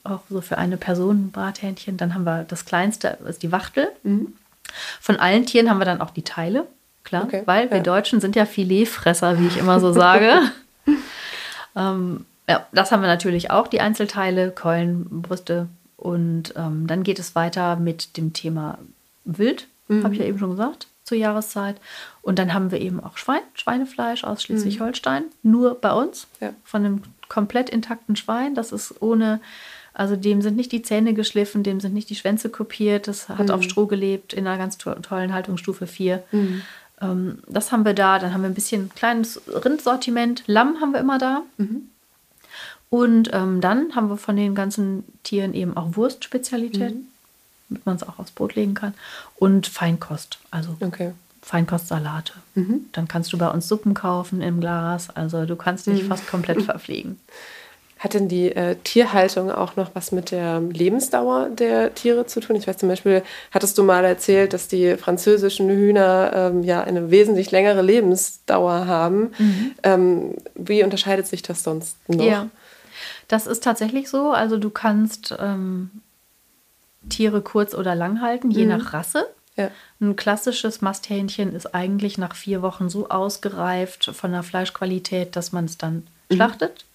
Auch 0.04 0.20
so 0.28 0.40
für 0.40 0.58
eine 0.58 0.76
Person 0.76 1.26
ein 1.26 1.30
Brathähnchen. 1.30 1.96
Dann 1.96 2.14
haben 2.14 2.24
wir 2.24 2.44
das 2.44 2.64
kleinste, 2.64 3.18
das 3.20 3.30
ist 3.30 3.42
die 3.42 3.52
Wachtel. 3.52 3.88
Mhm. 4.02 4.34
Von 5.00 5.16
allen 5.16 5.46
Tieren 5.46 5.68
haben 5.68 5.78
wir 5.78 5.84
dann 5.84 6.00
auch 6.00 6.10
die 6.10 6.22
Teile. 6.22 6.66
Klar, 7.04 7.24
okay. 7.24 7.42
weil 7.46 7.66
ja. 7.66 7.72
wir 7.72 7.80
Deutschen 7.80 8.20
sind 8.20 8.36
ja 8.36 8.46
Filetfresser, 8.46 9.38
wie 9.38 9.46
ich 9.46 9.56
immer 9.56 9.80
so 9.80 9.92
sage. 9.92 10.42
ähm, 11.76 12.26
ja, 12.48 12.66
das 12.72 12.92
haben 12.92 13.00
wir 13.00 13.08
natürlich 13.08 13.50
auch, 13.50 13.68
die 13.68 13.80
Einzelteile, 13.80 14.50
Keulen, 14.50 15.22
Brüste. 15.22 15.68
Und 15.96 16.54
ähm, 16.56 16.86
dann 16.86 17.02
geht 17.02 17.18
es 17.18 17.34
weiter 17.34 17.76
mit 17.76 18.16
dem 18.16 18.32
Thema 18.32 18.78
Wild, 19.24 19.66
mhm. 19.88 20.04
habe 20.04 20.14
ich 20.14 20.20
ja 20.20 20.26
eben 20.26 20.38
schon 20.38 20.50
gesagt 20.50 20.86
zur 21.04 21.18
Jahreszeit. 21.18 21.76
Und 22.22 22.38
dann 22.38 22.54
haben 22.54 22.70
wir 22.70 22.80
eben 22.80 23.02
auch 23.02 23.16
Schwein, 23.16 23.42
Schweinefleisch 23.54 24.24
aus 24.24 24.42
Schleswig-Holstein, 24.42 25.24
mhm. 25.42 25.50
nur 25.50 25.74
bei 25.74 25.92
uns, 25.92 26.28
ja. 26.40 26.52
von 26.64 26.84
einem 26.84 27.02
komplett 27.28 27.68
intakten 27.68 28.16
Schwein. 28.16 28.54
Das 28.54 28.72
ist 28.72 29.02
ohne, 29.02 29.40
also 29.92 30.16
dem 30.16 30.42
sind 30.42 30.56
nicht 30.56 30.72
die 30.72 30.82
Zähne 30.82 31.14
geschliffen, 31.14 31.62
dem 31.62 31.80
sind 31.80 31.94
nicht 31.94 32.10
die 32.10 32.16
Schwänze 32.16 32.48
kopiert, 32.48 33.08
das 33.08 33.28
hat 33.28 33.48
mhm. 33.48 33.50
auf 33.50 33.62
Stroh 33.62 33.86
gelebt 33.86 34.32
in 34.32 34.46
einer 34.46 34.58
ganz 34.58 34.78
to 34.78 34.94
tollen 34.94 35.32
Haltungsstufe 35.32 35.86
4. 35.86 36.22
Mhm. 36.32 36.62
Ähm, 37.00 37.38
das 37.48 37.72
haben 37.72 37.84
wir 37.84 37.94
da. 37.94 38.18
Dann 38.18 38.32
haben 38.32 38.42
wir 38.42 38.50
ein 38.50 38.54
bisschen 38.54 38.90
kleines 38.94 39.40
Rindsortiment. 39.48 40.44
Lamm 40.46 40.80
haben 40.80 40.92
wir 40.92 41.00
immer 41.00 41.18
da. 41.18 41.42
Mhm. 41.56 41.88
Und 42.88 43.30
ähm, 43.32 43.60
dann 43.60 43.94
haben 43.94 44.08
wir 44.08 44.16
von 44.16 44.36
den 44.36 44.54
ganzen 44.54 45.04
Tieren 45.22 45.54
eben 45.54 45.76
auch 45.76 45.96
Wurstspezialitäten. 45.96 46.98
Mhm 46.98 47.10
damit 47.70 47.86
man 47.86 47.96
es 47.96 48.02
auch 48.02 48.18
aufs 48.18 48.32
Brot 48.32 48.54
legen 48.54 48.74
kann. 48.74 48.94
Und 49.36 49.66
Feinkost, 49.66 50.38
also 50.50 50.76
okay. 50.80 51.12
Feinkostsalate. 51.42 52.34
Mhm. 52.54 52.86
Dann 52.92 53.08
kannst 53.08 53.32
du 53.32 53.38
bei 53.38 53.48
uns 53.48 53.66
Suppen 53.66 53.94
kaufen 53.94 54.42
im 54.42 54.60
Glas. 54.60 55.08
Also 55.10 55.46
du 55.46 55.56
kannst 55.56 55.86
dich 55.86 56.02
mhm. 56.02 56.08
fast 56.08 56.26
komplett 56.26 56.62
verpflegen. 56.64 57.18
Hat 58.00 58.14
denn 58.14 58.28
die 58.28 58.50
äh, 58.56 58.76
Tierhaltung 58.82 59.50
auch 59.50 59.76
noch 59.76 59.90
was 59.92 60.10
mit 60.10 60.30
der 60.30 60.60
Lebensdauer 60.60 61.50
der 61.50 61.94
Tiere 61.94 62.24
zu 62.24 62.40
tun? 62.40 62.56
Ich 62.56 62.66
weiß 62.66 62.78
zum 62.78 62.88
Beispiel, 62.88 63.22
hattest 63.50 63.76
du 63.76 63.82
mal 63.82 64.06
erzählt, 64.06 64.54
dass 64.54 64.68
die 64.68 64.96
französischen 64.96 65.68
Hühner 65.68 66.32
ähm, 66.34 66.62
ja 66.62 66.82
eine 66.82 67.10
wesentlich 67.10 67.50
längere 67.50 67.82
Lebensdauer 67.82 68.86
haben. 68.86 69.32
Mhm. 69.36 69.72
Ähm, 69.82 70.34
wie 70.54 70.82
unterscheidet 70.82 71.26
sich 71.26 71.42
das 71.42 71.62
sonst 71.62 71.98
noch? 72.08 72.24
Ja, 72.24 72.48
das 73.28 73.46
ist 73.46 73.62
tatsächlich 73.62 74.08
so. 74.08 74.30
Also 74.30 74.56
du 74.56 74.70
kannst 74.70 75.36
ähm, 75.38 75.90
Tiere 77.10 77.42
kurz 77.42 77.74
oder 77.74 77.94
lang 77.94 78.22
halten, 78.22 78.50
je 78.50 78.62
mhm. 78.62 78.70
nach 78.70 78.94
Rasse. 78.94 79.26
Ja. 79.56 79.70
Ein 80.00 80.16
klassisches 80.16 80.80
Masthähnchen 80.80 81.54
ist 81.54 81.74
eigentlich 81.74 82.16
nach 82.16 82.34
vier 82.34 82.62
Wochen 82.62 82.88
so 82.88 83.10
ausgereift 83.10 84.06
von 84.14 84.32
der 84.32 84.42
Fleischqualität, 84.42 85.36
dass 85.36 85.52
man 85.52 85.66
es 85.66 85.76
dann 85.76 86.06
mhm. 86.30 86.36
schlachtet. 86.36 86.86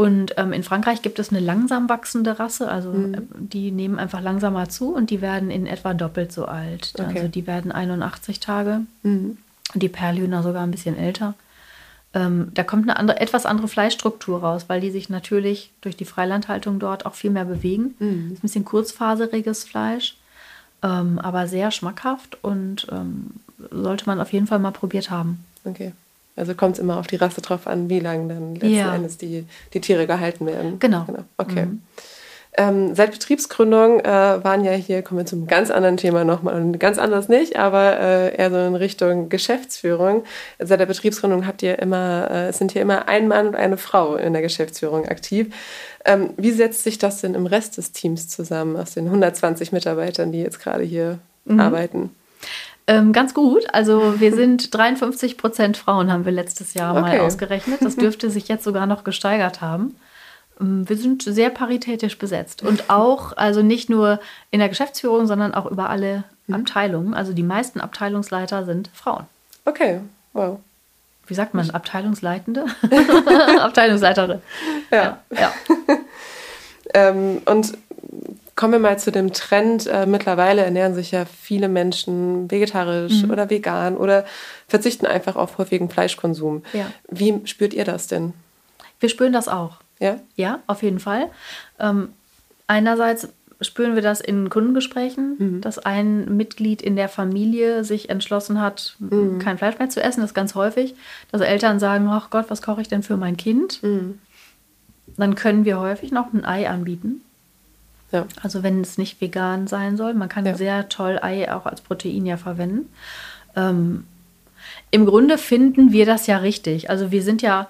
Und 0.00 0.32
ähm, 0.38 0.54
in 0.54 0.62
Frankreich 0.62 1.02
gibt 1.02 1.18
es 1.18 1.28
eine 1.28 1.40
langsam 1.40 1.90
wachsende 1.90 2.38
Rasse, 2.38 2.70
also 2.70 2.90
mhm. 2.90 3.14
äh, 3.14 3.18
die 3.38 3.70
nehmen 3.70 3.98
einfach 3.98 4.22
langsamer 4.22 4.70
zu 4.70 4.94
und 4.94 5.10
die 5.10 5.20
werden 5.20 5.50
in 5.50 5.66
etwa 5.66 5.92
doppelt 5.92 6.32
so 6.32 6.46
alt. 6.46 6.94
Okay. 6.94 7.16
Also 7.16 7.28
die 7.28 7.46
werden 7.46 7.70
81 7.70 8.40
Tage. 8.40 8.80
Mhm. 9.02 9.36
Die 9.74 9.90
Perlhühner 9.90 10.42
sogar 10.42 10.62
ein 10.62 10.70
bisschen 10.70 10.96
älter. 10.96 11.34
Ähm, 12.14 12.50
da 12.54 12.64
kommt 12.64 12.88
eine 12.88 12.98
andere, 12.98 13.20
etwas 13.20 13.44
andere 13.44 13.68
Fleischstruktur 13.68 14.40
raus, 14.40 14.64
weil 14.68 14.80
die 14.80 14.90
sich 14.90 15.10
natürlich 15.10 15.70
durch 15.82 15.98
die 15.98 16.06
Freilandhaltung 16.06 16.78
dort 16.78 17.04
auch 17.04 17.14
viel 17.14 17.30
mehr 17.30 17.44
bewegen. 17.44 17.94
Mhm. 17.98 18.32
Ist 18.32 18.38
ein 18.38 18.40
bisschen 18.40 18.64
kurzfaseriges 18.64 19.64
Fleisch, 19.64 20.16
ähm, 20.82 21.18
aber 21.18 21.46
sehr 21.46 21.70
schmackhaft 21.72 22.42
und 22.42 22.86
ähm, 22.90 23.32
sollte 23.70 24.06
man 24.06 24.18
auf 24.18 24.32
jeden 24.32 24.46
Fall 24.46 24.60
mal 24.60 24.70
probiert 24.70 25.10
haben. 25.10 25.44
Okay. 25.64 25.92
Also 26.40 26.54
kommt 26.54 26.76
es 26.76 26.78
immer 26.80 26.98
auf 26.98 27.06
die 27.06 27.16
Rasse 27.16 27.42
drauf 27.42 27.66
an, 27.66 27.90
wie 27.90 28.00
lange 28.00 28.28
dann 28.28 28.54
letzten 28.54 28.74
ja. 28.74 28.94
Endes 28.94 29.18
die, 29.18 29.44
die 29.74 29.80
Tiere 29.80 30.06
gehalten 30.06 30.46
werden. 30.46 30.78
Genau. 30.78 31.04
genau. 31.04 31.24
Okay. 31.36 31.66
Mhm. 31.66 31.82
Ähm, 32.56 32.94
seit 32.96 33.12
Betriebsgründung 33.12 34.00
äh, 34.00 34.42
waren 34.42 34.64
ja 34.64 34.72
hier, 34.72 35.02
kommen 35.02 35.20
wir 35.20 35.26
zum 35.26 35.46
ganz 35.46 35.70
anderen 35.70 35.96
Thema 35.96 36.24
nochmal, 36.24 36.72
ganz 36.72 36.98
anders 36.98 37.28
nicht, 37.28 37.56
aber 37.56 38.00
äh, 38.00 38.36
eher 38.36 38.50
so 38.50 38.56
in 38.56 38.74
Richtung 38.74 39.28
Geschäftsführung. 39.28 40.24
Seit 40.58 40.80
der 40.80 40.86
Betriebsgründung 40.86 41.46
habt 41.46 41.62
ihr 41.62 41.78
immer, 41.78 42.28
äh, 42.30 42.52
sind 42.52 42.72
hier 42.72 42.82
immer 42.82 43.06
ein 43.06 43.28
Mann 43.28 43.48
und 43.48 43.54
eine 43.54 43.76
Frau 43.76 44.16
in 44.16 44.32
der 44.32 44.42
Geschäftsführung 44.42 45.06
aktiv. 45.06 45.54
Ähm, 46.04 46.30
wie 46.38 46.50
setzt 46.50 46.82
sich 46.82 46.98
das 46.98 47.20
denn 47.20 47.34
im 47.34 47.46
Rest 47.46 47.76
des 47.76 47.92
Teams 47.92 48.28
zusammen, 48.28 48.76
aus 48.76 48.94
den 48.94 49.06
120 49.06 49.70
Mitarbeitern, 49.70 50.32
die 50.32 50.40
jetzt 50.40 50.58
gerade 50.58 50.82
hier 50.82 51.18
mhm. 51.44 51.60
arbeiten? 51.60 52.10
Ähm, 52.90 53.12
ganz 53.12 53.34
gut. 53.34 53.72
Also 53.72 54.18
wir 54.18 54.34
sind 54.34 54.74
53 54.74 55.38
Prozent 55.38 55.76
Frauen, 55.76 56.12
haben 56.12 56.24
wir 56.24 56.32
letztes 56.32 56.74
Jahr 56.74 56.92
okay. 56.96 57.00
mal 57.00 57.20
ausgerechnet. 57.20 57.82
Das 57.82 57.94
dürfte 57.94 58.30
sich 58.30 58.48
jetzt 58.48 58.64
sogar 58.64 58.86
noch 58.86 59.04
gesteigert 59.04 59.60
haben. 59.60 59.94
Ähm, 60.60 60.88
wir 60.88 60.96
sind 60.96 61.22
sehr 61.22 61.50
paritätisch 61.50 62.18
besetzt 62.18 62.64
und 62.64 62.90
auch, 62.90 63.36
also 63.36 63.62
nicht 63.62 63.90
nur 63.90 64.18
in 64.50 64.58
der 64.58 64.68
Geschäftsführung, 64.68 65.28
sondern 65.28 65.54
auch 65.54 65.66
über 65.66 65.88
alle 65.88 66.24
mhm. 66.48 66.56
Abteilungen. 66.56 67.14
Also 67.14 67.32
die 67.32 67.44
meisten 67.44 67.80
Abteilungsleiter 67.80 68.64
sind 68.64 68.90
Frauen. 68.92 69.26
Okay, 69.64 70.00
wow. 70.32 70.58
Wie 71.28 71.34
sagt 71.34 71.54
man, 71.54 71.70
Abteilungsleitende? 71.70 72.64
Abteilungsleiterin. 73.60 74.42
Ja. 74.90 75.20
ja, 75.30 75.38
ja. 75.38 75.52
ähm, 76.94 77.40
und 77.44 77.78
kommen 78.60 78.74
wir 78.74 78.78
mal 78.78 78.98
zu 78.98 79.10
dem 79.10 79.32
Trend. 79.32 79.86
Äh, 79.86 80.04
mittlerweile 80.04 80.62
ernähren 80.62 80.94
sich 80.94 81.12
ja 81.12 81.24
viele 81.24 81.66
Menschen 81.66 82.50
vegetarisch 82.50 83.22
mhm. 83.22 83.30
oder 83.30 83.48
vegan 83.48 83.96
oder 83.96 84.26
verzichten 84.68 85.06
einfach 85.06 85.34
auf 85.36 85.56
häufigen 85.56 85.88
Fleischkonsum. 85.88 86.62
Ja. 86.74 86.92
Wie 87.08 87.40
spürt 87.46 87.72
ihr 87.72 87.86
das 87.86 88.06
denn? 88.06 88.34
Wir 89.00 89.08
spüren 89.08 89.32
das 89.32 89.48
auch. 89.48 89.78
Ja? 89.98 90.20
Ja, 90.36 90.58
auf 90.66 90.82
jeden 90.82 91.00
Fall. 91.00 91.30
Ähm, 91.78 92.10
einerseits 92.66 93.30
spüren 93.62 93.94
wir 93.94 94.02
das 94.02 94.20
in 94.20 94.50
Kundengesprächen, 94.50 95.36
mhm. 95.38 95.60
dass 95.62 95.78
ein 95.78 96.36
Mitglied 96.36 96.82
in 96.82 96.96
der 96.96 97.08
Familie 97.08 97.82
sich 97.82 98.10
entschlossen 98.10 98.60
hat, 98.60 98.94
mhm. 98.98 99.38
kein 99.38 99.56
Fleisch 99.56 99.78
mehr 99.78 99.88
zu 99.88 100.02
essen. 100.02 100.20
Das 100.20 100.32
ist 100.32 100.34
ganz 100.34 100.54
häufig, 100.54 100.94
dass 101.32 101.40
Eltern 101.40 101.78
sagen, 101.78 102.08
ach 102.10 102.28
Gott, 102.28 102.50
was 102.50 102.60
koche 102.60 102.82
ich 102.82 102.88
denn 102.88 103.02
für 103.02 103.16
mein 103.16 103.38
Kind? 103.38 103.82
Mhm. 103.82 104.18
Dann 105.16 105.34
können 105.34 105.64
wir 105.64 105.80
häufig 105.80 106.12
noch 106.12 106.34
ein 106.34 106.44
Ei 106.44 106.68
anbieten. 106.68 107.22
Ja. 108.12 108.26
Also 108.42 108.62
wenn 108.62 108.80
es 108.80 108.98
nicht 108.98 109.20
vegan 109.20 109.66
sein 109.66 109.96
soll. 109.96 110.14
Man 110.14 110.28
kann 110.28 110.46
ja. 110.46 110.56
sehr 110.56 110.88
toll 110.88 111.18
Ei 111.22 111.52
auch 111.52 111.66
als 111.66 111.80
Protein 111.80 112.26
ja 112.26 112.36
verwenden. 112.36 112.88
Ähm, 113.56 114.04
Im 114.90 115.06
Grunde 115.06 115.38
finden 115.38 115.92
wir 115.92 116.06
das 116.06 116.26
ja 116.26 116.38
richtig. 116.38 116.90
Also 116.90 117.10
wir 117.10 117.22
sind 117.22 117.42
ja 117.42 117.68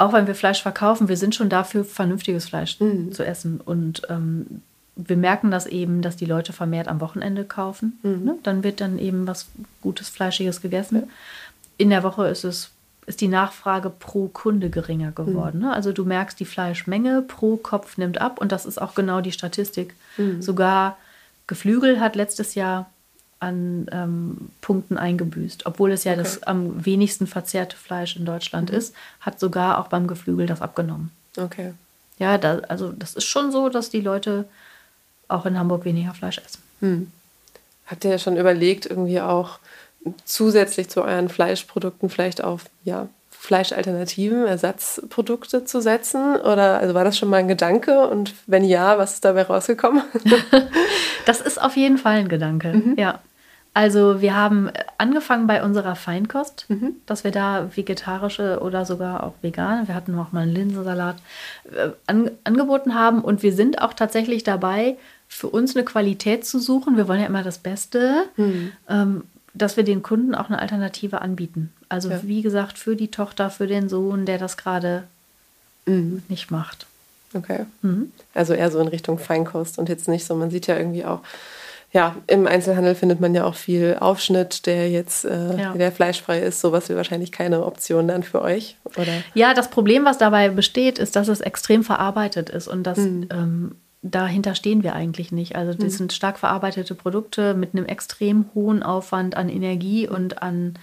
auch 0.00 0.14
wenn 0.14 0.26
wir 0.26 0.34
Fleisch 0.34 0.62
verkaufen, 0.62 1.08
wir 1.08 1.18
sind 1.18 1.34
schon 1.34 1.50
dafür, 1.50 1.84
vernünftiges 1.84 2.48
Fleisch 2.48 2.80
mhm. 2.80 3.12
zu 3.12 3.22
essen. 3.22 3.60
Und 3.60 4.02
ähm, 4.08 4.62
wir 4.96 5.18
merken 5.18 5.50
das 5.50 5.66
eben, 5.66 6.00
dass 6.00 6.16
die 6.16 6.24
Leute 6.24 6.54
vermehrt 6.54 6.88
am 6.88 7.02
Wochenende 7.02 7.44
kaufen. 7.44 7.98
Mhm. 8.02 8.24
Ne? 8.24 8.38
Dann 8.42 8.64
wird 8.64 8.80
dann 8.80 8.98
eben 8.98 9.26
was 9.26 9.48
Gutes, 9.82 10.08
Fleischiges 10.08 10.62
gegessen. 10.62 10.96
Ja. 10.96 11.02
In 11.76 11.90
der 11.90 12.02
Woche 12.02 12.28
ist 12.28 12.44
es 12.44 12.70
ist 13.10 13.20
die 13.20 13.28
Nachfrage 13.28 13.90
pro 13.90 14.28
Kunde 14.28 14.70
geringer 14.70 15.10
geworden. 15.10 15.58
Mhm. 15.58 15.64
Ne? 15.64 15.72
Also 15.74 15.92
du 15.92 16.04
merkst, 16.04 16.38
die 16.38 16.44
Fleischmenge 16.44 17.22
pro 17.22 17.56
Kopf 17.56 17.98
nimmt 17.98 18.20
ab 18.20 18.40
und 18.40 18.52
das 18.52 18.64
ist 18.64 18.80
auch 18.80 18.94
genau 18.94 19.20
die 19.20 19.32
Statistik. 19.32 19.94
Mhm. 20.16 20.40
Sogar 20.40 20.96
Geflügel 21.48 22.00
hat 22.00 22.14
letztes 22.14 22.54
Jahr 22.54 22.88
an 23.40 23.86
ähm, 23.90 24.50
Punkten 24.60 24.96
eingebüßt. 24.96 25.66
Obwohl 25.66 25.90
es 25.90 26.04
ja 26.04 26.12
okay. 26.12 26.22
das 26.22 26.42
am 26.44 26.86
wenigsten 26.86 27.26
verzehrte 27.26 27.76
Fleisch 27.76 28.16
in 28.16 28.24
Deutschland 28.24 28.70
mhm. 28.70 28.78
ist, 28.78 28.94
hat 29.20 29.40
sogar 29.40 29.78
auch 29.78 29.88
beim 29.88 30.06
Geflügel 30.06 30.46
das 30.46 30.62
abgenommen. 30.62 31.10
Okay. 31.36 31.74
Ja, 32.18 32.38
da, 32.38 32.60
also 32.68 32.92
das 32.92 33.14
ist 33.14 33.24
schon 33.24 33.50
so, 33.50 33.68
dass 33.70 33.90
die 33.90 34.00
Leute 34.00 34.44
auch 35.26 35.46
in 35.46 35.58
Hamburg 35.58 35.84
weniger 35.84 36.14
Fleisch 36.14 36.38
essen. 36.38 36.62
Hm. 36.80 37.10
Habt 37.86 38.04
ihr 38.04 38.12
ja 38.12 38.18
schon 38.18 38.36
überlegt, 38.36 38.86
irgendwie 38.86 39.20
auch 39.20 39.58
zusätzlich 40.24 40.88
zu 40.88 41.02
euren 41.02 41.28
Fleischprodukten 41.28 42.08
vielleicht 42.08 42.42
auf 42.42 42.64
ja, 42.84 43.08
Fleischalternativen, 43.30 44.46
Ersatzprodukte 44.46 45.64
zu 45.64 45.80
setzen? 45.80 46.36
Oder 46.36 46.78
also 46.78 46.94
war 46.94 47.04
das 47.04 47.18
schon 47.18 47.30
mal 47.30 47.38
ein 47.38 47.48
Gedanke? 47.48 48.06
Und 48.08 48.34
wenn 48.46 48.64
ja, 48.64 48.98
was 48.98 49.14
ist 49.14 49.24
dabei 49.24 49.42
rausgekommen? 49.42 50.02
das 51.26 51.40
ist 51.40 51.60
auf 51.60 51.76
jeden 51.76 51.98
Fall 51.98 52.16
ein 52.16 52.28
Gedanke, 52.28 52.72
mhm. 52.74 52.94
ja. 52.98 53.20
Also 53.72 54.20
wir 54.20 54.34
haben 54.34 54.70
angefangen 54.98 55.46
bei 55.46 55.62
unserer 55.62 55.94
Feinkost, 55.94 56.66
mhm. 56.68 56.96
dass 57.06 57.22
wir 57.22 57.30
da 57.30 57.70
vegetarische 57.74 58.58
oder 58.60 58.84
sogar 58.84 59.22
auch 59.22 59.34
vegan, 59.42 59.86
wir 59.86 59.94
hatten 59.94 60.18
auch 60.18 60.32
mal 60.32 60.40
einen 60.40 60.52
Linsensalat, 60.52 61.16
äh, 61.72 61.90
an, 62.06 62.32
angeboten 62.42 62.94
haben. 62.96 63.22
Und 63.22 63.44
wir 63.44 63.52
sind 63.52 63.80
auch 63.80 63.94
tatsächlich 63.94 64.42
dabei, 64.42 64.96
für 65.28 65.46
uns 65.46 65.76
eine 65.76 65.84
Qualität 65.84 66.44
zu 66.44 66.58
suchen. 66.58 66.96
Wir 66.96 67.06
wollen 67.06 67.20
ja 67.20 67.26
immer 67.26 67.44
das 67.44 67.58
Beste, 67.58 68.24
mhm. 68.36 68.72
ähm, 68.88 69.22
dass 69.54 69.76
wir 69.76 69.84
den 69.84 70.02
Kunden 70.02 70.34
auch 70.34 70.48
eine 70.48 70.60
Alternative 70.60 71.22
anbieten. 71.22 71.72
Also 71.88 72.10
ja. 72.10 72.20
wie 72.22 72.42
gesagt, 72.42 72.78
für 72.78 72.96
die 72.96 73.10
Tochter, 73.10 73.50
für 73.50 73.66
den 73.66 73.88
Sohn, 73.88 74.26
der 74.26 74.38
das 74.38 74.56
gerade 74.56 75.04
mhm. 75.86 76.22
nicht 76.28 76.50
macht. 76.50 76.86
Okay. 77.34 77.66
Mhm. 77.82 78.12
Also 78.34 78.54
eher 78.54 78.70
so 78.70 78.78
in 78.80 78.88
Richtung 78.88 79.18
Feinkost 79.18 79.78
und 79.78 79.88
jetzt 79.88 80.08
nicht 80.08 80.24
so, 80.24 80.34
man 80.34 80.50
sieht 80.50 80.66
ja 80.66 80.76
irgendwie 80.76 81.04
auch 81.04 81.20
ja, 81.92 82.14
im 82.28 82.46
Einzelhandel 82.46 82.94
findet 82.94 83.20
man 83.20 83.34
ja 83.34 83.44
auch 83.44 83.56
viel 83.56 83.96
Aufschnitt, 83.98 84.66
der 84.66 84.88
jetzt 84.88 85.24
äh, 85.24 85.56
ja. 85.56 85.72
der 85.72 85.90
fleischfrei 85.90 86.38
ist. 86.38 86.60
Sowas 86.60 86.88
wäre 86.88 86.98
wahrscheinlich 86.98 87.32
keine 87.32 87.64
Option 87.64 88.06
dann 88.06 88.22
für 88.22 88.42
euch, 88.42 88.76
oder? 88.96 89.12
Ja, 89.34 89.54
das 89.54 89.70
Problem, 89.70 90.04
was 90.04 90.16
dabei 90.16 90.50
besteht, 90.50 91.00
ist, 91.00 91.16
dass 91.16 91.26
es 91.26 91.40
extrem 91.40 91.82
verarbeitet 91.82 92.48
ist 92.48 92.68
und 92.68 92.84
das 92.84 92.98
mhm. 92.98 93.28
ähm, 93.32 93.76
dahinter 94.02 94.54
stehen 94.54 94.82
wir 94.82 94.94
eigentlich 94.94 95.32
nicht. 95.32 95.56
Also 95.56 95.74
das 95.74 95.94
mhm. 95.94 95.98
sind 95.98 96.12
stark 96.12 96.38
verarbeitete 96.38 96.94
Produkte 96.94 97.54
mit 97.54 97.74
einem 97.74 97.86
extrem 97.86 98.46
hohen 98.54 98.82
Aufwand 98.82 99.36
an 99.36 99.48
Energie 99.48 100.08
und 100.08 100.42
an, 100.42 100.74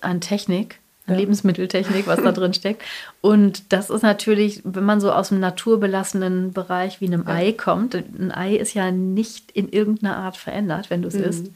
an 0.00 0.20
Technik 0.20 0.78
ja. 1.06 1.14
Lebensmitteltechnik, 1.16 2.06
was 2.06 2.22
da 2.22 2.32
drin 2.32 2.54
steckt. 2.54 2.82
Und 3.20 3.72
das 3.72 3.90
ist 3.90 4.02
natürlich, 4.02 4.62
wenn 4.64 4.84
man 4.84 5.00
so 5.00 5.12
aus 5.12 5.28
dem 5.28 5.40
naturbelassenen 5.40 6.52
Bereich 6.52 7.00
wie 7.00 7.06
einem 7.06 7.24
ja. 7.26 7.34
Ei 7.34 7.52
kommt, 7.52 7.94
ein 7.94 8.32
Ei 8.32 8.56
ist 8.56 8.74
ja 8.74 8.90
nicht 8.90 9.50
in 9.52 9.68
irgendeiner 9.68 10.16
Art 10.16 10.36
verändert, 10.36 10.90
wenn 10.90 11.02
du 11.02 11.08
es 11.08 11.14
mhm. 11.14 11.24
isst. 11.24 11.46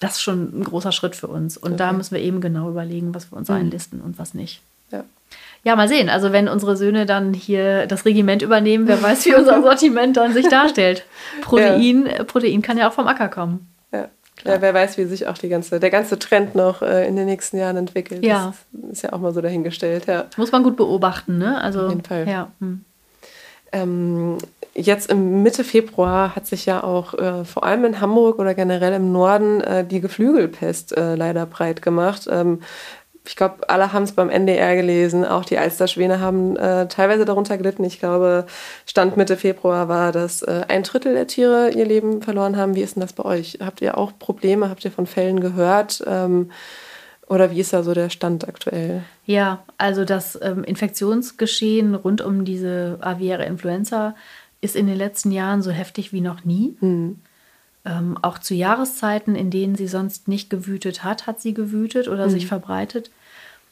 Das 0.00 0.14
ist 0.14 0.22
schon 0.22 0.60
ein 0.60 0.64
großer 0.64 0.92
Schritt 0.92 1.16
für 1.16 1.28
uns. 1.28 1.56
Und 1.56 1.72
okay. 1.72 1.78
da 1.78 1.92
müssen 1.92 2.14
wir 2.14 2.20
eben 2.20 2.40
genau 2.40 2.68
überlegen, 2.68 3.14
was 3.14 3.32
wir 3.32 3.38
uns 3.38 3.48
mhm. 3.48 3.54
einlisten 3.54 4.00
und 4.02 4.18
was 4.18 4.34
nicht. 4.34 4.60
Ja. 4.90 5.04
Ja, 5.64 5.76
mal 5.76 5.88
sehen. 5.88 6.08
Also 6.08 6.32
wenn 6.32 6.48
unsere 6.48 6.76
Söhne 6.76 7.06
dann 7.06 7.34
hier 7.34 7.86
das 7.86 8.04
Regiment 8.04 8.42
übernehmen, 8.42 8.86
wer 8.86 9.02
weiß, 9.02 9.26
wie 9.26 9.34
unser 9.34 9.62
Sortiment 9.62 10.16
dann 10.16 10.32
sich 10.32 10.48
darstellt. 10.48 11.04
Protein, 11.42 12.06
ja. 12.06 12.24
Protein 12.24 12.62
kann 12.62 12.78
ja 12.78 12.88
auch 12.88 12.92
vom 12.92 13.06
Acker 13.06 13.28
kommen. 13.28 13.68
Ja, 14.42 14.60
wer 14.60 14.74
weiß, 14.74 14.98
wie 14.98 15.04
sich 15.04 15.26
auch 15.26 15.38
die 15.38 15.48
ganze, 15.48 15.78
der 15.78 15.90
ganze 15.90 16.18
Trend 16.18 16.54
noch 16.54 16.82
äh, 16.82 17.06
in 17.06 17.16
den 17.16 17.26
nächsten 17.26 17.56
Jahren 17.56 17.76
entwickelt. 17.76 18.24
Ja. 18.24 18.52
Das 18.72 18.92
ist 18.92 19.02
ja 19.02 19.12
auch 19.12 19.20
mal 19.20 19.32
so 19.32 19.40
dahingestellt. 19.40 20.06
Ja. 20.06 20.26
Muss 20.36 20.52
man 20.52 20.62
gut 20.62 20.76
beobachten, 20.76 21.38
ne? 21.38 21.60
Also, 21.60 21.82
Auf 21.82 21.90
jeden 21.90 22.04
Fall. 22.04 22.28
Ja. 22.28 22.50
Hm. 22.60 22.84
Ähm, 23.72 24.38
jetzt 24.74 25.10
im 25.10 25.42
Mitte 25.42 25.64
Februar 25.64 26.36
hat 26.36 26.46
sich 26.46 26.66
ja 26.66 26.82
auch 26.82 27.14
äh, 27.14 27.44
vor 27.44 27.64
allem 27.64 27.84
in 27.84 28.00
Hamburg 28.00 28.38
oder 28.38 28.54
generell 28.54 28.92
im 28.92 29.12
Norden 29.12 29.60
äh, 29.62 29.84
die 29.84 30.00
Geflügelpest 30.00 30.96
äh, 30.96 31.14
leider 31.14 31.46
breit 31.46 31.80
gemacht. 31.80 32.28
Ähm, 32.30 32.60
ich 33.26 33.36
glaube, 33.36 33.68
alle 33.70 33.92
haben 33.92 34.02
es 34.02 34.12
beim 34.12 34.28
NDR 34.28 34.76
gelesen. 34.76 35.24
Auch 35.24 35.46
die 35.46 35.56
Alsterschwäne 35.56 36.20
haben 36.20 36.56
äh, 36.56 36.88
teilweise 36.88 37.24
darunter 37.24 37.56
gelitten. 37.56 37.82
Ich 37.84 37.98
glaube, 37.98 38.44
Stand 38.86 39.16
Mitte 39.16 39.36
Februar 39.36 39.88
war, 39.88 40.12
dass 40.12 40.42
äh, 40.42 40.64
ein 40.68 40.82
Drittel 40.82 41.14
der 41.14 41.26
Tiere 41.26 41.70
ihr 41.70 41.86
Leben 41.86 42.20
verloren 42.20 42.56
haben. 42.58 42.74
Wie 42.74 42.82
ist 42.82 42.96
denn 42.96 43.00
das 43.00 43.14
bei 43.14 43.24
euch? 43.24 43.58
Habt 43.60 43.80
ihr 43.80 43.96
auch 43.96 44.12
Probleme? 44.18 44.68
Habt 44.68 44.84
ihr 44.84 44.92
von 44.92 45.06
Fällen 45.06 45.40
gehört? 45.40 46.04
Ähm, 46.06 46.50
oder 47.26 47.50
wie 47.50 47.60
ist 47.60 47.72
da 47.72 47.82
so 47.82 47.94
der 47.94 48.10
Stand 48.10 48.46
aktuell? 48.46 49.02
Ja, 49.24 49.62
also 49.78 50.04
das 50.04 50.38
ähm, 50.42 50.62
Infektionsgeschehen 50.62 51.94
rund 51.94 52.20
um 52.20 52.44
diese 52.44 52.98
aviäre 53.00 53.46
Influenza 53.46 54.14
ist 54.60 54.76
in 54.76 54.86
den 54.86 54.96
letzten 54.96 55.30
Jahren 55.30 55.62
so 55.62 55.70
heftig 55.70 56.12
wie 56.12 56.20
noch 56.20 56.44
nie. 56.44 56.76
Mhm. 56.80 57.20
Ähm, 57.84 58.18
auch 58.22 58.38
zu 58.38 58.54
Jahreszeiten, 58.54 59.34
in 59.34 59.50
denen 59.50 59.76
sie 59.76 59.88
sonst 59.88 60.26
nicht 60.28 60.48
gewütet 60.48 61.04
hat, 61.04 61.26
hat 61.26 61.40
sie 61.40 61.52
gewütet 61.52 62.08
oder 62.08 62.26
mhm. 62.26 62.30
sich 62.30 62.46
verbreitet. 62.46 63.10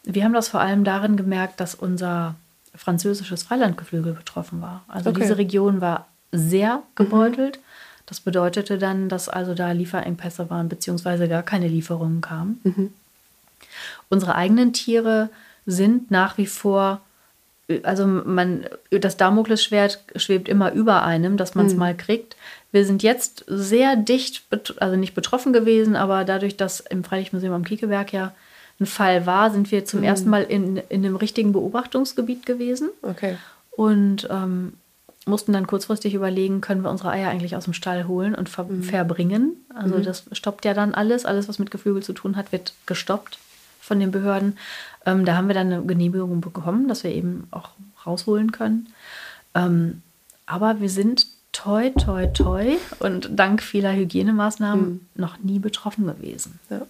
Wir 0.04 0.24
haben 0.24 0.34
das 0.34 0.48
vor 0.48 0.60
allem 0.60 0.84
darin 0.84 1.16
gemerkt, 1.16 1.60
dass 1.60 1.74
unser 1.74 2.34
französisches 2.74 3.42
Freilandgeflügel 3.42 4.12
betroffen 4.14 4.60
war. 4.60 4.82
Also 4.88 5.10
okay. 5.10 5.20
diese 5.20 5.38
Region 5.38 5.80
war 5.80 6.08
sehr 6.30 6.76
mhm. 6.76 6.82
gebeutelt. 6.94 7.56
Mhm. 7.58 7.62
Das 8.06 8.20
bedeutete 8.20 8.78
dann, 8.78 9.08
dass 9.08 9.28
also 9.28 9.54
da 9.54 9.72
Lieferengpässe 9.72 10.50
waren, 10.50 10.68
beziehungsweise 10.68 11.28
gar 11.28 11.42
keine 11.42 11.68
Lieferungen 11.68 12.20
kamen. 12.20 12.60
Mhm. 12.64 12.92
Unsere 14.08 14.34
eigenen 14.34 14.72
Tiere 14.72 15.30
sind 15.66 16.10
nach 16.10 16.36
wie 16.36 16.46
vor, 16.46 17.00
also 17.84 18.06
man, 18.06 18.66
das 18.90 19.16
Damoklesschwert 19.16 20.00
schwebt 20.16 20.48
immer 20.48 20.72
über 20.72 21.04
einem, 21.04 21.36
dass 21.36 21.54
man 21.54 21.66
es 21.66 21.74
mhm. 21.74 21.78
mal 21.78 21.96
kriegt. 21.96 22.36
Wir 22.72 22.86
sind 22.86 23.02
jetzt 23.02 23.44
sehr 23.46 23.96
dicht, 23.96 24.44
also 24.78 24.96
nicht 24.96 25.14
betroffen 25.14 25.52
gewesen, 25.52 25.94
aber 25.94 26.24
dadurch, 26.24 26.56
dass 26.56 26.80
im 26.80 27.04
Freilichtmuseum 27.04 27.52
am 27.52 27.64
Kiekeberg 27.64 28.12
ja 28.12 28.32
ein 28.80 28.86
Fall 28.86 29.26
war, 29.26 29.50
sind 29.50 29.70
wir 29.70 29.84
zum 29.84 30.00
mhm. 30.00 30.06
ersten 30.06 30.30
Mal 30.30 30.42
in, 30.42 30.78
in 30.88 31.04
einem 31.04 31.16
richtigen 31.16 31.52
Beobachtungsgebiet 31.52 32.46
gewesen. 32.46 32.88
Okay. 33.02 33.36
Und 33.70 34.26
ähm, 34.30 34.72
mussten 35.26 35.52
dann 35.52 35.66
kurzfristig 35.66 36.14
überlegen, 36.14 36.60
können 36.60 36.82
wir 36.82 36.90
unsere 36.90 37.10
Eier 37.10 37.30
eigentlich 37.30 37.54
aus 37.56 37.64
dem 37.64 37.74
Stall 37.74 38.08
holen 38.08 38.34
und 38.34 38.48
ver 38.48 38.64
mhm. 38.64 38.82
verbringen. 38.82 39.56
Also 39.74 39.98
mhm. 39.98 40.02
das 40.02 40.24
stoppt 40.32 40.64
ja 40.64 40.74
dann 40.74 40.94
alles. 40.94 41.24
Alles, 41.24 41.48
was 41.48 41.58
mit 41.58 41.70
Geflügel 41.70 42.02
zu 42.02 42.12
tun 42.12 42.36
hat, 42.36 42.52
wird 42.52 42.72
gestoppt 42.86 43.38
von 43.80 44.00
den 44.00 44.10
Behörden. 44.10 44.56
Ähm, 45.06 45.24
da 45.24 45.36
haben 45.36 45.48
wir 45.48 45.54
dann 45.54 45.72
eine 45.72 45.82
Genehmigung 45.82 46.40
bekommen, 46.40 46.88
dass 46.88 47.04
wir 47.04 47.12
eben 47.12 47.46
auch 47.50 47.70
rausholen 48.06 48.52
können. 48.52 48.88
Ähm, 49.54 50.02
aber 50.46 50.80
wir 50.80 50.90
sind 50.90 51.26
toi, 51.52 51.90
toi, 51.90 52.26
toi 52.26 52.76
und 52.98 53.30
dank 53.32 53.62
vieler 53.62 53.92
Hygienemaßnahmen 53.92 54.84
mhm. 54.84 55.00
noch 55.14 55.38
nie 55.38 55.58
betroffen 55.58 56.06
gewesen. 56.06 56.58
Ja. 56.70 56.82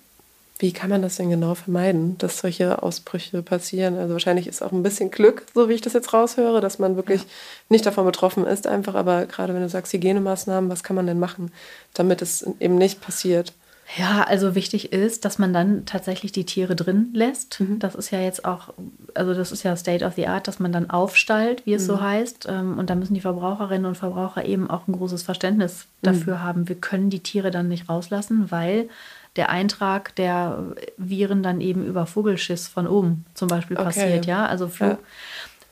Wie 0.59 0.73
kann 0.73 0.91
man 0.91 1.03
das 1.03 1.17
denn 1.17 1.29
genau 1.29 1.57
vermeiden, 1.57 2.17
dass 2.19 2.39
solche 2.39 2.85
Ausbrüche 2.85 3.43
passieren? 3.43 3.99
Also 3.99 4.13
wahrscheinlich 4.13 4.47
ist 4.47 4.63
auch 4.63 4.71
ein 4.71 4.85
bisschen 4.85 5.11
Glück, 5.11 5.45
so 5.55 5.69
wie 5.69 5.73
ich 5.73 5.81
das 5.81 5.93
jetzt 5.93 6.13
raushöre, 6.13 6.61
dass 6.61 6.79
man 6.79 6.95
wirklich 6.95 7.23
ja. 7.23 7.29
nicht 7.69 7.85
davon 7.85 8.07
betroffen 8.07 8.47
ist, 8.47 8.69
einfach. 8.69 8.95
Aber 8.95 9.27
gerade 9.27 9.55
wenn 9.55 9.63
du 9.63 9.69
sagst 9.69 9.93
Hygienemaßnahmen, 9.93 10.71
was 10.71 10.85
kann 10.85 10.95
man 10.95 11.09
denn 11.09 11.19
machen, 11.19 11.51
damit 11.95 12.23
es 12.23 12.47
eben 12.61 12.77
nicht 12.77 13.01
passiert? 13.01 13.55
Ja, 13.97 14.23
also 14.23 14.55
wichtig 14.55 14.93
ist, 14.93 15.25
dass 15.25 15.39
man 15.39 15.53
dann 15.53 15.85
tatsächlich 15.85 16.33
die 16.33 16.45
Tiere 16.45 16.75
drin 16.75 17.11
lässt. 17.13 17.61
Mhm. 17.61 17.79
Das 17.79 17.95
ist 17.95 18.11
ja 18.11 18.21
jetzt 18.21 18.45
auch, 18.45 18.73
also 19.15 19.35
das 19.35 19.53
ist 19.53 19.65
ja 19.65 19.77
State 19.77 20.05
of 20.05 20.15
the 20.15 20.29
Art, 20.29 20.49
dass 20.49 20.59
man 20.59 20.73
dann 20.73 20.89
aufstallt, 20.89 21.67
wie 21.67 21.75
es 21.75 21.83
mhm. 21.83 21.87
so 21.87 22.01
heißt. 22.01 22.47
Ähm, 22.49 22.79
und 22.79 22.89
da 22.89 22.95
müssen 22.95 23.15
die 23.15 23.21
Verbraucherinnen 23.21 23.87
und 23.87 23.97
Verbraucher 23.97 24.45
eben 24.45 24.71
auch 24.71 24.89
ein 24.89 24.93
großes 24.93 25.23
Verständnis 25.23 25.87
mhm. 26.01 26.07
dafür 26.07 26.37
mhm. 26.37 26.43
haben. 26.43 26.69
Wir 26.69 26.77
können 26.77 27.11
die 27.11 27.21
Tiere 27.21 27.51
dann 27.51 27.69
nicht 27.69 27.89
rauslassen, 27.89 28.51
weil 28.51 28.89
der 29.37 29.51
Eintrag 29.51 30.15
der 30.17 30.75
Viren 30.97 31.43
dann 31.43 31.61
eben 31.61 31.87
über 31.87 32.07
Vogelschiss 32.07 32.69
von 32.69 32.87
oben 32.87 33.25
zum 33.35 33.49
Beispiel 33.49 33.77
okay. 33.77 33.85
passiert, 33.85 34.27
ja. 34.27 34.47
Also 34.47 34.69
Flug, 34.69 34.91
ja. 34.91 34.99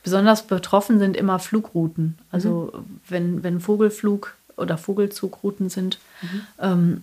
besonders 0.03 0.43
betroffen 0.43 0.99
sind 0.99 1.17
immer 1.17 1.39
Flugrouten. 1.39 2.17
Also 2.31 2.71
mhm. 2.73 2.99
wenn, 3.07 3.43
wenn 3.43 3.59
Vogelflug 3.59 4.35
oder 4.57 4.77
Vogelzugrouten 4.77 5.69
sind, 5.69 5.99
mhm. 6.21 6.41
ähm, 6.59 7.01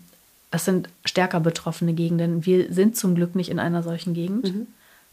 das 0.51 0.65
sind 0.65 0.89
stärker 1.05 1.41
betroffene 1.41 1.93
Gegenden. 1.93 2.47
Wir 2.47 2.73
sind 2.73 2.97
zum 2.97 3.15
Glück 3.15 3.35
nicht 3.35 3.51
in 3.51 3.59
einer 3.59 3.83
solchen 3.83 4.15
Gegend. 4.15 4.55
Mhm. 4.55 4.67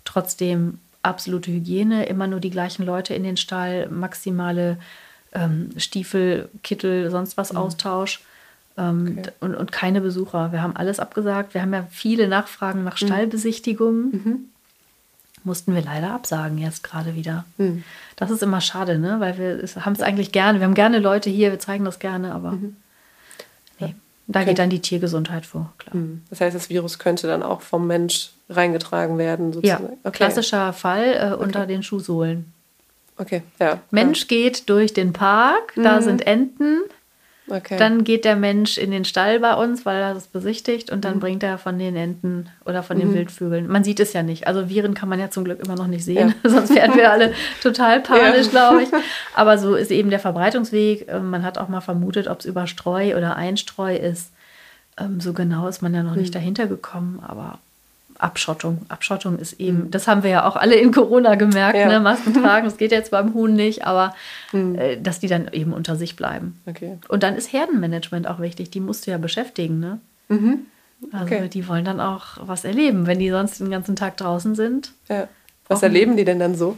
Trotzdem 0.06 0.80
absolute 1.02 1.52
Hygiene, 1.52 2.06
immer 2.06 2.28
nur 2.28 2.40
die 2.40 2.50
gleichen 2.50 2.86
Leute 2.86 3.14
in 3.14 3.24
den 3.24 3.38
Stall, 3.38 3.90
maximale 3.90 4.78
ähm, 5.34 5.70
Stiefel, 5.78 6.50
Kittel, 6.64 7.12
sonst 7.12 7.38
was 7.38 7.52
mhm. 7.52 7.60
Austausch. 7.60 8.22
Ähm, 8.78 9.18
okay. 9.20 9.32
und, 9.40 9.56
und 9.56 9.72
keine 9.72 10.02
Besucher. 10.02 10.52
Wir 10.52 10.62
haben 10.62 10.76
alles 10.76 11.00
abgesagt. 11.00 11.54
Wir 11.54 11.62
haben 11.62 11.74
ja 11.74 11.88
viele 11.90 12.28
Nachfragen 12.28 12.84
nach 12.84 13.00
mhm. 13.00 13.06
Stallbesichtigungen. 13.06 14.12
Mhm. 14.12 14.50
Mussten 15.44 15.76
wir 15.76 15.84
leider 15.84 16.12
absagen 16.12 16.58
jetzt 16.58 16.84
gerade 16.84 17.16
wieder. 17.16 17.46
Mhm. 17.58 17.84
Das 18.16 18.32
ist 18.32 18.42
immer 18.42 18.62
schade, 18.62 18.98
ne? 18.98 19.20
weil 19.20 19.38
wir 19.38 19.86
haben 19.86 19.94
es 19.94 20.02
eigentlich 20.02 20.32
gerne. 20.32 20.60
Wir 20.60 20.66
haben 20.66 20.74
gerne 20.74 21.00
Leute 21.00 21.30
hier, 21.30 21.52
wir 21.52 21.60
zeigen 21.60 21.86
das 21.86 22.00
gerne, 22.00 22.34
aber 22.34 22.54
mhm. 22.54 22.76
nee. 23.80 23.96
Da 24.28 24.44
geht 24.44 24.58
dann 24.58 24.70
die 24.70 24.80
Tiergesundheit 24.80 25.46
vor, 25.46 25.74
klar. 25.78 25.96
Mhm. 25.96 26.24
Das 26.30 26.42
heißt, 26.42 26.56
das 26.56 26.70
Virus 26.70 26.98
könnte 26.98 27.28
dann 27.28 27.44
auch 27.44 27.62
vom 27.62 27.86
Mensch 27.86 28.32
reingetragen 28.50 29.18
werden, 29.18 29.54
sozusagen. 29.54 29.84
Ja, 29.84 29.98
okay. 30.04 30.18
klassischer 30.18 30.74
Fall 30.74 31.14
äh, 31.14 31.34
okay. 31.34 31.44
unter 31.44 31.66
den 31.68 31.84
Schuhsohlen. 31.84 32.52
Okay, 33.18 33.44
ja. 33.60 33.80
Mensch 33.92 34.22
ja. 34.22 34.28
geht 34.28 34.70
durch 34.70 34.94
den 34.94 35.14
Park, 35.14 35.74
da 35.76 35.98
mhm. 35.98 36.04
sind 36.04 36.28
Enten, 36.28 36.80
Okay. 37.48 37.78
Dann 37.78 38.04
geht 38.04 38.26
der 38.26 38.36
Mensch 38.36 38.78
in 38.78 38.90
den 38.90 39.06
Stall 39.06 39.40
bei 39.40 39.54
uns, 39.54 39.86
weil 39.86 40.02
er 40.02 40.14
das 40.16 40.28
besichtigt 40.28 40.92
und 40.92 41.06
dann 41.06 41.16
mhm. 41.16 41.20
bringt 41.20 41.44
er 41.44 41.60
von 41.60 41.78
den 41.78 41.96
Enten 41.96 42.50
oder 42.66 42.82
von 42.82 42.98
den 42.98 43.10
mhm. 43.10 43.16
Wildvögeln. 43.16 43.68
Man 43.68 43.84
sieht 43.84 44.00
es 44.00 44.14
ja 44.14 44.24
nicht. 44.24 44.48
Also 44.48 44.68
Viren 44.68 44.96
kann 44.96 45.10
man 45.10 45.20
ja 45.20 45.30
zum 45.30 45.44
Glück 45.44 45.60
immer 45.64 45.76
noch 45.76 45.88
nicht 45.88 46.04
sehen, 46.04 46.34
ja. 46.44 46.50
sonst 46.50 46.74
wären 46.74 46.96
wir 46.96 47.12
alle 47.12 47.34
total 47.62 48.00
panisch, 48.00 48.48
ja. 48.48 48.52
glaube 48.52 48.84
ich. 48.84 48.90
Aber 49.36 49.60
so 49.60 49.76
ist 49.76 49.92
eben 49.92 50.10
der 50.10 50.20
Verbreitungsweg. 50.20 51.08
Ähm, 51.08 51.30
man 51.30 51.44
hat 51.44 51.60
auch 51.60 51.68
mal 51.68 51.82
vermutet, 51.82 52.28
ob 52.28 52.40
es 52.40 52.46
über 52.46 52.66
Streu 52.66 53.16
oder 53.16 53.36
Einstreu 53.36 53.96
ist. 53.96 54.32
Ähm, 54.98 55.20
so 55.20 55.34
genau 55.34 55.68
ist 55.68 55.84
man 55.84 55.94
ja 55.94 56.02
noch 56.02 56.16
nicht 56.16 56.30
mhm. 56.34 56.40
dahinter 56.40 56.68
gekommen, 56.68 57.22
aber 57.26 57.60
Abschottung. 58.18 58.86
Abschottung 58.90 59.38
ist 59.38 59.60
eben, 59.60 59.86
mhm. 59.86 59.92
das 59.92 60.08
haben 60.08 60.24
wir 60.24 60.30
ja 60.30 60.48
auch 60.48 60.56
alle 60.56 60.76
in 60.76 60.92
Corona 60.92 61.36
gemerkt, 61.36 61.78
ja. 61.78 61.88
ne? 61.88 62.00
Masken 62.00 62.34
tragen, 62.34 62.66
das 62.66 62.78
geht 62.78 62.92
jetzt 62.92 63.12
beim 63.12 63.34
Huhn 63.34 63.54
nicht, 63.54 63.86
aber 63.86 64.16
mhm. 64.52 64.76
äh, 64.76 64.98
dass 64.98 65.20
die 65.20 65.28
dann 65.28 65.50
eben 65.52 65.74
unter 65.74 65.96
sich 65.96 66.16
bleiben. 66.16 66.62
Okay. 66.66 66.98
Und 67.08 67.24
dann 67.24 67.36
ist 67.36 67.52
Herdenmanagement 67.52 68.28
auch 68.28 68.40
wichtig, 68.40 68.70
die 68.72 68.80
musst 68.80 69.08
du 69.08 69.12
ja 69.12 69.18
beschäftigen, 69.18 69.80
ne? 69.80 70.00
Mhm. 70.30 70.66
Okay. 71.14 71.38
Also 71.38 71.50
die 71.50 71.68
wollen 71.68 71.86
dann 71.86 72.00
auch 72.00 72.38
was 72.42 72.66
erleben, 72.66 73.06
wenn 73.06 73.20
die 73.20 73.30
sonst 73.30 73.60
den 73.60 73.70
ganzen 73.70 73.96
Tag 73.96 74.18
draußen 74.18 74.56
sind. 74.56 74.92
Ja. 75.10 75.28
Was 75.68 75.84
erleben 75.84 76.16
die 76.16 76.26
denn 76.26 76.40
dann 76.40 76.56
so? 76.56 76.78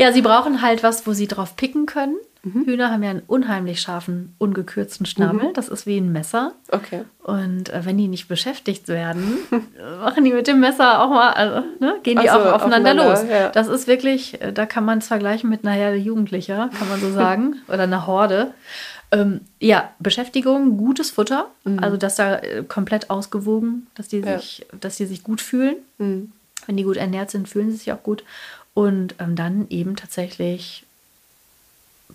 ja, 0.00 0.12
sie 0.12 0.22
brauchen 0.22 0.62
halt 0.62 0.82
was, 0.82 1.06
wo 1.06 1.12
sie 1.12 1.26
drauf 1.26 1.56
picken 1.56 1.86
können. 1.86 2.16
Mhm. 2.44 2.64
Hühner 2.64 2.90
haben 2.90 3.02
ja 3.02 3.10
einen 3.10 3.22
unheimlich 3.26 3.80
scharfen, 3.80 4.34
ungekürzten 4.38 5.06
Schnabel. 5.06 5.48
Mhm. 5.48 5.52
Das 5.54 5.68
ist 5.68 5.86
wie 5.86 5.98
ein 5.98 6.10
Messer. 6.10 6.54
Okay. 6.70 7.02
Und 7.22 7.70
äh, 7.70 7.84
wenn 7.84 7.98
die 7.98 8.08
nicht 8.08 8.26
beschäftigt 8.26 8.88
werden, 8.88 9.38
machen 10.00 10.24
die 10.24 10.32
mit 10.32 10.48
dem 10.48 10.58
Messer 10.58 11.02
auch 11.02 11.10
mal, 11.10 11.30
also, 11.30 11.66
ne, 11.78 12.00
gehen 12.02 12.18
die 12.20 12.26
so, 12.26 12.34
auch 12.34 12.52
aufeinander, 12.54 12.92
aufeinander 12.92 13.10
los. 13.10 13.24
Ja. 13.30 13.48
Das 13.50 13.68
ist 13.68 13.86
wirklich, 13.86 14.40
äh, 14.40 14.52
da 14.52 14.66
kann 14.66 14.84
man 14.84 14.98
es 14.98 15.06
vergleichen 15.06 15.48
mit 15.50 15.64
einer 15.64 15.74
Herde 15.76 15.96
Jugendlicher, 15.96 16.68
kann 16.76 16.88
man 16.88 17.00
so 17.00 17.12
sagen, 17.12 17.56
oder 17.68 17.84
einer 17.84 18.06
Horde. 18.08 18.52
Ähm, 19.12 19.42
ja, 19.60 19.90
Beschäftigung, 20.00 20.78
gutes 20.78 21.10
Futter, 21.10 21.48
mhm. 21.64 21.78
also 21.78 21.96
dass 21.96 22.16
da 22.16 22.38
äh, 22.38 22.64
komplett 22.64 23.10
ausgewogen, 23.10 23.86
dass 23.94 24.08
die 24.08 24.22
sich, 24.22 24.58
ja. 24.58 24.78
dass 24.80 24.96
die 24.96 25.06
sich 25.06 25.22
gut 25.22 25.40
fühlen. 25.40 25.76
Mhm. 25.98 26.32
Wenn 26.66 26.76
die 26.76 26.84
gut 26.84 26.96
ernährt 26.96 27.30
sind, 27.30 27.48
fühlen 27.48 27.70
sie 27.70 27.76
sich 27.76 27.92
auch 27.92 28.02
gut. 28.02 28.24
Und 28.74 29.14
ähm, 29.18 29.36
dann 29.36 29.66
eben 29.68 29.96
tatsächlich 29.96 30.86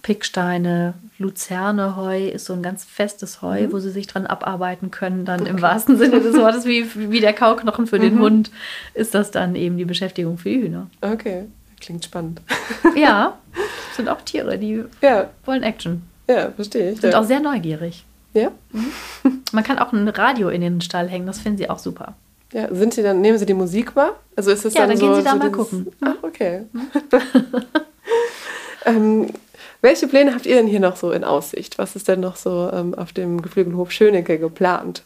Picksteine, 0.02 0.94
Luzerneheu 1.20 2.28
ist 2.28 2.46
so 2.46 2.54
ein 2.54 2.62
ganz 2.62 2.84
festes 2.84 3.42
Heu, 3.42 3.64
mhm. 3.64 3.72
wo 3.72 3.80
sie 3.80 3.90
sich 3.90 4.08
dran 4.08 4.26
abarbeiten 4.26 4.92
können. 4.92 5.26
Dann 5.26 5.42
okay. 5.42 5.50
im 5.50 5.62
wahrsten 5.62 5.98
Sinne 5.98 6.22
des 6.22 6.36
Wortes, 6.38 6.66
wie, 6.66 6.86
wie 7.12 7.20
der 7.20 7.34
Kauknochen 7.34 7.88
für 7.88 7.98
mhm. 7.98 8.02
den 8.02 8.20
Hund, 8.20 8.52
ist 8.94 9.14
das 9.14 9.32
dann 9.32 9.56
eben 9.56 9.78
die 9.78 9.86
Beschäftigung 9.86 10.38
für 10.38 10.50
die 10.50 10.62
Hühner. 10.62 10.88
Okay, 11.02 11.46
klingt 11.80 12.06
spannend. 12.06 12.42
Ja, 12.96 13.38
sind 13.96 14.10
auch 14.10 14.22
Tiere, 14.22 14.58
die 14.58 14.84
ja. 15.02 15.30
wollen 15.46 15.64
Action. 15.64 16.02
Ja, 16.28 16.52
verstehe 16.52 16.92
ich. 16.92 17.02
Sind 17.02 17.14
ja. 17.14 17.20
auch 17.20 17.26
sehr 17.26 17.40
neugierig. 17.40 18.06
Ja. 18.34 18.52
Mhm. 18.72 19.44
Man 19.52 19.64
kann 19.64 19.80
auch 19.80 19.94
ein 19.94 20.08
Radio 20.08 20.50
in 20.50 20.62
den 20.62 20.82
Stall 20.82 21.08
hängen, 21.08 21.28
das 21.28 21.40
finden 21.40 21.58
sie 21.58 21.70
auch 21.70 21.80
super. 21.80 22.16
Ja, 22.54 22.74
sind 22.74 22.94
sie 22.94 23.04
dann, 23.04 23.22
nehmen 23.22 23.38
sie 23.38 23.46
die 23.46 23.54
Musik 23.54 23.96
wahr? 23.96 24.16
Also 24.36 24.52
ist 24.52 24.64
das 24.64 24.74
ja, 24.74 24.82
dann, 24.82 24.92
dann 24.92 24.98
so, 24.98 25.06
gehen 25.06 25.16
sie 25.16 25.24
da 25.24 25.32
so 25.32 25.38
mal 25.38 25.50
dieses, 25.50 25.58
gucken. 25.58 25.88
Ach, 26.02 26.16
okay. 26.24 26.62
Mhm. 26.72 26.90
ähm, 28.86 29.28
welche 29.82 30.08
Pläne 30.08 30.34
habt 30.34 30.46
ihr 30.46 30.56
denn 30.56 30.68
hier 30.68 30.80
noch 30.80 30.96
so 30.96 31.12
in 31.12 31.24
Aussicht? 31.24 31.78
Was 31.78 31.96
ist 31.96 32.08
denn 32.08 32.20
noch 32.20 32.36
so 32.36 32.70
ähm, 32.74 32.94
auf 32.96 33.14
dem 33.14 33.42
Geflügelhof 33.42 33.92
Schönecke 33.92 34.40
geplant? 34.40 35.04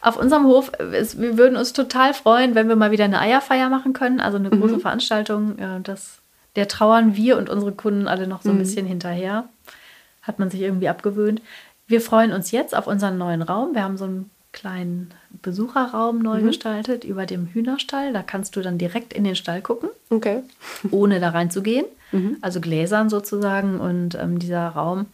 Auf 0.00 0.16
unserem 0.16 0.44
Hof, 0.44 0.72
ist, 0.92 1.20
wir 1.20 1.38
würden 1.38 1.56
uns 1.56 1.72
total 1.72 2.14
freuen, 2.14 2.54
wenn 2.54 2.68
wir 2.68 2.76
mal 2.76 2.90
wieder 2.90 3.04
eine 3.04 3.20
Eierfeier 3.20 3.68
machen 3.68 3.92
können, 3.92 4.20
also 4.20 4.36
eine 4.36 4.50
große 4.50 4.76
mhm. 4.76 4.80
Veranstaltung. 4.80 5.58
Äh, 5.58 5.80
das, 5.82 6.18
der 6.56 6.68
trauern 6.68 7.14
wir 7.16 7.38
und 7.38 7.48
unsere 7.48 7.72
Kunden 7.72 8.08
alle 8.08 8.26
noch 8.26 8.42
so 8.42 8.50
ein 8.50 8.56
mhm. 8.56 8.60
bisschen 8.60 8.86
hinterher. 8.86 9.48
Hat 10.22 10.38
man 10.38 10.50
sich 10.50 10.60
irgendwie 10.60 10.88
abgewöhnt. 10.88 11.40
Wir 11.86 12.00
freuen 12.00 12.32
uns 12.32 12.50
jetzt 12.50 12.76
auf 12.76 12.86
unseren 12.86 13.18
neuen 13.18 13.42
Raum. 13.42 13.74
Wir 13.74 13.82
haben 13.82 13.96
so 13.96 14.04
einen 14.04 14.30
kleinen 14.52 15.10
Besucherraum 15.42 16.20
neu 16.20 16.40
mhm. 16.40 16.48
gestaltet 16.48 17.04
über 17.04 17.26
dem 17.26 17.46
Hühnerstall. 17.46 18.12
Da 18.12 18.22
kannst 18.22 18.56
du 18.56 18.60
dann 18.60 18.78
direkt 18.78 19.12
in 19.12 19.24
den 19.24 19.36
Stall 19.36 19.62
gucken, 19.62 19.88
okay. 20.10 20.42
ohne 20.90 21.20
da 21.20 21.30
reinzugehen. 21.30 21.86
Mhm. 22.12 22.38
Also 22.40 22.60
gläsern 22.60 23.08
sozusagen. 23.08 23.80
Und 23.80 24.14
ähm, 24.14 24.38
dieser 24.38 24.68
Raum 24.68 25.06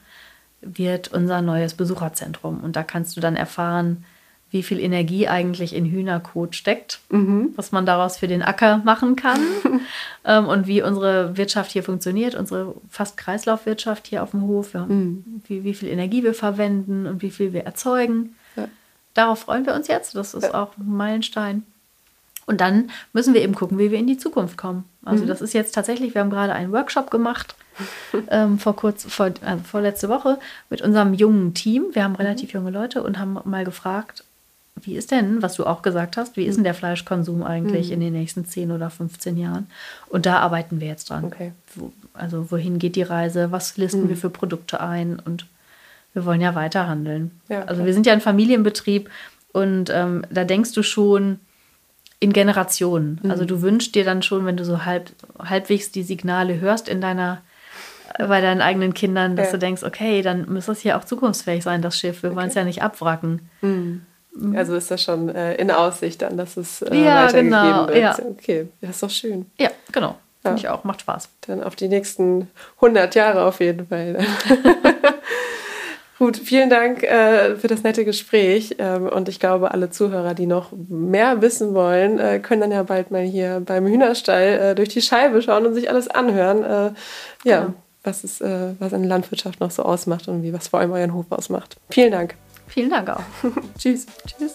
wird 0.60 1.12
unser 1.12 1.42
neues 1.42 1.74
Besucherzentrum. 1.74 2.60
Und 2.60 2.76
da 2.76 2.82
kannst 2.82 3.16
du 3.16 3.20
dann 3.20 3.36
erfahren, 3.36 4.04
wie 4.50 4.62
viel 4.62 4.78
Energie 4.78 5.26
eigentlich 5.26 5.74
in 5.74 5.86
Hühnerkot 5.86 6.54
steckt, 6.54 7.00
mhm. 7.10 7.52
was 7.56 7.72
man 7.72 7.84
daraus 7.84 8.16
für 8.16 8.28
den 8.28 8.42
Acker 8.42 8.78
machen 8.78 9.16
kann 9.16 9.40
ähm, 10.24 10.46
und 10.46 10.68
wie 10.68 10.82
unsere 10.82 11.36
Wirtschaft 11.36 11.72
hier 11.72 11.82
funktioniert, 11.82 12.36
unsere 12.36 12.74
fast 12.88 13.16
Kreislaufwirtschaft 13.16 14.06
hier 14.06 14.22
auf 14.22 14.30
dem 14.30 14.42
Hof, 14.42 14.72
ja, 14.74 14.86
mhm. 14.86 15.42
wie, 15.48 15.64
wie 15.64 15.74
viel 15.74 15.88
Energie 15.88 16.22
wir 16.22 16.32
verwenden 16.32 17.06
und 17.06 17.22
wie 17.22 17.30
viel 17.30 17.52
wir 17.52 17.64
erzeugen 17.64 18.36
darauf 19.16 19.40
freuen 19.40 19.66
wir 19.66 19.74
uns 19.74 19.88
jetzt. 19.88 20.14
Das 20.14 20.34
ist 20.34 20.54
auch 20.54 20.76
ein 20.76 20.88
Meilenstein. 20.88 21.64
Und 22.46 22.60
dann 22.60 22.90
müssen 23.12 23.34
wir 23.34 23.42
eben 23.42 23.54
gucken, 23.54 23.78
wie 23.78 23.90
wir 23.90 23.98
in 23.98 24.06
die 24.06 24.18
Zukunft 24.18 24.56
kommen. 24.56 24.84
Also 25.04 25.24
mhm. 25.24 25.28
das 25.28 25.42
ist 25.42 25.52
jetzt 25.52 25.74
tatsächlich, 25.74 26.14
wir 26.14 26.20
haben 26.20 26.30
gerade 26.30 26.52
einen 26.52 26.72
Workshop 26.72 27.10
gemacht, 27.10 27.56
ähm, 28.30 28.58
vor 28.58 28.76
kurz, 28.76 29.04
vor, 29.04 29.32
also 29.42 29.64
vorletzte 29.64 30.08
Woche 30.08 30.38
mit 30.70 30.80
unserem 30.80 31.12
jungen 31.12 31.54
Team. 31.54 31.86
Wir 31.92 32.04
haben 32.04 32.12
mhm. 32.12 32.18
relativ 32.18 32.52
junge 32.52 32.70
Leute 32.70 33.02
und 33.02 33.18
haben 33.18 33.38
mal 33.44 33.64
gefragt, 33.64 34.24
wie 34.80 34.94
ist 34.94 35.10
denn, 35.10 35.42
was 35.42 35.54
du 35.54 35.64
auch 35.64 35.82
gesagt 35.82 36.16
hast, 36.16 36.36
wie 36.36 36.44
ist 36.44 36.56
denn 36.56 36.64
der 36.64 36.74
Fleischkonsum 36.74 37.42
eigentlich 37.42 37.88
mhm. 37.88 37.94
in 37.94 38.00
den 38.00 38.12
nächsten 38.12 38.44
10 38.44 38.70
oder 38.70 38.90
15 38.90 39.36
Jahren? 39.36 39.68
Und 40.08 40.26
da 40.26 40.38
arbeiten 40.38 40.80
wir 40.80 40.88
jetzt 40.88 41.10
dran. 41.10 41.24
Okay. 41.24 41.52
Wo, 41.74 41.92
also 42.12 42.50
wohin 42.50 42.78
geht 42.78 42.94
die 42.94 43.02
Reise? 43.02 43.52
Was 43.52 43.76
listen 43.76 44.04
mhm. 44.04 44.08
wir 44.10 44.16
für 44.16 44.30
Produkte 44.30 44.80
ein? 44.80 45.18
Und 45.18 45.46
wir 46.12 46.24
wollen 46.24 46.40
ja 46.40 46.54
weiterhandeln. 46.54 47.30
Ja, 47.48 47.64
also 47.64 47.84
wir 47.84 47.92
sind 47.94 48.06
ja 48.06 48.12
ein 48.12 48.20
Familienbetrieb 48.20 49.10
und 49.52 49.90
ähm, 49.90 50.24
da 50.30 50.44
denkst 50.44 50.72
du 50.72 50.82
schon 50.82 51.40
in 52.20 52.32
Generationen. 52.32 53.20
Mhm. 53.22 53.30
Also 53.30 53.44
du 53.44 53.62
wünschst 53.62 53.94
dir 53.94 54.04
dann 54.04 54.22
schon, 54.22 54.46
wenn 54.46 54.56
du 54.56 54.64
so 54.64 54.84
halb, 54.84 55.10
halbwegs 55.38 55.90
die 55.90 56.02
Signale 56.02 56.60
hörst 56.60 56.88
in 56.88 57.00
deiner 57.00 57.42
bei 58.18 58.40
deinen 58.40 58.62
eigenen 58.62 58.94
Kindern, 58.94 59.36
dass 59.36 59.48
ja. 59.48 59.52
du 59.52 59.58
denkst, 59.58 59.82
okay, 59.82 60.22
dann 60.22 60.50
muss 60.50 60.66
das 60.66 60.80
hier 60.80 60.96
auch 60.96 61.04
zukunftsfähig 61.04 61.62
sein, 61.62 61.82
das 61.82 61.98
Schiff. 61.98 62.22
Wir 62.22 62.30
okay. 62.30 62.36
wollen 62.36 62.48
es 62.48 62.54
ja 62.54 62.64
nicht 62.64 62.82
abwracken. 62.82 63.48
Mhm. 63.60 64.02
Also 64.54 64.74
ist 64.74 64.90
das 64.90 65.02
schon 65.02 65.28
äh, 65.28 65.54
in 65.54 65.70
Aussicht 65.70 66.22
dann, 66.22 66.36
dass 66.36 66.56
es 66.56 66.82
äh, 66.82 66.94
ja, 66.94 67.24
weitergegeben 67.24 67.50
genau. 67.50 67.88
wird. 67.88 67.98
Ja. 67.98 68.16
Okay, 68.30 68.68
das 68.80 68.90
ist 68.90 69.02
doch 69.02 69.10
schön. 69.10 69.46
Ja, 69.58 69.70
genau. 69.92 70.16
Finde 70.42 70.58
ich 70.58 70.68
auch, 70.68 70.84
macht 70.84 71.00
Spaß. 71.00 71.28
Dann 71.46 71.62
auf 71.62 71.74
die 71.74 71.88
nächsten 71.88 72.48
100 72.76 73.14
Jahre 73.14 73.44
auf 73.44 73.60
jeden 73.60 73.86
Fall. 73.88 74.18
Gut, 76.18 76.38
vielen 76.38 76.70
Dank 76.70 77.02
äh, 77.02 77.56
für 77.56 77.68
das 77.68 77.82
nette 77.82 78.04
Gespräch. 78.04 78.76
Ähm, 78.78 79.06
und 79.06 79.28
ich 79.28 79.38
glaube, 79.38 79.72
alle 79.72 79.90
Zuhörer, 79.90 80.32
die 80.32 80.46
noch 80.46 80.72
mehr 80.88 81.42
wissen 81.42 81.74
wollen, 81.74 82.18
äh, 82.18 82.38
können 82.38 82.62
dann 82.62 82.72
ja 82.72 82.82
bald 82.84 83.10
mal 83.10 83.22
hier 83.22 83.60
beim 83.64 83.86
Hühnerstall 83.86 84.42
äh, 84.42 84.74
durch 84.74 84.88
die 84.88 85.02
Scheibe 85.02 85.42
schauen 85.42 85.66
und 85.66 85.74
sich 85.74 85.90
alles 85.90 86.08
anhören. 86.08 86.62
Äh, 86.62 87.48
ja, 87.48 87.60
genau. 87.60 87.74
was, 88.02 88.24
ist, 88.24 88.40
äh, 88.40 88.70
was 88.78 88.94
eine 88.94 89.06
Landwirtschaft 89.06 89.60
noch 89.60 89.70
so 89.70 89.82
ausmacht 89.82 90.26
und 90.28 90.42
wie 90.42 90.54
was 90.54 90.68
vor 90.68 90.80
allem 90.80 90.92
euren 90.92 91.12
Hof 91.12 91.26
ausmacht. 91.28 91.76
Vielen 91.90 92.12
Dank. 92.12 92.34
Vielen 92.66 92.90
Dank 92.90 93.10
auch. 93.10 93.22
Tschüss. 93.78 94.06
Tschüss. 94.26 94.54